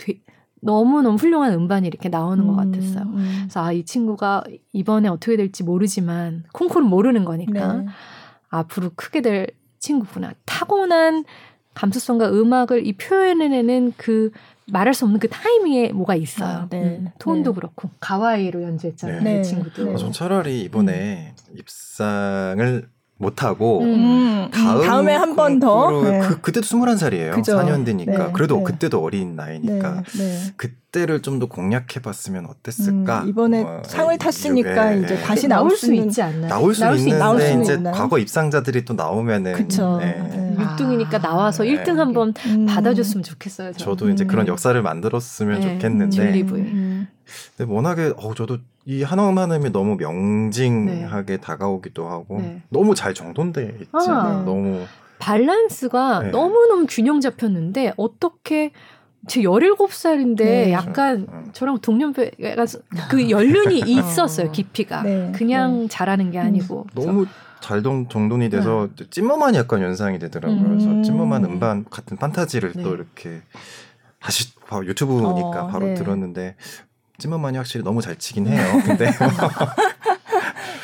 [0.61, 3.03] 너무너무 훌륭한 음반이 이렇게 나오는 음, 것 같았어요.
[3.03, 3.37] 음.
[3.41, 4.43] 그래서 아, 이 친구가
[4.73, 7.85] 이번에 어떻게 될지 모르지만 콩쿠르 모르는 거니까 네.
[8.49, 9.47] 앞으로 크게 될
[9.79, 10.33] 친구구나.
[10.45, 11.23] 타고난
[11.73, 14.31] 감수성과 음악을 이 표현해내는 그
[14.71, 16.49] 말할 수 없는 그 타이밍에 뭐가 있어요.
[16.49, 16.99] 아, 네.
[16.99, 17.55] 음, 톤도 네.
[17.55, 19.21] 그렇고 가와이로 연주했잖아요.
[19.21, 19.37] 네.
[19.37, 19.85] 그 친구도.
[19.85, 19.97] 네.
[19.97, 21.55] 전 차라리 이번에 음.
[21.57, 22.89] 입상을
[23.19, 26.01] 못하고 음, 다음 다음 에 한 번 더.
[26.03, 26.19] 네.
[26.21, 27.33] 그 그때도 21살이에요.
[27.35, 27.57] 그죠.
[27.57, 28.27] 4년 되니까.
[28.27, 28.63] 네, 그래도 네.
[28.63, 30.03] 그때도 어린 나이니까.
[30.17, 30.53] 네, 네.
[30.55, 33.21] 그때를 좀 더 공략해 봤으면 어땠을까?
[33.23, 36.47] 음, 이번에 뭐, 상을 탔으니까 이제 다시 나올 수 있지 않나요?
[36.47, 37.93] 나올 수, 나올 수 있는데 이제 있나요?
[37.93, 39.99] 과거 입상자들이 또 나오면은 그쵸.
[40.59, 41.83] 육등이니까 아, 나와서 네.
[41.83, 42.65] 1등 한번 음.
[42.65, 43.73] 받아줬으면 좋겠어요.
[43.73, 43.77] 저는.
[43.77, 44.47] 저도 이제 그런 음.
[44.47, 46.15] 역사를 만들었으면 좋겠는데.
[47.29, 47.53] 음.
[47.57, 51.37] 근데 워낙에 어 저도 이 한화음한음이 너무 명징하게 네.
[51.37, 52.61] 다가오기도 하고 네.
[52.69, 54.39] 너무 잘 정돈돼 있잖아요.
[54.39, 54.85] 아, 너무
[55.19, 56.31] 밸런스가 네.
[56.31, 58.71] 너무너무 균형 잡혔는데 어떻게
[59.27, 60.71] 제 17살인데 네.
[60.71, 61.49] 약간 음.
[61.53, 62.31] 저랑 동년배
[63.09, 65.03] 그 연륜이 있었어요, 깊이가.
[65.03, 65.31] 네.
[65.35, 65.87] 그냥 네.
[65.87, 66.87] 잘하는 게 아니고.
[66.89, 66.95] 음.
[66.95, 67.25] 너무
[67.59, 69.05] 잘 정돈이 돼서 네.
[69.09, 70.59] 찜머만이 약간 연상이 되더라고요.
[70.61, 70.69] 음.
[70.69, 73.41] 그래서 찜머만 음반 같은 판타지를 또 이렇게
[74.19, 74.53] 다시
[74.85, 76.55] 유튜브니까 어, 바로 들었는데
[77.19, 78.81] 찜만만이 확실히 너무 잘 치긴 해요.
[78.85, 79.11] 근데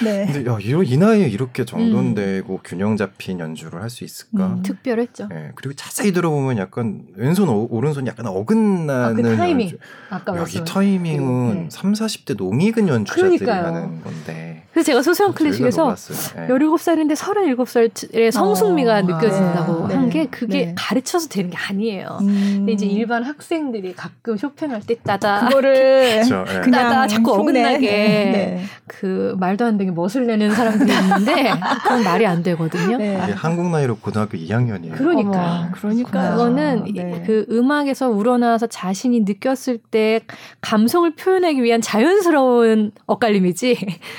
[0.04, 0.26] 네.
[0.32, 2.60] 근데 야, 이, 나이에 이렇게 정돈되고 음.
[2.64, 4.48] 균형 잡힌 연주를 할 수 있을까?
[4.48, 5.28] 음, 특별했죠.
[5.30, 9.68] 네, 그리고 자세히 들어보면 약간 왼손 오, 른손이 약간 어긋나는 아, 그 타이밍.
[9.68, 9.78] 연주.
[10.10, 11.68] 아까 야, 이 타이밍은 네.
[11.72, 13.74] 3, 40대 농익은 연주자들이 그러니까요.
[13.76, 14.64] 하는 건데.
[14.74, 15.96] 그래서 제가 소수한 클래식에서
[16.36, 16.48] 네.
[16.50, 19.96] 17살인데 37살의 성숙미가 어, 느껴진다고 아, 네.
[19.96, 20.76] 한게 그게 네.
[20.78, 22.18] 가르쳐서 되는 게 아니에요.
[22.22, 22.56] 음.
[22.58, 26.44] 근데 이제 일반 학생들이 가끔 쇼팽할 때 따다 그거를 그렇죠.
[26.44, 26.60] 네.
[26.62, 28.64] 그냥 따다 자꾸 어긋나게 네.
[28.88, 31.52] 그 말도 안 되게 엉덩이 멋을 내는 사람들이 있는데
[31.84, 32.98] 그건 말이 안 되거든요.
[32.98, 33.16] 네.
[33.16, 34.94] 한국 나이로 고등학교 2학년이에요.
[34.94, 35.70] 그러니까.
[35.74, 37.24] 그러니까 그거는 네.
[37.26, 40.22] 그 음악에서 우러나와서 자신이 느꼈을 때
[40.62, 43.78] 감성을 표현하기 위한 자연스러운 엇갈림이지.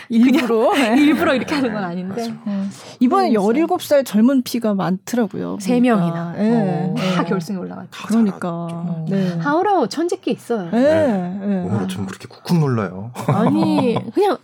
[0.08, 2.32] 일부러 일부러 이렇게 하는 건 아닌데.
[2.46, 2.70] 음.
[3.00, 5.58] 이번에 17살 젊은 피가 많더라고요.
[5.60, 6.34] 세 명이나.
[6.36, 6.94] 네.
[7.14, 8.06] 다 결승에 올라갔죠.
[8.06, 9.04] 그러니까.
[9.08, 9.36] 네.
[9.38, 10.70] 하우라우 천재기 있어요.
[10.70, 10.80] 네.
[10.80, 11.68] 네.
[11.68, 13.10] 오늘 좀 그렇게 쿡쿡 놀라요.
[13.28, 14.38] 아니 그냥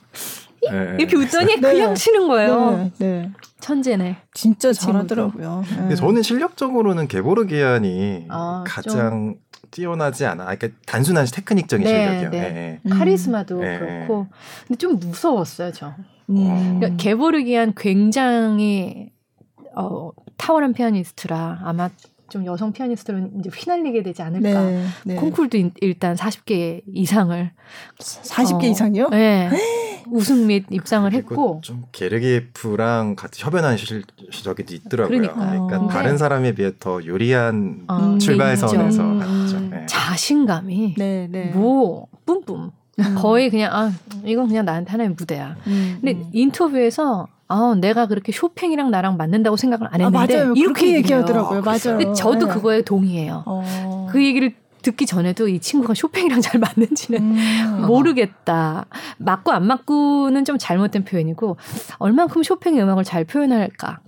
[0.71, 0.97] 네.
[0.99, 1.61] 이렇게 웃더니 네.
[1.61, 2.91] 그냥 치는 거예요.
[2.99, 3.07] 네.
[3.07, 3.33] 네.
[3.61, 4.17] 천재네.
[4.35, 5.65] 진짜 그 잘하더라고요.
[5.69, 9.35] 근데 저는 실력적으로는 게보르 기안이 아, 가장 좀.
[9.71, 10.45] 뛰어나지 않아.
[10.45, 12.31] 그러니까 단순한 테크닉적인 네, 실력이요.
[12.31, 12.81] 네.
[12.83, 12.91] 네.
[12.91, 14.27] 카리스마도 그렇고.
[14.67, 15.95] 근데 좀 무서웠어요, 저.
[16.31, 16.79] 음.
[16.79, 19.11] 그러니까 게보르기안 굉장히
[19.75, 21.89] 어, 탁월한 피아니스트라 아마
[22.29, 24.65] 좀 여성 피아니스트는 이제 휘날리게 되지 않을까.
[24.65, 25.15] 네, 네.
[25.17, 27.51] 콩쿨도 일단 40개 이상을
[27.99, 29.09] 40개 어, 이상이요?
[29.11, 29.51] 네.
[30.11, 35.19] 우승 및 입상을 했고 좀 게르기예프랑 같이 협연한 실, 적이 있더라고요.
[35.19, 35.67] 그러니까요.
[35.67, 35.89] 그러니까 어.
[35.89, 39.61] 다른 사람에 비해 더 유리한 음, 출발선에서 음, 갔죠.
[39.71, 39.87] 네.
[39.87, 41.53] 자신감이 네, 네.
[41.55, 42.71] 뭐 뿜뿜.
[42.99, 43.15] 음.
[43.17, 43.93] 거의 그냥 아
[44.25, 45.57] 이건 그냥 나한테 하나의 무대야.
[45.67, 46.31] 음, 근데 음.
[46.33, 51.61] 인터뷰에서 아, 내가 그렇게 쇼팽이랑 나랑 맞는다고 생각을 안 아, 했는데 아, 이렇게 얘기하더라고요.
[51.61, 51.99] 맞아요.
[51.99, 52.55] 근데 저도 네.
[52.55, 53.43] 그거에 동의해요.
[53.45, 54.07] 어.
[54.11, 57.87] 그 얘기를 듣기 전에도 이 친구가 쇼팽이랑 잘 맞는지는 음.
[57.87, 58.87] 모르겠다.
[59.19, 61.57] 맞고 안 맞고는 좀 잘못된 표현이고
[61.99, 64.01] 얼만큼 쇼팽의 음악을 잘 표현할까.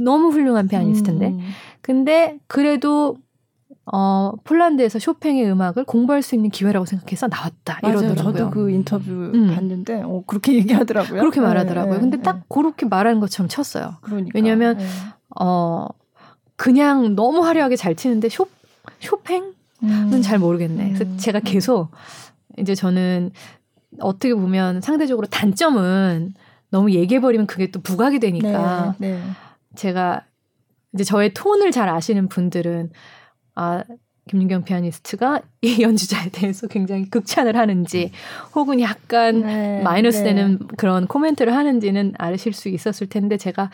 [0.00, 1.28] 너무 훌륭한 피아니스트인데.
[1.28, 1.40] 음.
[1.82, 3.16] 근데 그래도
[3.92, 7.80] 어, 폴란드에서 쇼팽의 음악을 공부할 수 있는 기회라고 생각해서 나왔다.
[7.82, 7.98] 맞아요.
[7.98, 8.32] 이러더라고요.
[8.32, 9.52] 저도 그 인터뷰 음.
[9.54, 11.20] 봤는데 어, 그렇게 얘기하더라고요.
[11.20, 11.94] 그렇게 말하더라고요.
[11.94, 12.22] 네, 근데 네.
[12.22, 13.96] 딱 그렇게 말하는 것처럼 쳤어요.
[14.02, 14.30] 그러니까.
[14.34, 14.86] 왜냐하면 네.
[15.40, 15.86] 어,
[16.56, 18.46] 그냥 너무 화려하게 잘 치는데 쇼
[19.00, 20.22] 쇼팽은 음.
[20.22, 20.88] 잘 모르겠네.
[20.88, 21.16] 그래서 음.
[21.18, 21.90] 제가 계속
[22.58, 23.30] 이제 저는
[24.00, 26.34] 어떻게 보면 상대적으로 단점은
[26.70, 29.22] 너무 얘기해버리면 그게 또 부각이 되니까 네, 네.
[29.74, 30.24] 제가
[30.94, 32.90] 이제 저의 톤을 잘 아시는 분들은
[33.54, 33.82] 아
[34.28, 38.12] 김윤경 피아니스트가 이 연주자에 대해서 굉장히 극찬을 하는지
[38.54, 40.66] 혹은 약간 네, 마이너스 되는 네.
[40.76, 43.70] 그런 코멘트를 하는지는 아실 수 있었을 텐데 제가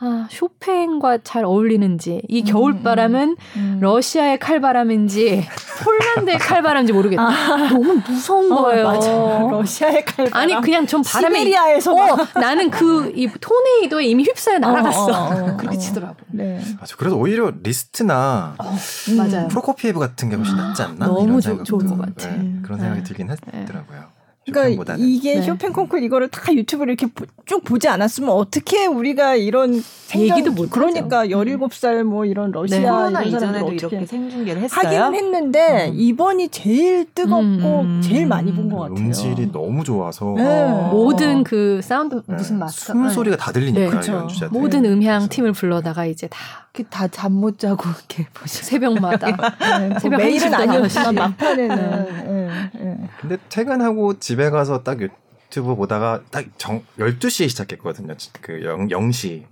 [0.00, 3.78] 아, 쇼팽과 잘 어울리는지 이 겨울바람은 음, 음, 음.
[3.80, 5.44] 러시아의 칼바람인지
[5.82, 7.22] 폴란드의 칼바람인지 모르겠다.
[7.22, 7.56] 아.
[7.68, 8.84] 너무 무서운 어, 거예요.
[8.84, 9.48] 맞아요.
[9.50, 10.34] 러시아의 칼바람.
[10.34, 15.06] 아니 그냥 좀 바람이 시베리아에서 어, 나는 그 이 토네이도에 이미 휩싸여 날아갔어.
[15.06, 16.16] 어, 어, 어 그렇게 치더라고.
[16.28, 16.62] 네.
[16.78, 16.94] 맞아.
[16.96, 18.74] 그래서 오히려 리스트나 어,
[19.16, 19.48] 맞아요.
[19.48, 21.06] 프로코피에브 같은 게 훨씬 낫지 않나?
[21.06, 22.28] 너무 좋, 좋을 것 같아.
[22.30, 23.04] 네, 그런 생각이 네.
[23.04, 24.17] 들긴 했더라고요.
[24.52, 24.96] 그러니까.
[24.98, 25.42] 이게 네.
[25.42, 27.12] 쇼팽 콩쿨 이거를 다 유튜브를 이렇게
[27.46, 31.28] 쭉 보지 않았으면 어떻게 우리가 이런 생전, 얘기도 못 그러니까 음.
[31.28, 33.26] 17살 뭐 이런 러시아 네.
[33.28, 34.86] 이런 사람들 이렇게 생중계를 했어요.
[34.86, 35.94] 하기는 했는데 음.
[35.96, 38.00] 이번이 제일 뜨겁고 음.
[38.02, 38.96] 제일 많이 본 것 같아요.
[38.96, 40.44] 음질이 너무 좋아서 네.
[40.44, 40.90] 어.
[40.92, 42.36] 모든 그 사운드 네.
[42.36, 44.12] 무슨 마스터 숨 소리가 다 들리니까 네.
[44.12, 49.88] 연주자들 모든 음향 팀을 불러다가 이제 다 다 잠 못 자고 이렇게 보시 새벽마다 네.
[49.88, 57.48] 뭐 새벽 매일은 아니었지만 막판에는 근데 퇴근하고 집에 가서 딱 유튜브 보다가 딱 정, 12시에
[57.48, 58.14] 시작했거든요.
[58.40, 59.44] 그 0, 0시.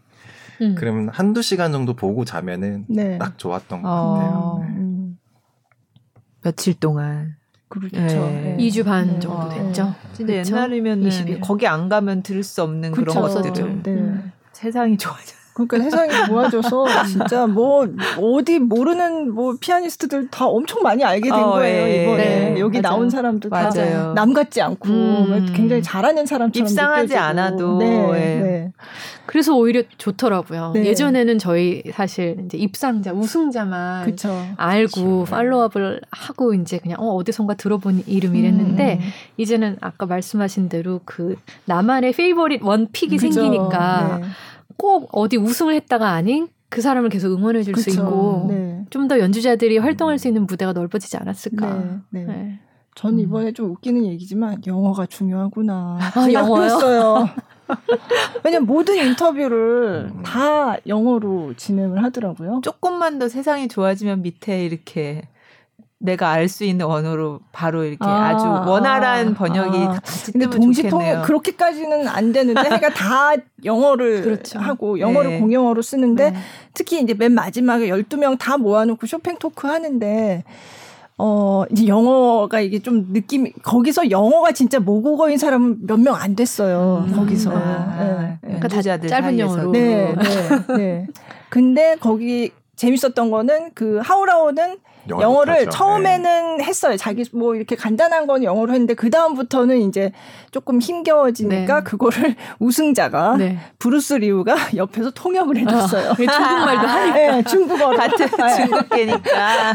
[0.62, 0.74] 음.
[0.76, 3.18] 그러면 한두 시간 정도 보고 자면은 네.
[3.18, 4.14] 딱 좋았던 것 어.
[4.14, 4.58] 같아요.
[4.62, 4.76] 네.
[4.78, 5.18] 음.
[6.42, 7.36] 며칠 동안.
[7.68, 7.96] 그렇죠.
[7.98, 8.56] 네.
[8.60, 9.18] 2주 반 네.
[9.18, 9.94] 정도 됐죠.
[10.12, 13.12] 진짜 옛날이면 거기 안 가면 들을 수 없는 그쵸.
[13.20, 13.82] 그런 것들을.
[13.82, 13.90] 네.
[13.90, 14.32] 음.
[14.52, 15.34] 세상이 좋아져.
[15.56, 17.86] 그러니까 세상이 좋아져서 진짜 뭐
[18.20, 22.80] 어디 모르는 뭐 피아니스트들 다 엄청 많이 알게 된 어, 거예요 예, 이번에 네, 여기
[22.82, 22.96] 맞아요.
[22.96, 25.52] 나온 사람들 다남 같지 않고 음.
[25.54, 27.20] 굉장히 잘하는 사람처럼 입상하지 느껴지고.
[27.20, 28.40] 않아도 네, 예.
[28.42, 28.72] 네.
[29.26, 30.72] 그래서 오히려 좋더라고요.
[30.74, 30.84] 네.
[30.84, 34.30] 예전에는 저희 사실 이제 입상자, 우승자만 그쵸.
[34.56, 35.34] 알고 그쵸.
[35.34, 39.08] 팔로업을 하고 이제 그냥 어 어디선가 들어본 이름 이랬는데 음.
[39.36, 43.32] 이제는 아까 말씀하신 대로 그 나만의 페이버릿 원픽이 그쵸.
[43.32, 44.20] 생기니까.
[44.76, 44.82] 네.
[44.86, 48.84] 꼭 어디 우승을 했다가 아닌 그 사람을 계속 응원해 줄 수 있고 네.
[48.90, 51.74] 좀더 연주자들이 활동할 수 있는 무대가 넓어지지 않았을까.
[52.10, 52.24] 네, 네.
[52.24, 52.58] 네.
[52.94, 55.98] 전 이번에 좀 웃기는 얘기지만 영어가 중요하구나.
[56.14, 57.28] 아, 영어요?
[58.44, 60.22] 왜냐면 모든 인터뷰를 음.
[60.22, 62.60] 다 영어로 진행을 하더라고요.
[62.62, 65.28] 조금만 더 세상이 좋아지면 밑에 이렇게
[65.98, 69.88] 내가 알 수 있는 언어로 바로 이렇게 아, 주 원활한 아, 번역이 아.
[69.92, 73.32] 같이 근데 동시통역 그렇게까지는 안 되는데 그러니까 다
[73.64, 74.58] 영어를 그렇죠.
[74.58, 75.40] 하고 영어를 네.
[75.40, 76.36] 공용어로 쓰는데 네.
[76.74, 80.44] 특히 이제 맨 마지막에 12명 다 모아놓고 쇼팽 토크 하는데
[81.18, 87.06] 어, 이제 영어가 이게 좀 느낌이, 거기서 영어가 진짜 모국어인 사람은 몇 명 안 됐어요.
[87.08, 87.52] 음, 거기서.
[87.54, 88.38] 아, 네.
[88.42, 89.72] 그러니까 다 짧은 영어로.
[89.72, 91.06] 네, 네, 네.
[91.48, 94.76] 근데 거기 재밌었던 거는 그 하오 라오는
[95.08, 95.70] 영어를.
[95.70, 96.64] 처음에는 네.
[96.64, 96.96] 했어요.
[96.96, 100.12] 자기 뭐 이렇게 간단한 건 영어로 했는데 그 다음부터는 이제
[100.50, 101.84] 조금 힘겨워지니까 네.
[101.84, 103.58] 그거를 우승자가 네.
[103.78, 106.10] 브루스 리우가 옆에서 통역을 해줬어요.
[106.10, 108.26] 아, 중국말도 하니까 네, 중국어 같은
[108.56, 109.74] 중국계니까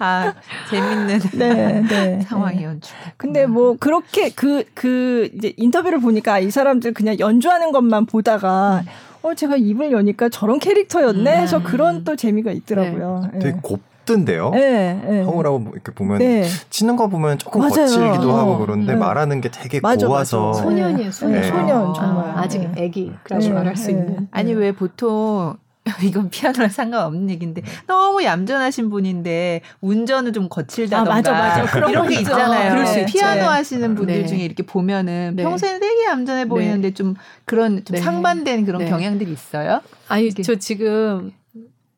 [0.00, 0.34] 아
[0.70, 2.96] 재밌는 네, 네, 상황이 연출.
[3.16, 9.07] 근데 뭐 그렇게 그그 그 이제 인터뷰를 보니까 이 사람들 그냥 연주하는 것만 보다가 음.
[9.22, 11.62] 어 제가 입을 여니까 저런 캐릭터였네 해서 음.
[11.64, 13.30] 그런 또 재미가 있더라고요.
[13.34, 13.38] 네.
[13.40, 14.50] 되게 곱 던데요.
[14.50, 15.22] 네, 네.
[15.22, 16.44] 허우라고 뭐 이렇게 보면 네.
[16.70, 17.72] 치는 거 보면 조금 맞아요.
[17.74, 18.58] 거칠기도 하고 어.
[18.58, 18.98] 그런데 네.
[18.98, 20.62] 말하는 게 되게 맞아, 고와서 맞아.
[20.62, 21.10] 소년이에요.
[21.10, 21.40] 소년.
[21.42, 21.48] 네.
[21.48, 24.28] 소년 정말 아, 직 애기라고 말할 수 있는.
[24.30, 25.56] 아니 왜 보통
[26.02, 31.64] 이건 피아노랑 상관없는 얘기인데 너무 얌전하신 분인데 운전을 좀 거칠다던가 아, 맞아, 맞아.
[31.66, 32.70] 그런 이런 게 있잖아요.
[32.70, 34.26] 그럴 수 피아노 하시는 분들 네.
[34.26, 35.42] 중에 이렇게 보면은 네.
[35.42, 36.48] 평소에는 되게 얌전해 네.
[36.48, 37.14] 보이는데 좀
[37.44, 38.00] 그런 좀 네.
[38.00, 38.90] 상반된 그런 네.
[38.90, 39.80] 경향들이 있어요.
[40.08, 41.32] 아니 저 지금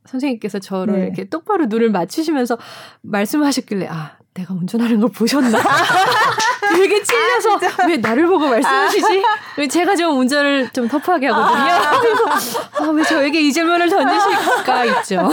[0.06, 1.06] 선생님께서 저를 네.
[1.06, 2.58] 이렇게 똑바로 눈을 맞추시면서
[3.02, 5.58] 말씀하셨길래 아 내가 운전하는 걸 보셨나?
[6.76, 9.22] 되게 찔려서 아, 왜 나를 보고 말씀하시지?
[9.58, 11.72] 왜 제가 좀 운전을 좀 터프하게 하거든요.
[12.78, 15.28] 아, 왜 저에게 이 질문을 던지실까 있죠.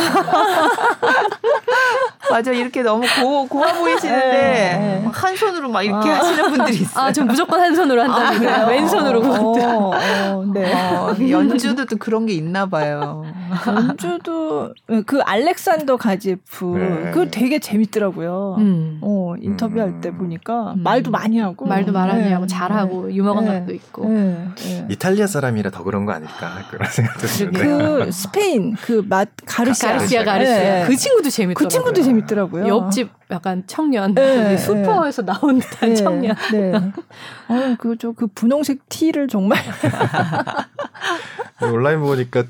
[2.30, 5.10] 맞아 이렇게 너무 고, 고와 보이시는데 네.
[5.12, 6.20] 한 손으로 막 이렇게 아.
[6.20, 7.06] 하시는 분들이 있어요.
[7.06, 10.74] 아, 전 무조건 한 손으로 한다는 아, 왼손으로 어, 어, 네.
[10.74, 13.26] 어, 연주도 또 그런 게 있나 봐요.
[13.68, 14.74] 연주도
[15.06, 17.12] 그 알렉산더 가제프 네.
[17.12, 18.56] 그거 되게 재밌더라고요.
[18.60, 19.00] 음.
[19.02, 20.18] 어, 인터뷰할 때 음.
[20.18, 20.84] 보니까 음.
[20.84, 22.34] 말도 많이 하고 말도 많이 네.
[22.34, 23.16] 하고 잘하고 네.
[23.16, 24.48] 유머 감각도 있고 네.
[24.56, 24.88] 네.
[24.90, 30.56] 이탈리아 사람이라 더 그런 거 아닐까 그런 생각도 드는데 그 스페인 그맛 가르시아 가르시아 가르시아
[30.56, 30.86] 네.
[30.88, 31.68] 그 친구도 재밌더라고요.
[31.68, 32.68] 그 친구도 재밌더라고요.
[32.68, 34.58] 옆집 약간 청년 네.
[34.58, 36.36] 슈퍼에서 나온 듯한 청년.
[36.52, 36.74] 네.
[36.74, 39.60] 어, 그저 그 분홍색 티를 정말
[41.62, 42.46] 온라인 보니까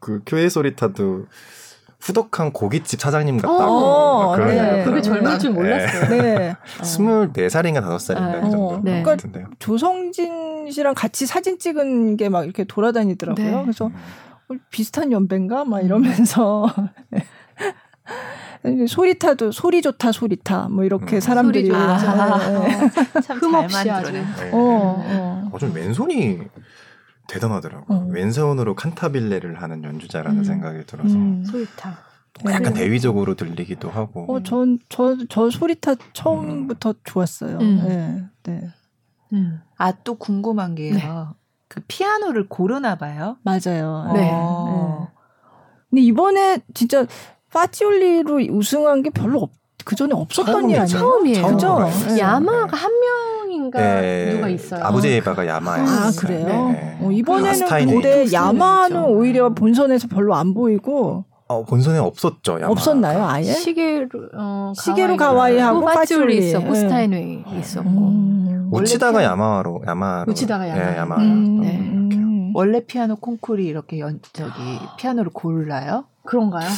[0.00, 1.26] 그 교회 소리타도
[2.00, 4.84] 후덕한 고깃집 사장님 같다고 어, 그런 네.
[4.84, 6.08] 그게 젊을 줄 몰랐어요.
[6.22, 6.56] 네.
[6.80, 9.02] 24살인가 5살인가 아, 그 정도 어, 네.
[9.02, 9.46] 같은데요.
[9.58, 13.44] 조성진 씨랑 같이 사진 찍은 게 막 이렇게 돌아다니더라고요.
[13.56, 13.62] 네.
[13.62, 16.66] 그래서 어, 비슷한 연배인가 막 이러면서
[18.88, 21.20] 소리타도 소리 좋다 소리타 뭐 이렇게 음.
[21.20, 21.96] 사람들이 아,
[22.48, 22.90] 네.
[23.22, 24.20] 참잘 만들어내.
[24.20, 24.50] 네.
[24.52, 25.48] 어, 어.
[25.52, 26.38] 어, 좀 왼손이
[27.30, 27.98] 대단하더라고요.
[27.98, 28.06] 어.
[28.10, 30.44] 왼손으로 칸타빌레를 하는 연주자라는 음.
[30.44, 31.14] 생각이 들어서.
[31.14, 31.44] 음.
[31.44, 31.98] 소리타.
[32.46, 32.80] 약간 네.
[32.80, 34.32] 대위적으로 들리기도 하고.
[34.32, 36.94] 어, 전, 저, 저 소리타 처음부터 음.
[37.04, 37.58] 좋았어요.
[37.58, 37.84] 음.
[37.86, 38.24] 네.
[38.52, 38.68] 네.
[39.32, 39.60] 음.
[39.76, 40.94] 아, 또 궁금한 게요.
[40.94, 41.02] 네.
[41.68, 43.36] 그 피아노를 고르나 봐요?
[43.42, 44.10] 맞아요.
[44.14, 44.30] 네.
[44.32, 45.08] 어.
[45.08, 45.20] 네.
[45.90, 47.06] 근데 이번에 진짜
[47.52, 49.50] 파치올리로 우승한 게 별로 없,
[49.84, 50.86] 그 전에 없었던 일 아니에요?
[50.86, 51.46] 처음이에요.
[51.46, 51.78] 그죠?
[52.08, 52.18] 네.
[52.18, 53.39] 야마하가 한 명
[53.70, 54.34] 인가 네.
[54.34, 54.84] 누가 있어요.
[54.84, 55.86] 아브제예바가 야마하예요.
[55.86, 56.70] 아 그래요?
[56.72, 56.98] 네.
[57.00, 61.24] 어, 이번에는 근데 야마하는 오히려 본선에서 별로 안 보이고.
[61.46, 62.60] 어, 본선에 없었죠.
[62.60, 62.68] 야마하.
[62.68, 63.44] 없었나요, 아예?
[63.44, 66.80] 시게루 어, 시게루 가와이하고 파치올리 있었고 네.
[66.80, 67.88] 스타인웨이 있었고.
[67.88, 68.70] 음.
[68.72, 70.24] 우시다가 야마하로 야마하.
[70.28, 70.78] 우시다가 야마하.
[70.90, 71.16] 네, 야마하.
[71.16, 71.60] 음.
[71.60, 71.78] 네.
[71.78, 72.52] 음.
[72.54, 74.52] 원래 피아노 콩쿠르 이렇게 연 저기
[74.98, 76.04] 피아노를 골라요?
[76.24, 76.68] 그런가요?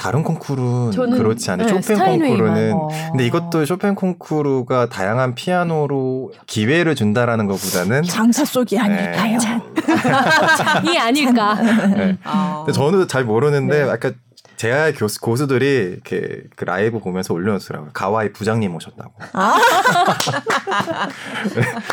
[0.00, 1.66] 다른 콩쿠르는 그렇지 않아요.
[1.66, 2.88] 네, 쇼팽 콩쿠르는 어.
[3.10, 8.80] 근데 이것도 쇼팽 콩쿠르가 다양한 피아노로 기회를 준다라는 것보다는 장사 속이 네.
[8.80, 9.38] 아닐까요?
[10.90, 11.54] 이 아닐까.
[11.54, 12.16] 네.
[12.24, 12.64] 어.
[12.72, 13.90] 저는 잘 모르는데 네.
[13.90, 14.12] 아까
[14.60, 17.92] 제아 교수 고수들이 이렇게 그 라이브 보면서 올려놓더라고요.
[17.94, 19.10] 가와이 부장님 오셨다고.
[19.32, 19.56] 아?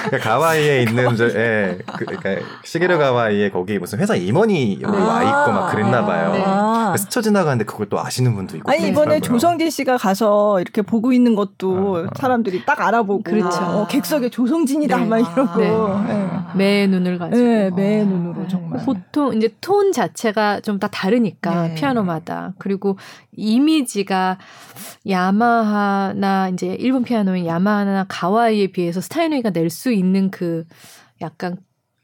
[0.05, 5.01] 그러니까 가와이에 있는 저, 예, 그, 그러니까 시게르 가와이에 거기 무슨 회사 임원이 여기 아~
[5.01, 6.33] 와 있고 막 그랬나 봐요.
[6.33, 6.43] 네.
[6.45, 8.69] 아~ 스쳐 지나가는데 그걸 또 아시는 분도 있고.
[8.69, 12.19] 아니 이번에 조성진 씨가 가서 이렇게 보고 있는 것도 아, 아.
[12.19, 13.63] 사람들이 딱 알아보고 그렇죠.
[13.63, 15.05] 어, 객석에 조성진이다 네.
[15.05, 16.13] 막 이러고 네.
[16.13, 16.29] 네.
[16.55, 17.37] 매 눈을 가지고.
[17.37, 18.83] 네, 매 눈으로 정말.
[18.83, 21.75] 보통 이제 톤 자체가 좀 다 다르니까 네.
[21.75, 22.53] 피아노마다.
[22.59, 22.97] 그리고
[23.33, 24.37] 이미지가
[25.07, 30.65] 야마하나 이제 일본 피아노인 야마하나 가와이에 비해서 스타이너이가 낼 수 있는 그
[31.21, 31.57] 약간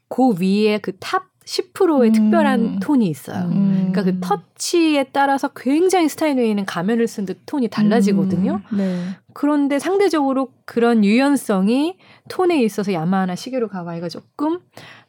[0.08, 2.12] 그 위에 그탑 10%의 음.
[2.12, 3.46] 특별한 톤이 있어요.
[3.46, 3.90] 음.
[3.92, 8.60] 그러니까 그 터치에 따라서 굉장히 스타이너이는 가면을 쓴 듯 톤이 달라지거든요.
[8.72, 8.76] 음.
[8.76, 9.04] 네.
[9.34, 11.98] 그런데 상대적으로 그런 유연성이
[12.28, 14.60] 톤에 있어서 야마하나 시게로 가와이가 조금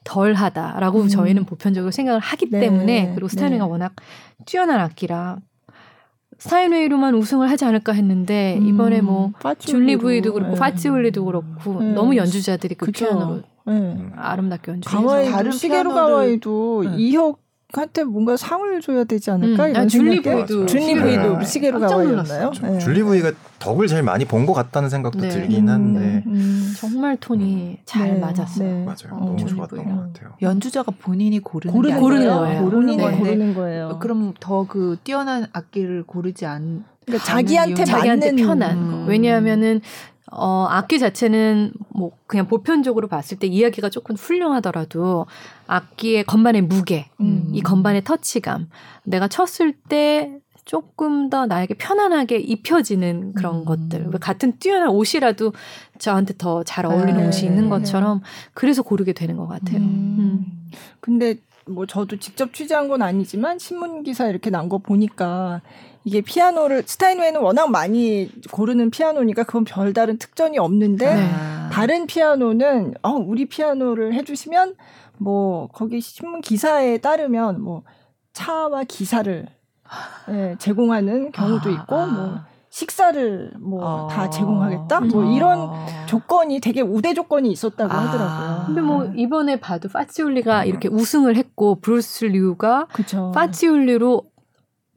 [0.06, 1.08] 덜하다라고 음.
[1.10, 2.62] 저희는 보편적으로 생각을 하기 네.
[2.62, 3.72] 때문에 그리고 스타일링가 네.
[3.72, 3.94] 워낙
[4.46, 5.40] 뛰어난 악기라
[6.38, 10.60] 스타인웨이로만 우승을 하지 않을까 했는데 음, 이번에 뭐 줄리 부이도 그렇고 네.
[10.60, 11.94] 파치올리도 그렇고 네.
[11.94, 13.06] 너무 연주자들이 그 그쵸.
[13.06, 14.06] 피아노로 네.
[14.16, 14.90] 아름답게 연주.
[14.90, 16.96] 가와이 다른 시게로 가와이도 네.
[16.98, 17.45] 이혁
[17.82, 19.66] 한테 뭔가 상을 줘야 되지 않을까?
[19.66, 19.70] 음.
[19.72, 22.52] 이런 아, 줄리브이도 줄리브이도 시계로 가와였나요?
[22.62, 22.80] 네.
[22.80, 25.30] 줄리브이가 덕을 제일 많이 본 것 같다는 생각도 네.
[25.30, 26.74] 들긴 한데 음, 음.
[26.78, 28.20] 정말 톤이 잘 네.
[28.20, 28.68] 맞았어요.
[28.68, 28.86] 네.
[28.86, 29.14] 맞아요.
[29.14, 30.34] 어, 너무 좋았던 것 같아요.
[30.42, 32.62] 연주자가 본인이 고르는 고르는, 고르는 거예요.
[32.64, 33.18] 고르는, 네.
[33.18, 33.98] 고르는 거예요.
[34.00, 36.84] 그럼 더 그 뛰어난 악기를 고르지 않.
[37.06, 39.06] 그러니까 자기한테 자기한테 편한 음.
[39.08, 39.82] 왜냐하면은
[40.32, 45.28] 어, 악기 자체는 뭐 그냥 보편적으로 봤을 때 이야기가 조금 훌륭하더라도
[45.68, 47.50] 악기의 건반의 무게, 음.
[47.54, 48.70] 이 건반의 터치감,
[49.04, 53.66] 내가 쳤을 때 조금 더 나에게 편안하게 입혀지는 그런 음.
[53.66, 54.10] 것들.
[54.20, 55.54] 같은 뛰어난 옷이라도
[56.00, 57.28] 저한테 더 잘 어울리는 네.
[57.28, 58.22] 옷이 있는 것처럼
[58.56, 59.78] 그래서 고르게 되는 것 같아요.
[59.78, 60.16] 음.
[60.20, 60.70] 음.
[61.02, 61.36] 근데
[61.68, 65.62] 뭐 저도 직접 취재한 건 아니지만 신문 기사 이렇게 난 거 보니까
[66.06, 71.30] 이게 피아노를 스타인웨이는 워낙 많이 고르는 피아노니까 그건 별다른 특전이 없는데 네.
[71.72, 74.76] 다른 피아노는 어 우리 피아노를 해주시면
[75.18, 77.82] 뭐 거기 신문 기사에 따르면 뭐
[78.34, 79.48] 차와 기사를
[80.30, 82.06] 예, 제공하는 경우도 있고 아.
[82.06, 84.30] 뭐 식사를 뭐다 아.
[84.30, 85.36] 제공하겠다 뭐 아.
[85.36, 85.70] 이런
[86.06, 87.98] 조건이 되게 우대 조건이 있었다고 아.
[87.98, 88.64] 하더라고요.
[88.68, 93.32] 근데 뭐 이번에 봐도 파치올리가 이렇게 우승을 했고 브루스 류가 그쵸.
[93.34, 94.22] 파치올리로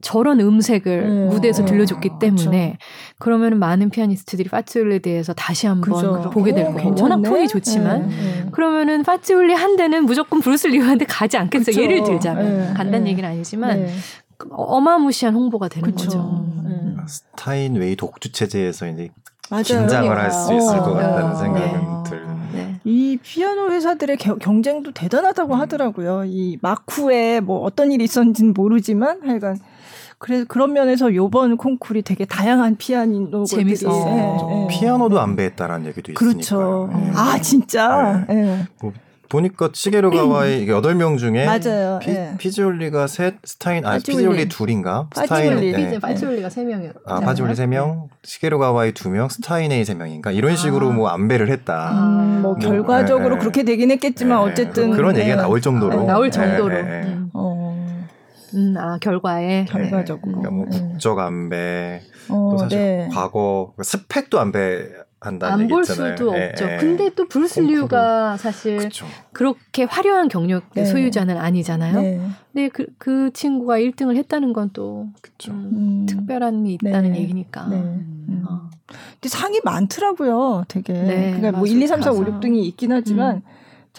[0.01, 2.77] 저런 음색을 음, 무대에서 들려줬기 음, 때문에
[3.17, 6.29] 그러면 많은 피아니스트들이 파치올리에 대해서 다시 한번 그죠.
[6.29, 6.95] 보게 될 어, 거예요.
[6.99, 11.65] 워낙 톤이 좋지만 음, 그러면은 파치올리 한 대는 무조건 브루스 리우한테 가지 않겠어.
[11.65, 11.81] 그쵸.
[11.81, 13.93] 예를 들자면 간단 얘기는 아니지만 네.
[14.51, 16.05] 어마무시한 홍보가 되는 그쵸.
[16.05, 16.19] 거죠.
[16.65, 16.97] 음.
[17.07, 19.09] 스타인웨이 독주 체제에서 이제
[19.49, 19.63] 맞아요.
[19.63, 22.09] 긴장을 할 수 있을 어, 것 같다는 어, 생각은 네.
[22.09, 22.27] 들.
[22.53, 22.79] 네.
[22.85, 25.59] 이 피아노 회사들의 겨, 경쟁도 대단하다고 음.
[25.59, 26.23] 하더라고요.
[26.25, 29.57] 이 막후에 뭐 어떤 일이 있었는지는 모르지만 하여간
[30.19, 33.89] 그래서 그런 면에서 요번 콩쿨이 되게 다양한 피아노 재밌어.
[33.89, 34.67] 네, 네.
[34.69, 36.89] 피아노도 안배했다라는 얘기도 그렇죠.
[36.91, 36.99] 있으니까.
[36.99, 37.11] 네.
[37.15, 38.25] 아 진짜.
[38.27, 38.33] 네.
[38.35, 38.67] 네.
[38.81, 38.91] 뭐
[39.29, 41.99] 보니까 시게루 가와이 여덟 명 중에 맞아요.
[42.01, 42.33] 피, 네.
[42.37, 45.07] 파치올리가 셋, 스타인 아 파치올리 둘인가?
[45.15, 45.99] 스타인 네.
[45.99, 46.91] 파치올리가 세 명이요.
[47.05, 50.31] 아 파치올리 세 명, 시게루 가와이 두 명, 스타인웨이 세 명인가?
[50.31, 50.93] 이런 식으로 아.
[50.93, 51.91] 뭐 안배를 했다.
[51.91, 56.75] 음, 뭐, 뭐 결과적으로 네, 그렇게 되긴 했겠지만 어쨌든 그런 얘기가 나올 정도로 나올 정도로.
[56.75, 57.29] 음.
[57.33, 57.58] 어.
[58.53, 60.41] 음, 아 결과에 결과적으로.
[60.41, 64.89] 그러니까 뭐 국적 안배, 어, 또 사실 과거 스펙도 안배
[65.21, 66.65] 한다는 안 볼 수도 예, 없죠.
[66.65, 66.77] 예.
[66.77, 69.05] 근데 또 브루스 류가 사실 그쵸.
[69.33, 70.85] 그렇게 화려한 경력 네.
[70.85, 72.01] 소유자는 아니잖아요.
[72.01, 72.21] 네.
[72.53, 75.07] 근데 그, 그 친구가 1등을 했다는 건또
[75.49, 76.05] 음, 음.
[76.07, 77.19] 특별함이 있다는 네.
[77.21, 77.67] 얘기니까.
[77.67, 77.75] 네.
[77.75, 78.45] 음.
[78.47, 78.69] 어.
[78.87, 80.63] 근데 상이 많더라고요.
[80.69, 80.93] 되게.
[80.93, 83.41] 네, 그러니까 뭐 1, 2, 3, 4, 5, 6등이 있긴 하지만 음.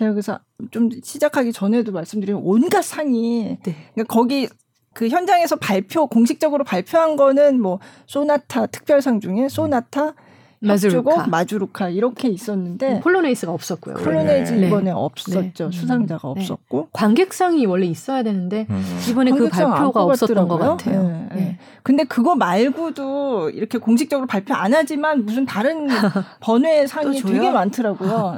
[0.00, 0.40] 제가 그래서
[0.70, 3.74] 좀 시작하기 전에도 말씀드린 온갖 상이 네.
[3.92, 4.48] 그러니까 거기
[4.94, 10.14] 그 현장에서 발표 공식적으로 발표한 거는 뭐 소나타 특별상 중에 소나타
[10.62, 11.26] 마주르카.
[11.26, 13.94] 마주르카 이렇게 있었는데 음, 폴로네이스가 없었고요.
[13.94, 14.66] 폴로네이즈 네.
[14.66, 15.70] 이번에 없었죠.
[15.70, 15.70] 네.
[15.70, 16.40] 수상자가 네.
[16.42, 18.84] 없었고 관객상이 원래 있어야 되는데 음.
[19.10, 21.02] 이번에 그 발표가 없었던 것 같아요.
[21.02, 21.28] 네.
[21.34, 21.58] 네.
[21.82, 25.86] 근데 그거 말고도 이렇게 공식적으로 발표 안 하지만 무슨 다른
[26.40, 28.34] 번외 상이 되게 많더라고요.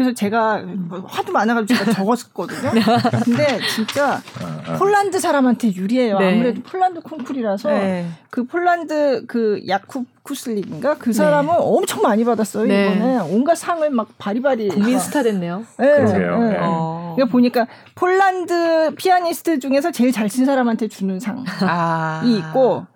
[0.00, 2.72] 그래서 제가 뭐 하도 많아가지고 제가 적었거든요.
[2.72, 2.80] 네.
[3.22, 4.76] 근데 진짜 어, 어.
[4.78, 6.18] 폴란드 사람한테 유리해요.
[6.18, 6.32] 네.
[6.32, 8.06] 아무래도 폴란드 콩쿨이라서 네.
[8.30, 11.58] 그 폴란드 그 야쿠 쿠슬릭인가 그 사람은 네.
[11.60, 12.86] 엄청 많이 받았어요 네.
[12.94, 15.64] 이번에 온갖 상을 막 바리바리 국민 스타 됐네요.
[15.78, 15.86] 네.
[15.86, 16.38] 그러게요.
[16.38, 16.56] 네.
[16.60, 17.12] 어.
[17.16, 22.22] 그러니까 보니까 폴란드 피아니스트 중에서 제일 잘 친 사람한테 주는 상이 아.
[22.24, 22.86] 있고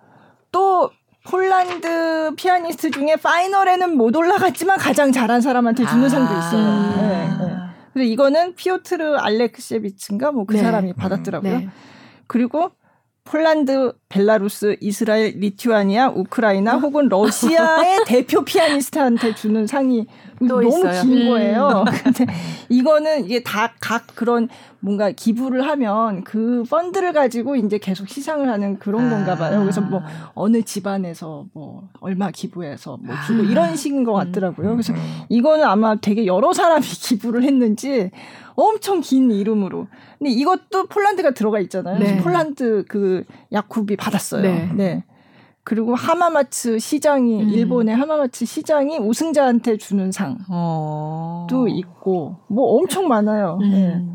[0.51, 0.89] 또
[1.25, 6.95] 폴란드 피아니스트 중에 파이널에는 못 올라갔지만 가장 잘한 사람한테 주는 아~ 상도 있어요.
[6.95, 7.55] 네, 네.
[7.93, 10.61] 그래서 이거는 피오트르 알렉세비츠인가 뭐그 네.
[10.61, 11.57] 사람이 받았더라고요.
[11.59, 11.69] 네.
[12.27, 12.71] 그리고
[13.23, 16.79] 폴란드, 벨라루스, 이스라엘, 리투아니아, 우크라이나 어?
[16.79, 20.05] 혹은 러시아의 대표 피아니스트한테 주는 상이
[20.39, 21.01] 너무 있어요.
[21.01, 21.27] 긴 음.
[21.29, 21.85] 거예요.
[22.03, 22.25] 근데
[22.69, 24.47] 이거는 이게 다 각 그런
[24.79, 29.09] 뭔가 기부를 하면 그 펀드를 가지고 이제 계속 시상을 하는 그런 아.
[29.09, 29.59] 건가 봐요.
[29.61, 30.01] 그래서 뭐
[30.33, 33.45] 어느 집안에서 뭐 얼마 기부해서 뭐 주고 아.
[33.45, 34.71] 이런 식인 것 같더라고요.
[34.71, 34.99] 그래서 음.
[35.29, 38.11] 이거는 아마 되게 여러 사람이 기부를 했는지
[38.55, 39.87] 엄청 긴 이름으로.
[40.17, 41.99] 근데 이것도 폴란드가 들어가 있잖아요.
[41.99, 42.17] 네.
[42.21, 43.23] 폴란드 그
[43.55, 44.41] 야쿠비 받았어요.
[44.41, 44.69] 네.
[44.75, 45.03] 네.
[45.63, 47.49] 그리고 하마마츠 시장이 음.
[47.49, 51.47] 일본의 하마마츠 시장이 우승자한테 주는 상도 어.
[51.67, 53.57] 있고 뭐 엄청 많아요.
[53.61, 53.71] 음.
[53.71, 54.05] 네.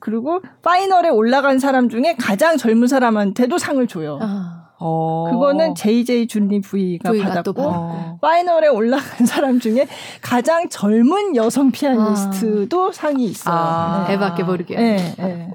[0.00, 4.18] 그리고 파이널에 올라간 사람 중에 가장 젊은 사람한테도 상을 줘요.
[4.20, 4.54] 아.
[4.80, 5.28] 어.
[5.30, 8.18] 그거는 JJ 준리 V가, V가 받았고 어.
[8.20, 9.88] 파이널에 올라간 사람 중에
[10.20, 12.92] 가장 젊은 여성 피아니스트도 아.
[12.92, 13.54] 상이 있어요.
[13.56, 14.04] 아.
[14.06, 14.14] 네.
[14.14, 14.76] 에바 게보르게.
[14.76, 15.50] 네, 네.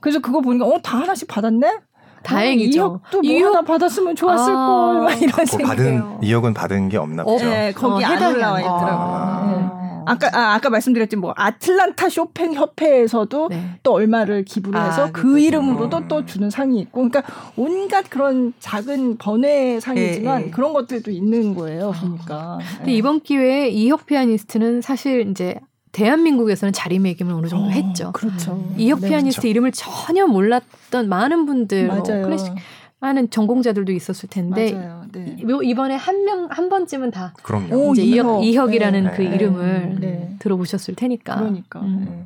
[0.00, 1.78] 그래서 그거 보니까 어 다 하나씩 받았네.
[2.22, 3.00] 다행이죠.
[3.02, 4.66] 아, 2억도 뭐 하나 받았으면 좋았을 아.
[4.66, 5.02] 걸.
[5.04, 5.68] 막 이런 생각.
[5.68, 7.44] 받은 2억은 받은 게 없나 보죠.
[7.48, 9.16] 네, 거기 어, 안 올라와 있더라고요.
[9.16, 9.46] 아.
[9.46, 9.78] 네.
[10.08, 13.78] 아까 아, 아까 말씀드렸지 뭐 아틀란타 쇼팽 협회에서도 네.
[13.82, 16.08] 또 얼마를 기부를 아, 해서 아, 그 이름으로도 음.
[16.08, 17.22] 또 주는 상이 있고 그러니까
[17.56, 21.92] 온갖 그런 작은 번외 상이지만 네, 그런 것들도 있는 거예요.
[22.00, 22.58] 그러니까.
[22.78, 25.56] 근데 이번 기회에 이혁 피아니스트는 사실 이제
[25.92, 28.12] 대한민국에서는 자리매김을 어느 정도 어, 했죠.
[28.12, 28.64] 그렇죠.
[28.76, 29.48] 이혁 네, 피아니스트 그렇죠.
[29.48, 32.20] 이름을 전혀 몰랐던 많은 분들, 뭐 맞아요.
[32.20, 32.52] 뭐 클래식
[33.00, 34.72] 하는 전공자들도 있었을 텐데
[35.12, 35.36] 네.
[35.38, 37.92] 이번에 한 명 한 번쯤은 다 그럼요.
[37.92, 39.10] 이제 이혁, 이혁이라는 네.
[39.12, 39.34] 그 네.
[39.34, 40.34] 이름을 네.
[40.40, 41.36] 들어보셨을 테니까.
[41.36, 42.06] 그러니까 음.
[42.08, 42.24] 네.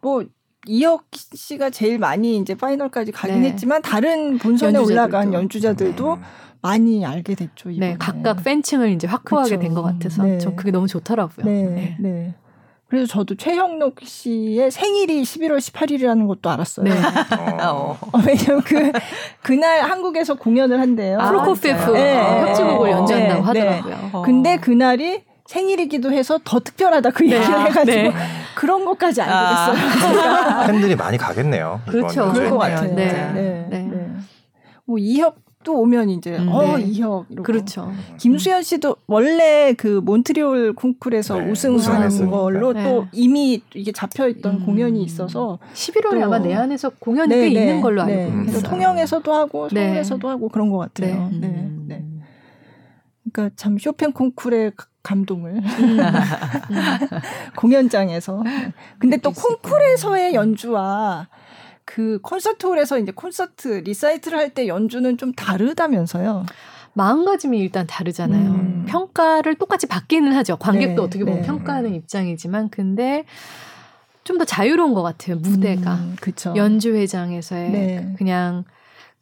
[0.00, 0.24] 뭐
[0.66, 3.50] 이혁 씨가 제일 많이 이제 파이널까지 가긴 네.
[3.50, 4.92] 했지만 다른 본선에 연주자들도.
[4.92, 6.18] 올라간 연주자들도
[6.62, 7.70] 많이 알게 됐죠.
[7.70, 7.90] 이번에.
[7.92, 11.44] 네, 각각 팬층을 이제 확보하게 된 것 같아서 저 그게 너무 좋더라고요.
[11.44, 12.34] 네.
[12.84, 12.88] 네.
[12.88, 16.84] 그래서 저도 최형록 씨의 생일이 11월 18일이라는 것도 알았어요.
[16.84, 16.92] 네.
[17.62, 17.96] 어.
[18.12, 18.18] 어.
[18.26, 18.92] 왜냐면 그
[19.42, 21.18] 그날 한국에서 공연을 한대요.
[21.18, 22.40] 아, 프로코피에프 네.
[22.48, 23.60] 협주곡을 연주한다고 네.
[23.60, 24.10] 하더라고요.
[24.12, 24.22] 어.
[24.22, 27.36] 근데 그날이 생일이기도 해서 더 특별하다 그 네.
[27.36, 28.12] 얘기를 해가지고 네.
[28.54, 29.72] 그런 것까지 알게 아.
[29.72, 30.20] 됐어요.
[30.22, 30.66] 아.
[30.66, 31.80] 팬들이 많이 가겠네요.
[31.86, 32.32] 그렇죠.
[32.32, 32.94] 그럴 것 같아요.
[32.94, 33.32] 네.
[33.32, 33.66] 네.
[33.70, 34.10] 네.
[34.86, 36.84] 뭐 이협 또 오면 이제 음, 어 네.
[36.84, 37.42] 이혁 이러고.
[37.42, 37.90] 그렇죠.
[38.18, 42.84] 김수현 씨도 원래 그 몬트리올 콩쿨에서 네, 우승한 걸로 네.
[42.84, 44.66] 또 이미 이게 잡혀 있던 음.
[44.66, 47.60] 공연이 있어서 11월에 아마 내한에서 공연이 네, 꽤 네.
[47.60, 48.44] 있는 걸로 알고 네.
[48.48, 48.62] 있어요.
[48.62, 51.30] 통영에서도 하고 서울에서도 하고 그런 것 같아요.
[51.32, 51.46] 네.
[51.48, 51.84] 음.
[51.88, 52.04] 네.
[53.32, 54.72] 그러니까 참 쇼팽 콩쿨의
[55.02, 55.98] 감동을 음.
[57.56, 58.42] 공연장에서
[58.98, 61.28] 근데 또 콩쿨에서의 연주와
[61.94, 66.44] 그 콘서트홀에서 이제 콘서트 리사이틀을 할 때 연주는 좀 다르다면서요.
[66.94, 68.50] 마음가짐이 일단 다르잖아요.
[68.50, 68.84] 음.
[68.88, 70.56] 평가를 똑같이 받기는 하죠.
[70.56, 71.46] 관객도 네, 어떻게 보면 네.
[71.46, 73.24] 평가하는 입장이지만 근데
[74.24, 75.36] 좀 더 자유로운 것 같아요.
[75.36, 76.16] 무대가 음,
[76.56, 78.14] 연주 회장에서의 네.
[78.18, 78.64] 그냥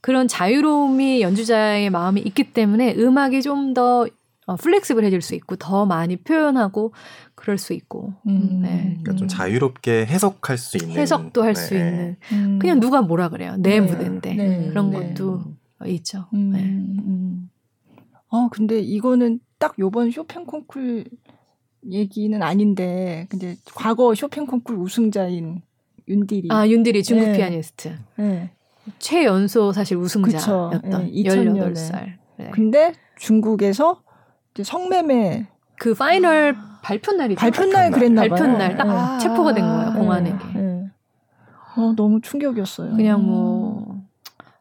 [0.00, 4.06] 그런 자유로움이 연주자의 마음이 있기 때문에 음악이 좀더
[4.46, 6.94] 어, 플렉스블해질 수 있고 더 많이 표현하고
[7.42, 8.60] 그럴 수 있고 음.
[8.62, 8.98] 네.
[9.02, 11.80] 그러니까 좀 자유롭게 해석할 수 있는 해석도 할수 네.
[11.80, 12.58] 있는 음.
[12.60, 13.80] 그냥 누가 뭐라 그래요 내 네.
[13.80, 14.68] 무대인데 네.
[14.68, 15.08] 그런 네.
[15.08, 15.42] 것도
[15.86, 16.26] 있죠.
[16.34, 16.50] 음.
[16.50, 16.62] 네.
[16.62, 17.50] 음.
[18.30, 21.04] 아 근데 이거는 딱 요번 쇼팽 콩쿨
[21.90, 25.62] 얘기는 아닌데 근데 과거 쇼팽 콩쿨 우승자인
[26.06, 27.38] 윤디리 아 윤디리 중국 네.
[27.38, 27.98] 피아니스트
[29.00, 32.18] 최연소 사실 우승자였던 18살.
[32.52, 34.00] 근데 중국에서
[34.62, 40.44] 성매매 그 파이널 발표 날이 발표 날 그랬나 발표 날딱 아~ 체포가 된 거예요 공안에게.
[40.54, 40.84] 네.
[41.76, 42.96] 어 너무 충격이었어요.
[42.96, 44.02] 그냥 뭐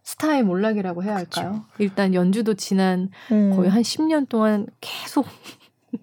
[0.04, 1.52] 스타의 몰락이라고 해야 할까요?
[1.52, 1.64] 그쵸.
[1.80, 3.50] 일단 연주도 지난 네.
[3.56, 5.26] 거의 한 10년 동안 계속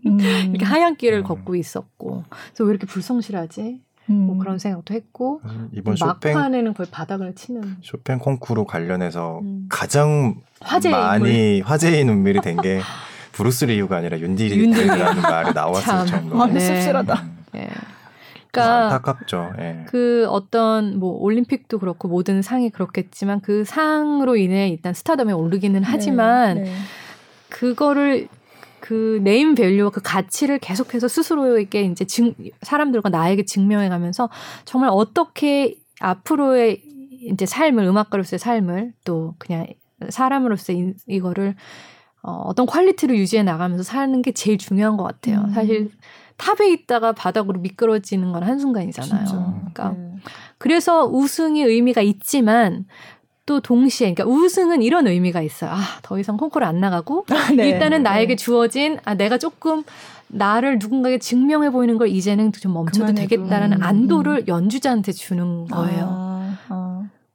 [0.07, 0.19] 음.
[0.21, 1.25] 이렇게 하향 길을 음.
[1.25, 3.81] 걷고 있었고 그래서 왜 이렇게 불성실하지?
[4.07, 4.27] 뭐 음.
[4.27, 5.41] 뭐 그런 생각도 했고
[5.73, 9.67] 이번 막판에는 거의 바닥을 치는 쇼팽 콩쿠르 관련해서 음.
[9.69, 11.71] 가장 화제의 많이 인물.
[11.71, 12.81] 화제의 인물이 된 게
[13.39, 16.59] 브루스 리우가 아니라 윤디리라는 말이 나왔을 정도로 아, 네.
[16.59, 17.25] 씁쓸하다.
[17.53, 17.69] 네.
[18.51, 19.53] 그러니까 안타깝죠.
[19.57, 19.85] 네.
[19.87, 25.87] 그 어떤 뭐 올림픽도 그렇고 모든 상이 그렇겠지만 그 상으로 인해 일단 스타덤에 오르기는 네,
[25.89, 26.73] 하지만 네.
[27.49, 28.27] 그거를
[28.81, 34.29] 그 네임 밸류와 그 가치를 계속해서 스스로에게 이제 증, 사람들과 나에게 증명해 가면서
[34.65, 36.83] 정말 어떻게 앞으로의
[37.33, 39.67] 이제 삶을 음악가로서의 삶을 또 그냥
[40.09, 41.55] 사람으로서 이, 이거를
[42.23, 45.45] 어, 어떤 quality를 유지해 나가면서 사는 게 제일 중요한 것 같아요.
[45.47, 45.53] 음.
[45.53, 45.91] 사실
[46.37, 49.27] 탑에 있다가 바닥으로 미끄러지는 건 한순간이잖아요.
[49.27, 49.55] 진짜.
[49.73, 50.15] 그러니까 네.
[50.59, 52.87] 그래서 우승이 의미가 있지만
[53.47, 55.71] 또 동시에 그러니까 우승은 이런 의미가 있어요.
[55.71, 57.71] 아, 더 이상 콩쿠르 안 나가고 아, 네.
[57.71, 58.37] 일단은 나에게 네.
[58.37, 59.85] 주어진 아 내가 조금
[60.29, 63.15] 나를 누군가에게 증명해 보이는 걸 이제는 좀 멈춰도.
[63.15, 64.49] 되겠다라는 음, 안도를 음.
[64.49, 66.05] 연주자한테 주는 거예요.
[66.05, 66.38] 아, 아.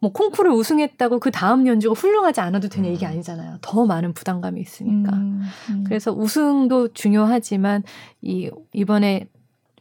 [0.04, 3.12] 뭐 콩쿠르 우승했다고 그 다음 연주가 훌륭하지 않아도 되냐 이게 음.
[3.12, 3.60] 아니잖아요.
[3.62, 5.16] 더 많은 부담감이 있으니까.
[5.16, 5.84] 음, 음.
[5.88, 7.84] 그래서 우승도 중요하지만
[8.22, 9.30] 이 이번에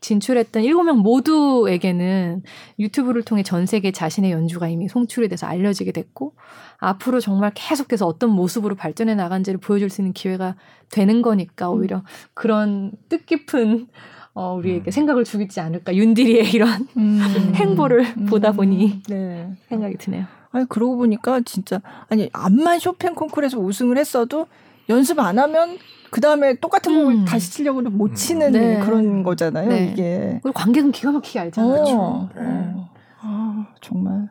[0.01, 2.44] 진출했던 일곱 명 모두에게는
[2.78, 6.35] 유튜브를 통해 전 세계 자신의 연주가 이미 송출이 돼서 알려지게 됐고
[6.78, 10.55] 앞으로 정말 계속해서 어떤 모습으로 발전해 나간지를 보여줄 수 있는 기회가
[10.93, 13.89] 되는 거니까 오히려 그런 뜻깊은
[14.34, 14.90] 어, 우리에게 음.
[14.90, 15.94] 생각을 주겠지 않을까.
[15.94, 17.20] 윤디리의 이런 음.
[17.54, 18.26] 행보를 음.
[18.26, 19.50] 보다 보니 네.
[19.68, 20.24] 생각이 드네요.
[20.50, 24.46] 아니 그러고 보니까 진짜 아니 암만 쇼팽 콩쿠르에서 우승을 했어도
[24.88, 25.78] 연습 안 하면
[26.10, 27.24] 그 다음에 똑같은 곡을 음.
[27.24, 28.80] 다시 치려고는 못 치는 네.
[28.80, 29.68] 그런 거잖아요.
[29.68, 29.90] 네.
[29.92, 31.72] 이게 그리고 관객은 기가 막히게 알잖아요.
[31.72, 32.28] 어, 그렇죠.
[32.36, 32.74] 네.
[33.20, 34.28] 아 정말.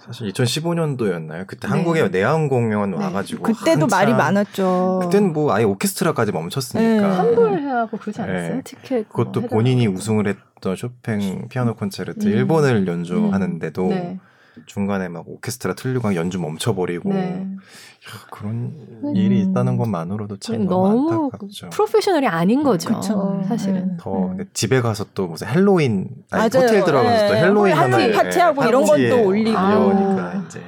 [0.00, 1.46] 사실 2015년도였나요?
[1.46, 1.74] 그때 네.
[1.74, 2.96] 한국에 내한 공연 네.
[2.96, 5.00] 와가지고 그때도 말이 많았죠.
[5.02, 7.16] 그때는 뭐 아예 오케스트라까지 멈췄으니까 네.
[7.16, 8.54] 환불해하고 그러지 않았어요?
[8.56, 8.62] 네.
[8.62, 12.32] 티켓 그것도 본인이 우승을 했던 쇼팽 피아노 콘체르트 음.
[12.32, 14.18] 일본을 연주하는데도 네.
[14.66, 17.46] 중간에 막 오케스트라 틀리고 연주 멈춰버리고 네.
[17.46, 18.72] 야, 그런
[19.04, 19.16] 음.
[19.16, 21.70] 일이 있다는 것만으로도 참 너무 안타깝죠.
[21.70, 22.94] 프로페셔널이 아닌 거죠.
[22.94, 23.42] 그쵸.
[23.46, 23.96] 사실은.
[23.98, 24.44] 더 네.
[24.52, 27.28] 집에 가서 또 무슨 핼러윈 아니, 호텔 들어가서 네.
[27.28, 30.62] 또 핼러윈 하는 파티하고 이런 것도 올리고 그러니까 이제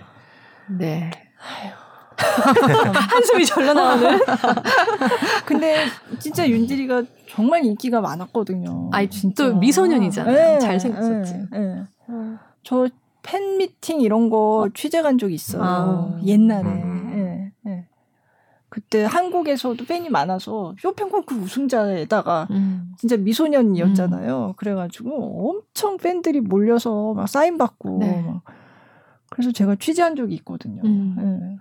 [0.69, 1.11] 네.
[3.11, 4.21] 한숨이 절로 나오는.
[5.45, 5.87] 근데
[6.19, 8.91] 진짜 윤디리가 정말 인기가 많았거든요.
[8.93, 10.35] 아니 진짜 미소년이잖아요.
[10.35, 11.35] 네, 잘생겼었지.
[11.51, 11.83] 네, 네.
[12.63, 12.89] 저
[13.23, 15.63] 팬미팅 이런 거 취재 간 적 있어요.
[15.63, 16.21] 아.
[16.25, 16.69] 옛날에.
[16.69, 17.53] 음.
[17.63, 17.87] 네,
[18.69, 22.95] 그때 한국에서도 팬이 많아서 쇼팽 콩쿠르 우승자에다가 음.
[22.99, 24.47] 진짜 미소년이었잖아요.
[24.47, 24.53] 음.
[24.57, 28.23] 그래가지고 엄청 팬들이 몰려서 막 사인 받고 네.
[28.23, 28.43] 막
[29.31, 30.83] 그래서 제가 취재한 적이 있거든요.
[30.85, 31.15] 음.
[31.19, 31.59] 네.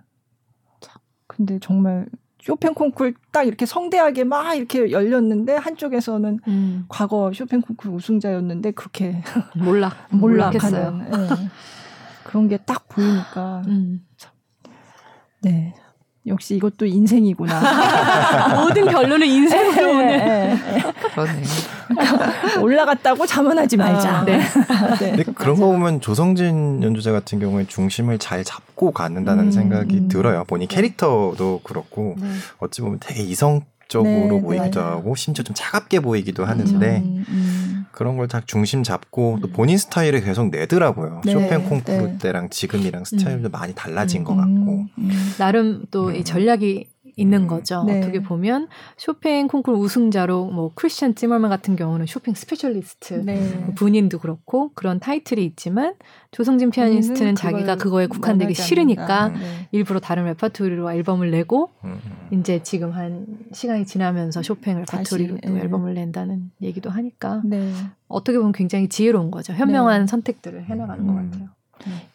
[1.26, 2.06] 근데 정말
[2.42, 6.84] 쇼팽 콩쿨 딱 이렇게 성대하게 막 이렇게 열렸는데 한쪽에서는 음.
[6.88, 9.22] 과거 쇼팽 콩쿨 우승자였는데 그렇게
[9.54, 10.90] 몰락 몰락했어요.
[10.90, 11.06] 네.
[12.24, 14.04] 그런 게 딱 보이니까 음.
[15.42, 15.74] 네.
[16.26, 18.60] 역시 이것도 인생이구나.
[18.62, 20.06] 모든 결론은 인생으로 오는.
[20.06, 20.58] 네,
[21.14, 21.42] 그러네.
[22.62, 24.18] 올라갔다고 자만하지 말자.
[24.18, 24.38] 아, 네.
[24.38, 25.10] 네.
[25.10, 30.08] 근데 그런 거 보면 조성진 연주자 같은 경우에 중심을 잘 잡고 가는다는 음, 생각이 음.
[30.08, 30.44] 들어요.
[30.46, 30.76] 본인 네.
[30.76, 32.28] 캐릭터도 그렇고 네.
[32.58, 33.62] 어찌 보면 되게 이성
[33.92, 34.86] 적으로 네, 보이기도 네.
[34.86, 37.86] 하고 심지어 좀 차갑게 보이기도 하는데 음, 음.
[37.92, 39.52] 그런 걸 다 중심 잡고 또 음.
[39.52, 41.20] 본인 스타일을 계속 내더라고요.
[41.24, 42.18] 네, 쇼팽 콩쿠르 네.
[42.18, 43.52] 때랑 지금이랑 스타일도 음.
[43.52, 44.86] 많이 달라진 것 같고
[45.38, 47.46] 나름 또 이 전략이 있는 음.
[47.46, 47.84] 거죠.
[47.84, 47.98] 네.
[47.98, 53.72] 어떻게 보면 쇼팽 콩쿠르 우승자로 뭐 크리스천 찌머만 같은 경우는 쇼팽 specialist 네.
[53.76, 55.94] 본인도 그렇고 그런 타이틀이 있지만
[56.30, 59.68] 조성진 피아니스트는 자기가 그거에 국한되기 싫으니까 네.
[59.72, 61.98] 일부러 다른 레파토리로 앨범을 내고 음.
[62.32, 65.60] 이제 지금 한 시간이 지나면서 쇼팽 레파토리로 또 네.
[65.60, 67.72] 앨범을 낸다는 얘기도 하니까 네.
[68.08, 69.52] 어떻게 보면 굉장히 지혜로운 거죠.
[69.52, 70.06] 현명한 네.
[70.06, 71.30] 선택들을 해나가는 것 음.
[71.30, 71.48] 같아요.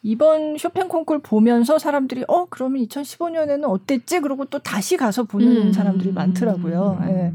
[0.03, 4.19] 이번 쇼팽 콩쿨 보면서 사람들이 어 그러면 2015년에는 어땠지?
[4.21, 5.73] 그러고 또 다시 가서 보는 음.
[5.73, 6.99] 사람들이 많더라고요.
[7.01, 7.09] 음.
[7.09, 7.33] 예.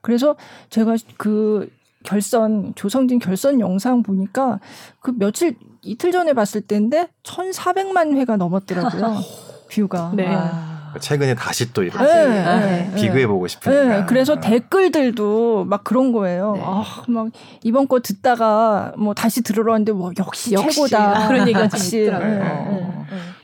[0.00, 0.36] 그래서
[0.70, 1.70] 제가 그
[2.02, 4.60] 결선 조성진 결선 영상 보니까
[5.00, 9.16] 그 며칠 이틀 전에 봤을 때인데 1,400만 회가 넘었더라고요.
[9.70, 10.12] 뷰가.
[10.14, 10.26] 네.
[10.28, 10.73] 아.
[11.00, 13.84] 최근에 다시 또 이렇게 네, 네, 비교해 보고 싶으니까.
[13.84, 16.52] 네, 그래서 댓글들도 막 그런 거예요.
[16.54, 16.62] 네.
[16.64, 17.28] 아, 막
[17.62, 21.28] 이번 거 듣다가 뭐 다시 들으러왔는데 뭐 역시, 역시 최고다.
[21.28, 22.10] 그런 얘기가 역시.
[22.10, 22.86] 네, 네,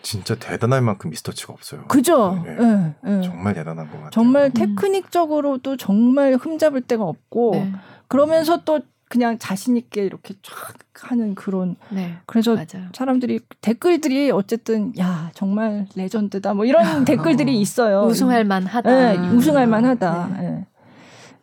[0.02, 1.84] 진짜 대단할 만큼 미스터치가 없어요.
[1.88, 2.42] 그죠?
[3.22, 4.10] 정말 대단한 것 같아요.
[4.10, 4.52] 정말 음.
[4.52, 7.66] 테크닉적으로도 정말 흠잡을 데가 없고
[8.08, 10.74] 그러면서 또 그냥 자신 있게 이렇게 쫙
[11.10, 12.88] 하는 그런 네, 그래서 맞아요.
[12.94, 17.60] 사람들이 댓글들이 어쨌든 야 정말 레전드다 뭐 이런 아, 댓글들이 어.
[17.60, 18.02] 있어요.
[18.04, 18.90] 우승할 만하다.
[18.90, 20.28] 네, 우승할 만하다.
[20.40, 20.42] 네.
[20.42, 20.66] 네.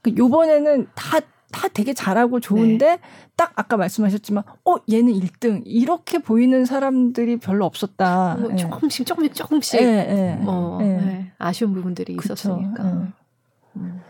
[0.02, 1.20] 그 요번에는 다
[1.52, 3.00] 다 되게 잘하고 좋은데 네.
[3.36, 8.38] 딱 아까 말씀하셨지만 어 얘는 1등 이렇게 보이는 사람들이 별로 없었다.
[8.40, 9.82] 뭐 조금씩 조금씩 조금씩
[10.42, 10.80] 뭐
[11.38, 12.34] 아쉬운 부분들이 그쵸.
[12.34, 12.84] 있었으니까.
[13.78, 14.02] 음.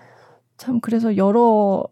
[0.57, 1.85] 참 그래서 여러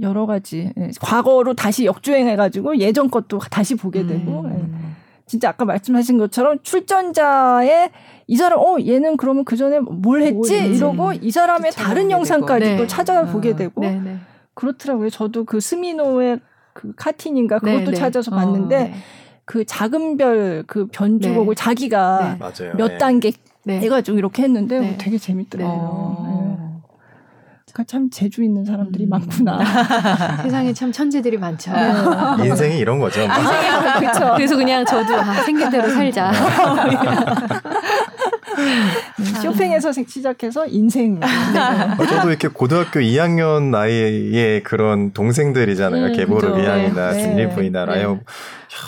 [0.00, 4.70] 여러 가지 예, 과거로 다시 역주행해가지고 예전 것도 다시 보게 되고 음.
[4.72, 4.88] 예.
[5.26, 7.90] 진짜 아까 말씀하신 것처럼 출전자의
[8.26, 12.82] 이 사람 어 얘는 그러면 그 전에 뭘 했지 뭐 이러고 이 사람의 다른 영상까지도
[12.82, 12.86] 네.
[12.86, 13.56] 찾아보게 아.
[13.56, 14.16] 되고 네, 네.
[14.54, 15.10] 그렇더라고요.
[15.10, 16.40] 저도 그 스미노의
[16.72, 17.96] 그 카틴인가 네, 그것도 네.
[17.96, 18.94] 찾아서 봤는데 어, 네.
[19.44, 22.38] 그 작은 별 그 변주곡을 자기가
[22.76, 23.32] 몇 단계
[23.66, 25.78] 해가지고 이렇게 했는데 되게 재밌더라고요.
[25.80, 26.37] 어.
[27.84, 29.10] 참 재주 있는 사람들이 음.
[29.10, 29.58] 많구나.
[30.42, 31.72] 세상에 참 천재들이 많죠.
[31.72, 31.92] 네.
[32.48, 33.20] 인생이 이런 거죠.
[33.28, 34.32] 아, 그렇죠.
[34.36, 36.32] 그래서 그냥 저도 아, 생긴 대로 살자.
[38.58, 41.20] 음, 쇼팽에서 시작해서 인생.
[41.20, 41.26] 네.
[41.98, 46.06] 어, 저도 이렇게 고등학교 2학년 나이에 그런 동생들이잖아요.
[46.06, 47.22] 음, 게보르기안이나 네.
[47.22, 47.92] 준 리 부이나 네.
[47.92, 48.12] 라이어.
[48.14, 48.18] 야,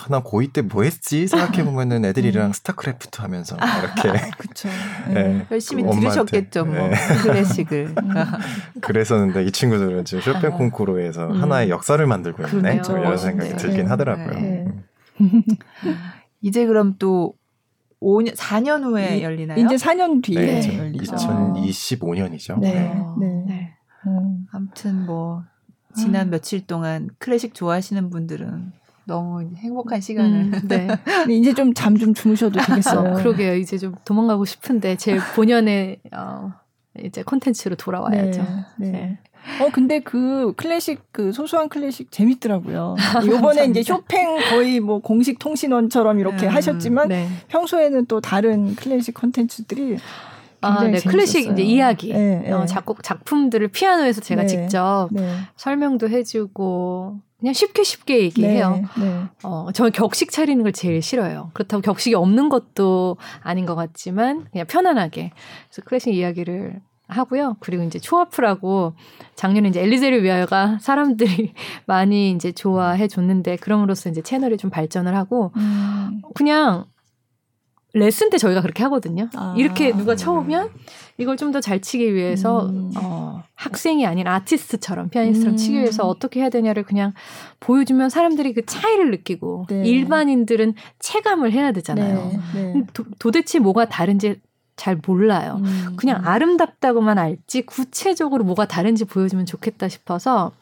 [0.08, 1.26] 나 고2 때 뭐 했지?
[1.26, 2.52] 생각해보면은 애들이랑 음.
[2.52, 4.20] 스타크래프트 하면서 이렇게.
[4.38, 4.68] 그쵸.
[5.08, 5.46] 네.
[5.50, 6.88] 열심히 들으셨겠죠, 뭐.
[6.88, 6.94] 네.
[7.22, 7.94] 클래식을.
[8.80, 11.42] 그랬었는데 이 친구들은 지금 쇼팽 콩쿠르에서 음.
[11.42, 12.82] 하나의 역사를 만들고 있네.
[12.88, 14.34] 이런 생각이 들긴 하더라고요.
[14.40, 14.64] 네.
[15.20, 15.32] 음.
[16.42, 17.34] 이제 그럼 또
[18.00, 19.58] 5년, 4년 후에 이, 열리나요?
[19.58, 20.78] 이제 4년 뒤에 네.
[20.78, 21.14] 열리죠.
[21.14, 22.58] 2025년이죠.
[22.58, 22.72] 네.
[22.72, 23.04] 네.
[23.18, 23.44] 네.
[23.46, 23.74] 네.
[24.06, 24.46] 음.
[24.52, 25.42] 아무튼 뭐
[25.94, 26.30] 지난 음.
[26.30, 28.72] 며칠 동안 클래식 좋아하시는 분들은
[29.04, 30.40] 너무 행복한 시간을.
[30.54, 30.88] 음, 네.
[31.30, 33.12] 이제 좀 잠좀 주무셔도 되겠어요.
[33.12, 33.56] 어, 그러게요.
[33.56, 36.52] 이제 좀 도망가고 싶은데 제 본연의 어,
[37.04, 38.42] 이제 콘텐츠로 돌아와야죠.
[38.78, 38.90] 네.
[38.90, 39.18] 네.
[39.60, 42.96] 어 근데 그 클래식 그 소소한 클래식 재밌더라고요.
[43.26, 47.28] 요번에 이제 쇼팽 거의 뭐 공식 통신원처럼 이렇게 음, 하셨지만 네.
[47.48, 49.98] 평소에는 또 다른 클래식 콘텐츠들이
[50.62, 50.98] 아, 네.
[51.00, 55.36] 클래식 이제 이야기, 네, 어, 작곡 작품들을 피아노에서 제가 네, 직접 네.
[55.56, 58.70] 설명도 해주고 그냥 쉽게 쉽게 얘기해요.
[58.70, 59.22] 네, 네.
[59.42, 61.50] 어, 저는 격식 차리는 걸 제일 싫어요.
[61.54, 65.32] 그렇다고 격식이 없는 것도 아닌 것 같지만 그냥 편안하게
[65.70, 66.80] 그래서 클래식 이야기를
[67.10, 67.56] 하고요.
[67.60, 68.94] 그리고 이제 초아프라고
[69.34, 71.52] 작년에 이제 엘리제를 위하여가 사람들이
[71.86, 76.22] 많이 이제 좋아해 줬는데 그럼으로써 이제 채널이 좀 발전을 하고 음.
[76.34, 76.84] 그냥
[77.92, 79.28] 레슨 때 저희가 그렇게 하거든요.
[79.34, 79.52] 아.
[79.56, 80.70] 이렇게 누가 쳐오면
[81.18, 82.92] 이걸 좀 더 잘 치기 위해서 음.
[82.96, 85.56] 어, 학생이 아닌 아티스트처럼 피아니스트처럼 음.
[85.56, 87.12] 치기 위해서 어떻게 해야 되냐를 그냥
[87.58, 89.82] 보여주면 사람들이 그 차이를 느끼고 네.
[89.84, 92.30] 일반인들은 체감을 해야 되잖아요.
[92.54, 92.62] 네.
[92.74, 92.82] 네.
[92.92, 94.40] 도, 도대체 뭐가 다른지
[94.80, 95.60] 잘 몰라요.
[95.62, 95.92] 음.
[95.96, 100.52] 그냥 아름답다고만 알지 구체적으로 뭐가 다른지 보여주면 좋겠다 싶어서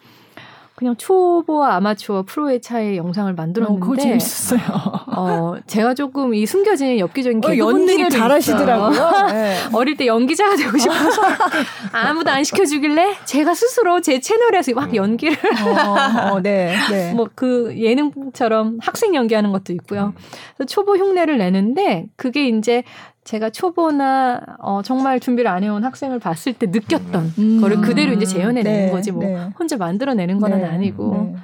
[0.74, 4.60] 그냥 초보와 아마추어 프로의 차이 영상을 만들었는데 어, 그거 재밌었어요.
[5.06, 9.26] 어, 제가 조금 이 숨겨진 엽기적인 어, 연기를 잘하시더라고요.
[9.34, 9.56] 네.
[9.72, 11.22] 어릴 때 연기자가 되고 싶어서
[11.92, 17.12] 아무도 안 시켜주길래 제가 스스로 제 채널에서 막 연기를 어, 어, 네, 네.
[17.18, 20.12] 뭐 그 예능처럼 학생 연기하는 것도 있고요.
[20.56, 22.82] 그래서 초보 흉내를 내는데 그게 이제
[23.28, 27.60] 제가 초보나 어, 정말 준비를 안 해온 학생을 봤을 때 느꼈던 음.
[27.60, 29.50] 거를 그대로 이제 재현해내는 네, 거지 뭐 네.
[29.59, 31.20] 혼자 만들어내는 건 네, 아니고 네.
[31.20, 31.36] 네,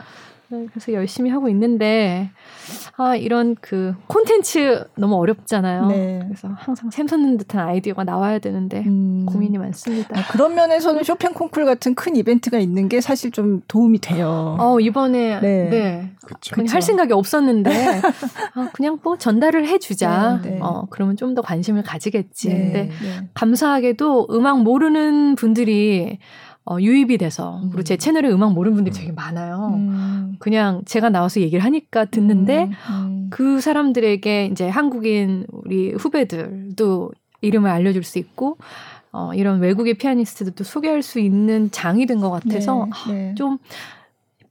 [0.49, 2.31] 그래서 열심히 하고 있는데
[2.97, 5.87] 아 이런 그 콘텐츠 너무 어렵잖아요.
[5.89, 6.23] 네.
[6.25, 9.27] 그래서 항상 샘솟는 듯한 아이디어가 나와야 되는데 음.
[9.27, 10.19] 고민이 많습니다.
[10.19, 14.57] 아, 그런 면에서는 쇼팽 콩쿨 같은 큰 이벤트가 있는 게 사실 좀 도움이 돼요.
[14.59, 16.11] 어 이번에 네, 네.
[16.53, 17.71] 그냥 할 생각이 없었는데
[18.55, 20.41] 아, 그냥 뭐 전달을 해주자.
[20.43, 20.59] 네, 네.
[20.63, 22.49] 어 그러면 좀 더 관심을 가지겠지.
[22.49, 22.91] 네, 근데
[23.35, 26.19] 감사하게도 음악 모르는 분들이
[26.67, 27.69] 어, 유입이 돼서 음.
[27.71, 29.73] 그리고 제 채널에 음악 모르는 분들이 되게 많아요.
[29.75, 30.37] 음.
[30.39, 32.73] 그냥 제가 나와서 얘기를 하니까 듣는데 음.
[32.91, 33.27] 음.
[33.31, 37.13] 그 사람들에게 이제 한국인 우리 후배들도
[37.43, 38.57] 이름을 알려줄 수 있고
[39.13, 43.35] 어, 이런 외국의 피아니스트들도 소개할 수 있는 장이 된 것 같아서 네, 네.
[43.37, 43.59] 좀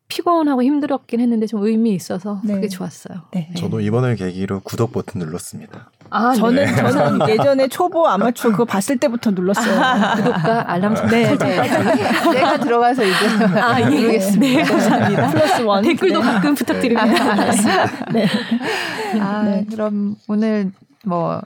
[0.08, 2.54] 피곤하고 힘들었긴 했는데 좀 의미 있어서 네.
[2.56, 3.22] 그게 좋았어요.
[3.32, 3.50] 네.
[3.58, 5.90] 저도 이번을 계기로 구독 버튼 눌렀습니다.
[6.10, 6.76] 아, 저는 네.
[6.92, 9.82] 저는 예전에 초보 아마추어 그거 봤을 때부터 눌렀어요.
[9.82, 11.50] 아, 구독과 알람 네, 설정.
[11.50, 12.32] 네, 네.
[12.34, 13.26] 내가 들어가서 이제
[13.60, 13.86] 아, 예.
[13.86, 14.58] 누르겠습니다.
[14.58, 15.30] 네, 감사합니다.
[15.32, 15.84] 플러스 원.
[15.84, 16.26] 댓글도 네.
[16.26, 17.52] 가끔 부탁드립니다.
[18.12, 18.28] 네.
[19.20, 19.66] 아, 네.
[19.72, 20.72] 그럼 오늘
[21.06, 21.42] 뭐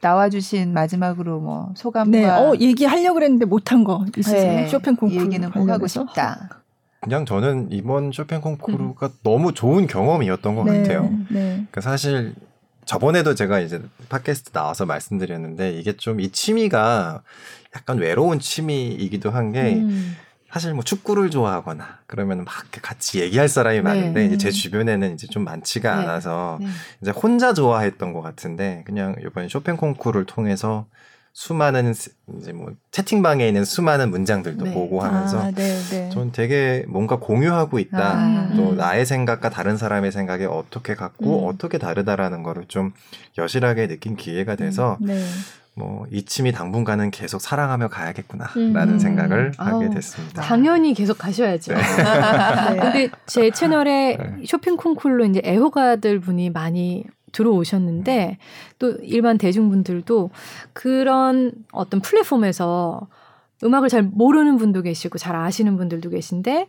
[0.00, 4.52] 나와주신 마지막으로 뭐 소감과 네, 어 얘기하려고 그랬는데 못한 거 있으세요?
[4.52, 6.62] 네, 쇼팽 콩쿠르 얘기는 꼭 하고 싶다.
[7.04, 9.12] 그냥 저는 이번 쇼팽 콩쿠르가 음.
[9.22, 11.10] 너무 좋은 경험이었던 것 네, 같아요.
[11.30, 11.66] 네.
[11.70, 12.34] 그 사실
[12.84, 17.22] 저번에도 제가 이제 팟캐스트 나와서 말씀드렸는데 이게 좀 이 취미가
[17.76, 20.16] 약간 외로운 취미이기도 한게 음.
[20.50, 23.82] 사실 뭐 축구를 좋아하거나 그러면 막 같이 얘기할 사람이 네.
[23.82, 26.02] 많은데 이제 제 주변에는 이제 좀 많지가 네.
[26.02, 26.68] 않아서 네.
[27.02, 30.86] 이제 혼자 좋아했던 것 같은데 그냥 이번 쇼팽 콩쿠르를 통해서
[31.34, 31.92] 수많은
[32.38, 34.72] 이제 뭐 채팅방에 있는 수많은 문장들도 네.
[34.72, 36.08] 보고 하면서 아, 네, 네.
[36.10, 37.98] 전 되게 뭔가 공유하고 있다.
[37.98, 38.76] 아, 또 음.
[38.76, 41.48] 나의 생각과 다른 사람의 생각이 어떻게 같고 음.
[41.48, 42.92] 어떻게 다르다라는 거를 좀
[43.36, 45.24] 여실하게 느낀 기회가 돼서 음, 네.
[45.74, 48.98] 뭐 이침이 당분간은 계속 사랑하며 가야겠구나라는 음.
[49.00, 50.40] 생각을 하게 됐습니다.
[50.40, 51.74] 당연히 계속 가셔야죠.
[51.74, 51.80] 네.
[51.80, 52.78] 네.
[52.80, 54.46] 근데 제 채널에 네.
[54.46, 57.04] 쇼핑 콩쿨로 이제 애호가들 분이 많이
[57.34, 58.38] 들어오셨는데
[58.78, 60.30] 또 일반 대중분들도
[60.72, 63.08] 그런 어떤 플랫폼에서
[63.62, 66.68] 음악을 잘 모르는 분도 계시고 잘 아시는 분들도 계신데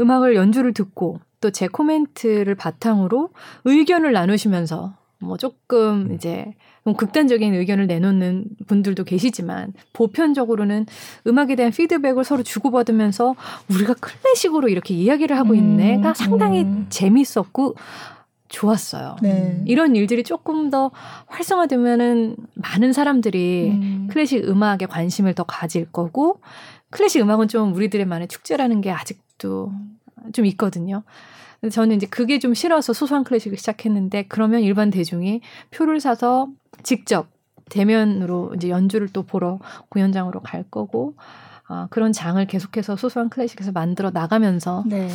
[0.00, 3.28] 음악을 연주를 듣고 또 제 코멘트를 바탕으로
[3.66, 6.54] 의견을 나누시면서 뭐 조금 이제
[6.84, 10.86] 좀 극단적인 의견을 내놓는 분들도 계시지만 보편적으로는
[11.26, 13.34] 음악에 대한 피드백을 서로 주고받으면서
[13.70, 16.86] 우리가 클래식으로 이렇게 이야기를 하고 있네가 음, 상당히 음.
[16.88, 17.74] 재밌었고
[18.54, 19.16] 좋았어요.
[19.20, 19.62] 네.
[19.66, 20.90] 이런 일들이 조금 더
[21.26, 24.06] 활성화되면은 많은 사람들이 음.
[24.10, 26.40] 클래식 음악에 관심을 더 가질 거고
[26.90, 29.72] 클래식 음악은 좀 우리들의만의 축제라는 게 아직도
[30.32, 31.02] 좀 있거든요.
[31.70, 35.40] 저는 이제 그게 좀 싫어서 소소한 클래식을 시작했는데 그러면 일반 대중이
[35.70, 36.48] 표를 사서
[36.82, 37.26] 직접
[37.70, 39.58] 대면으로 이제 연주를 또 보러
[39.88, 41.14] 공연장으로 갈 거고
[41.66, 45.08] 아, 그런 장을 계속해서 소소한 클래식에서 만들어 나가면서 네.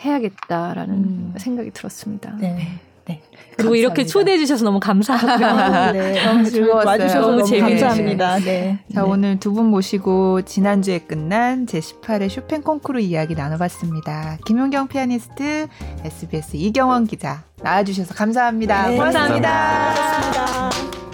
[0.00, 1.34] 해야겠다라는 음.
[1.36, 2.36] 생각이 들었습니다.
[2.36, 2.80] 네.
[3.08, 3.20] 네.
[3.20, 3.20] 네.
[3.56, 3.78] 그리고 감사합니다.
[3.78, 5.92] 이렇게 초대해 주셔서 너무 감사하고요.
[5.92, 6.86] 네, 너무 즐거웠어요.
[6.86, 8.38] 와주셔서 너무 감사합니다.
[8.40, 8.78] 네.
[8.94, 9.08] 자, 네.
[9.08, 14.36] 오늘 두 분 모시고 지난주에 끝난 제18회 쇼팽 콩쿠르 이야기 나눠봤습니다.
[14.44, 15.68] 김용경 피아니스트,
[16.04, 18.88] SBS 이경원 기자 나와주셔서 감사합니다.
[18.88, 19.48] 네, 고맙습니다.
[19.48, 19.94] 감사합니다.
[20.34, 21.05] 감사합니다.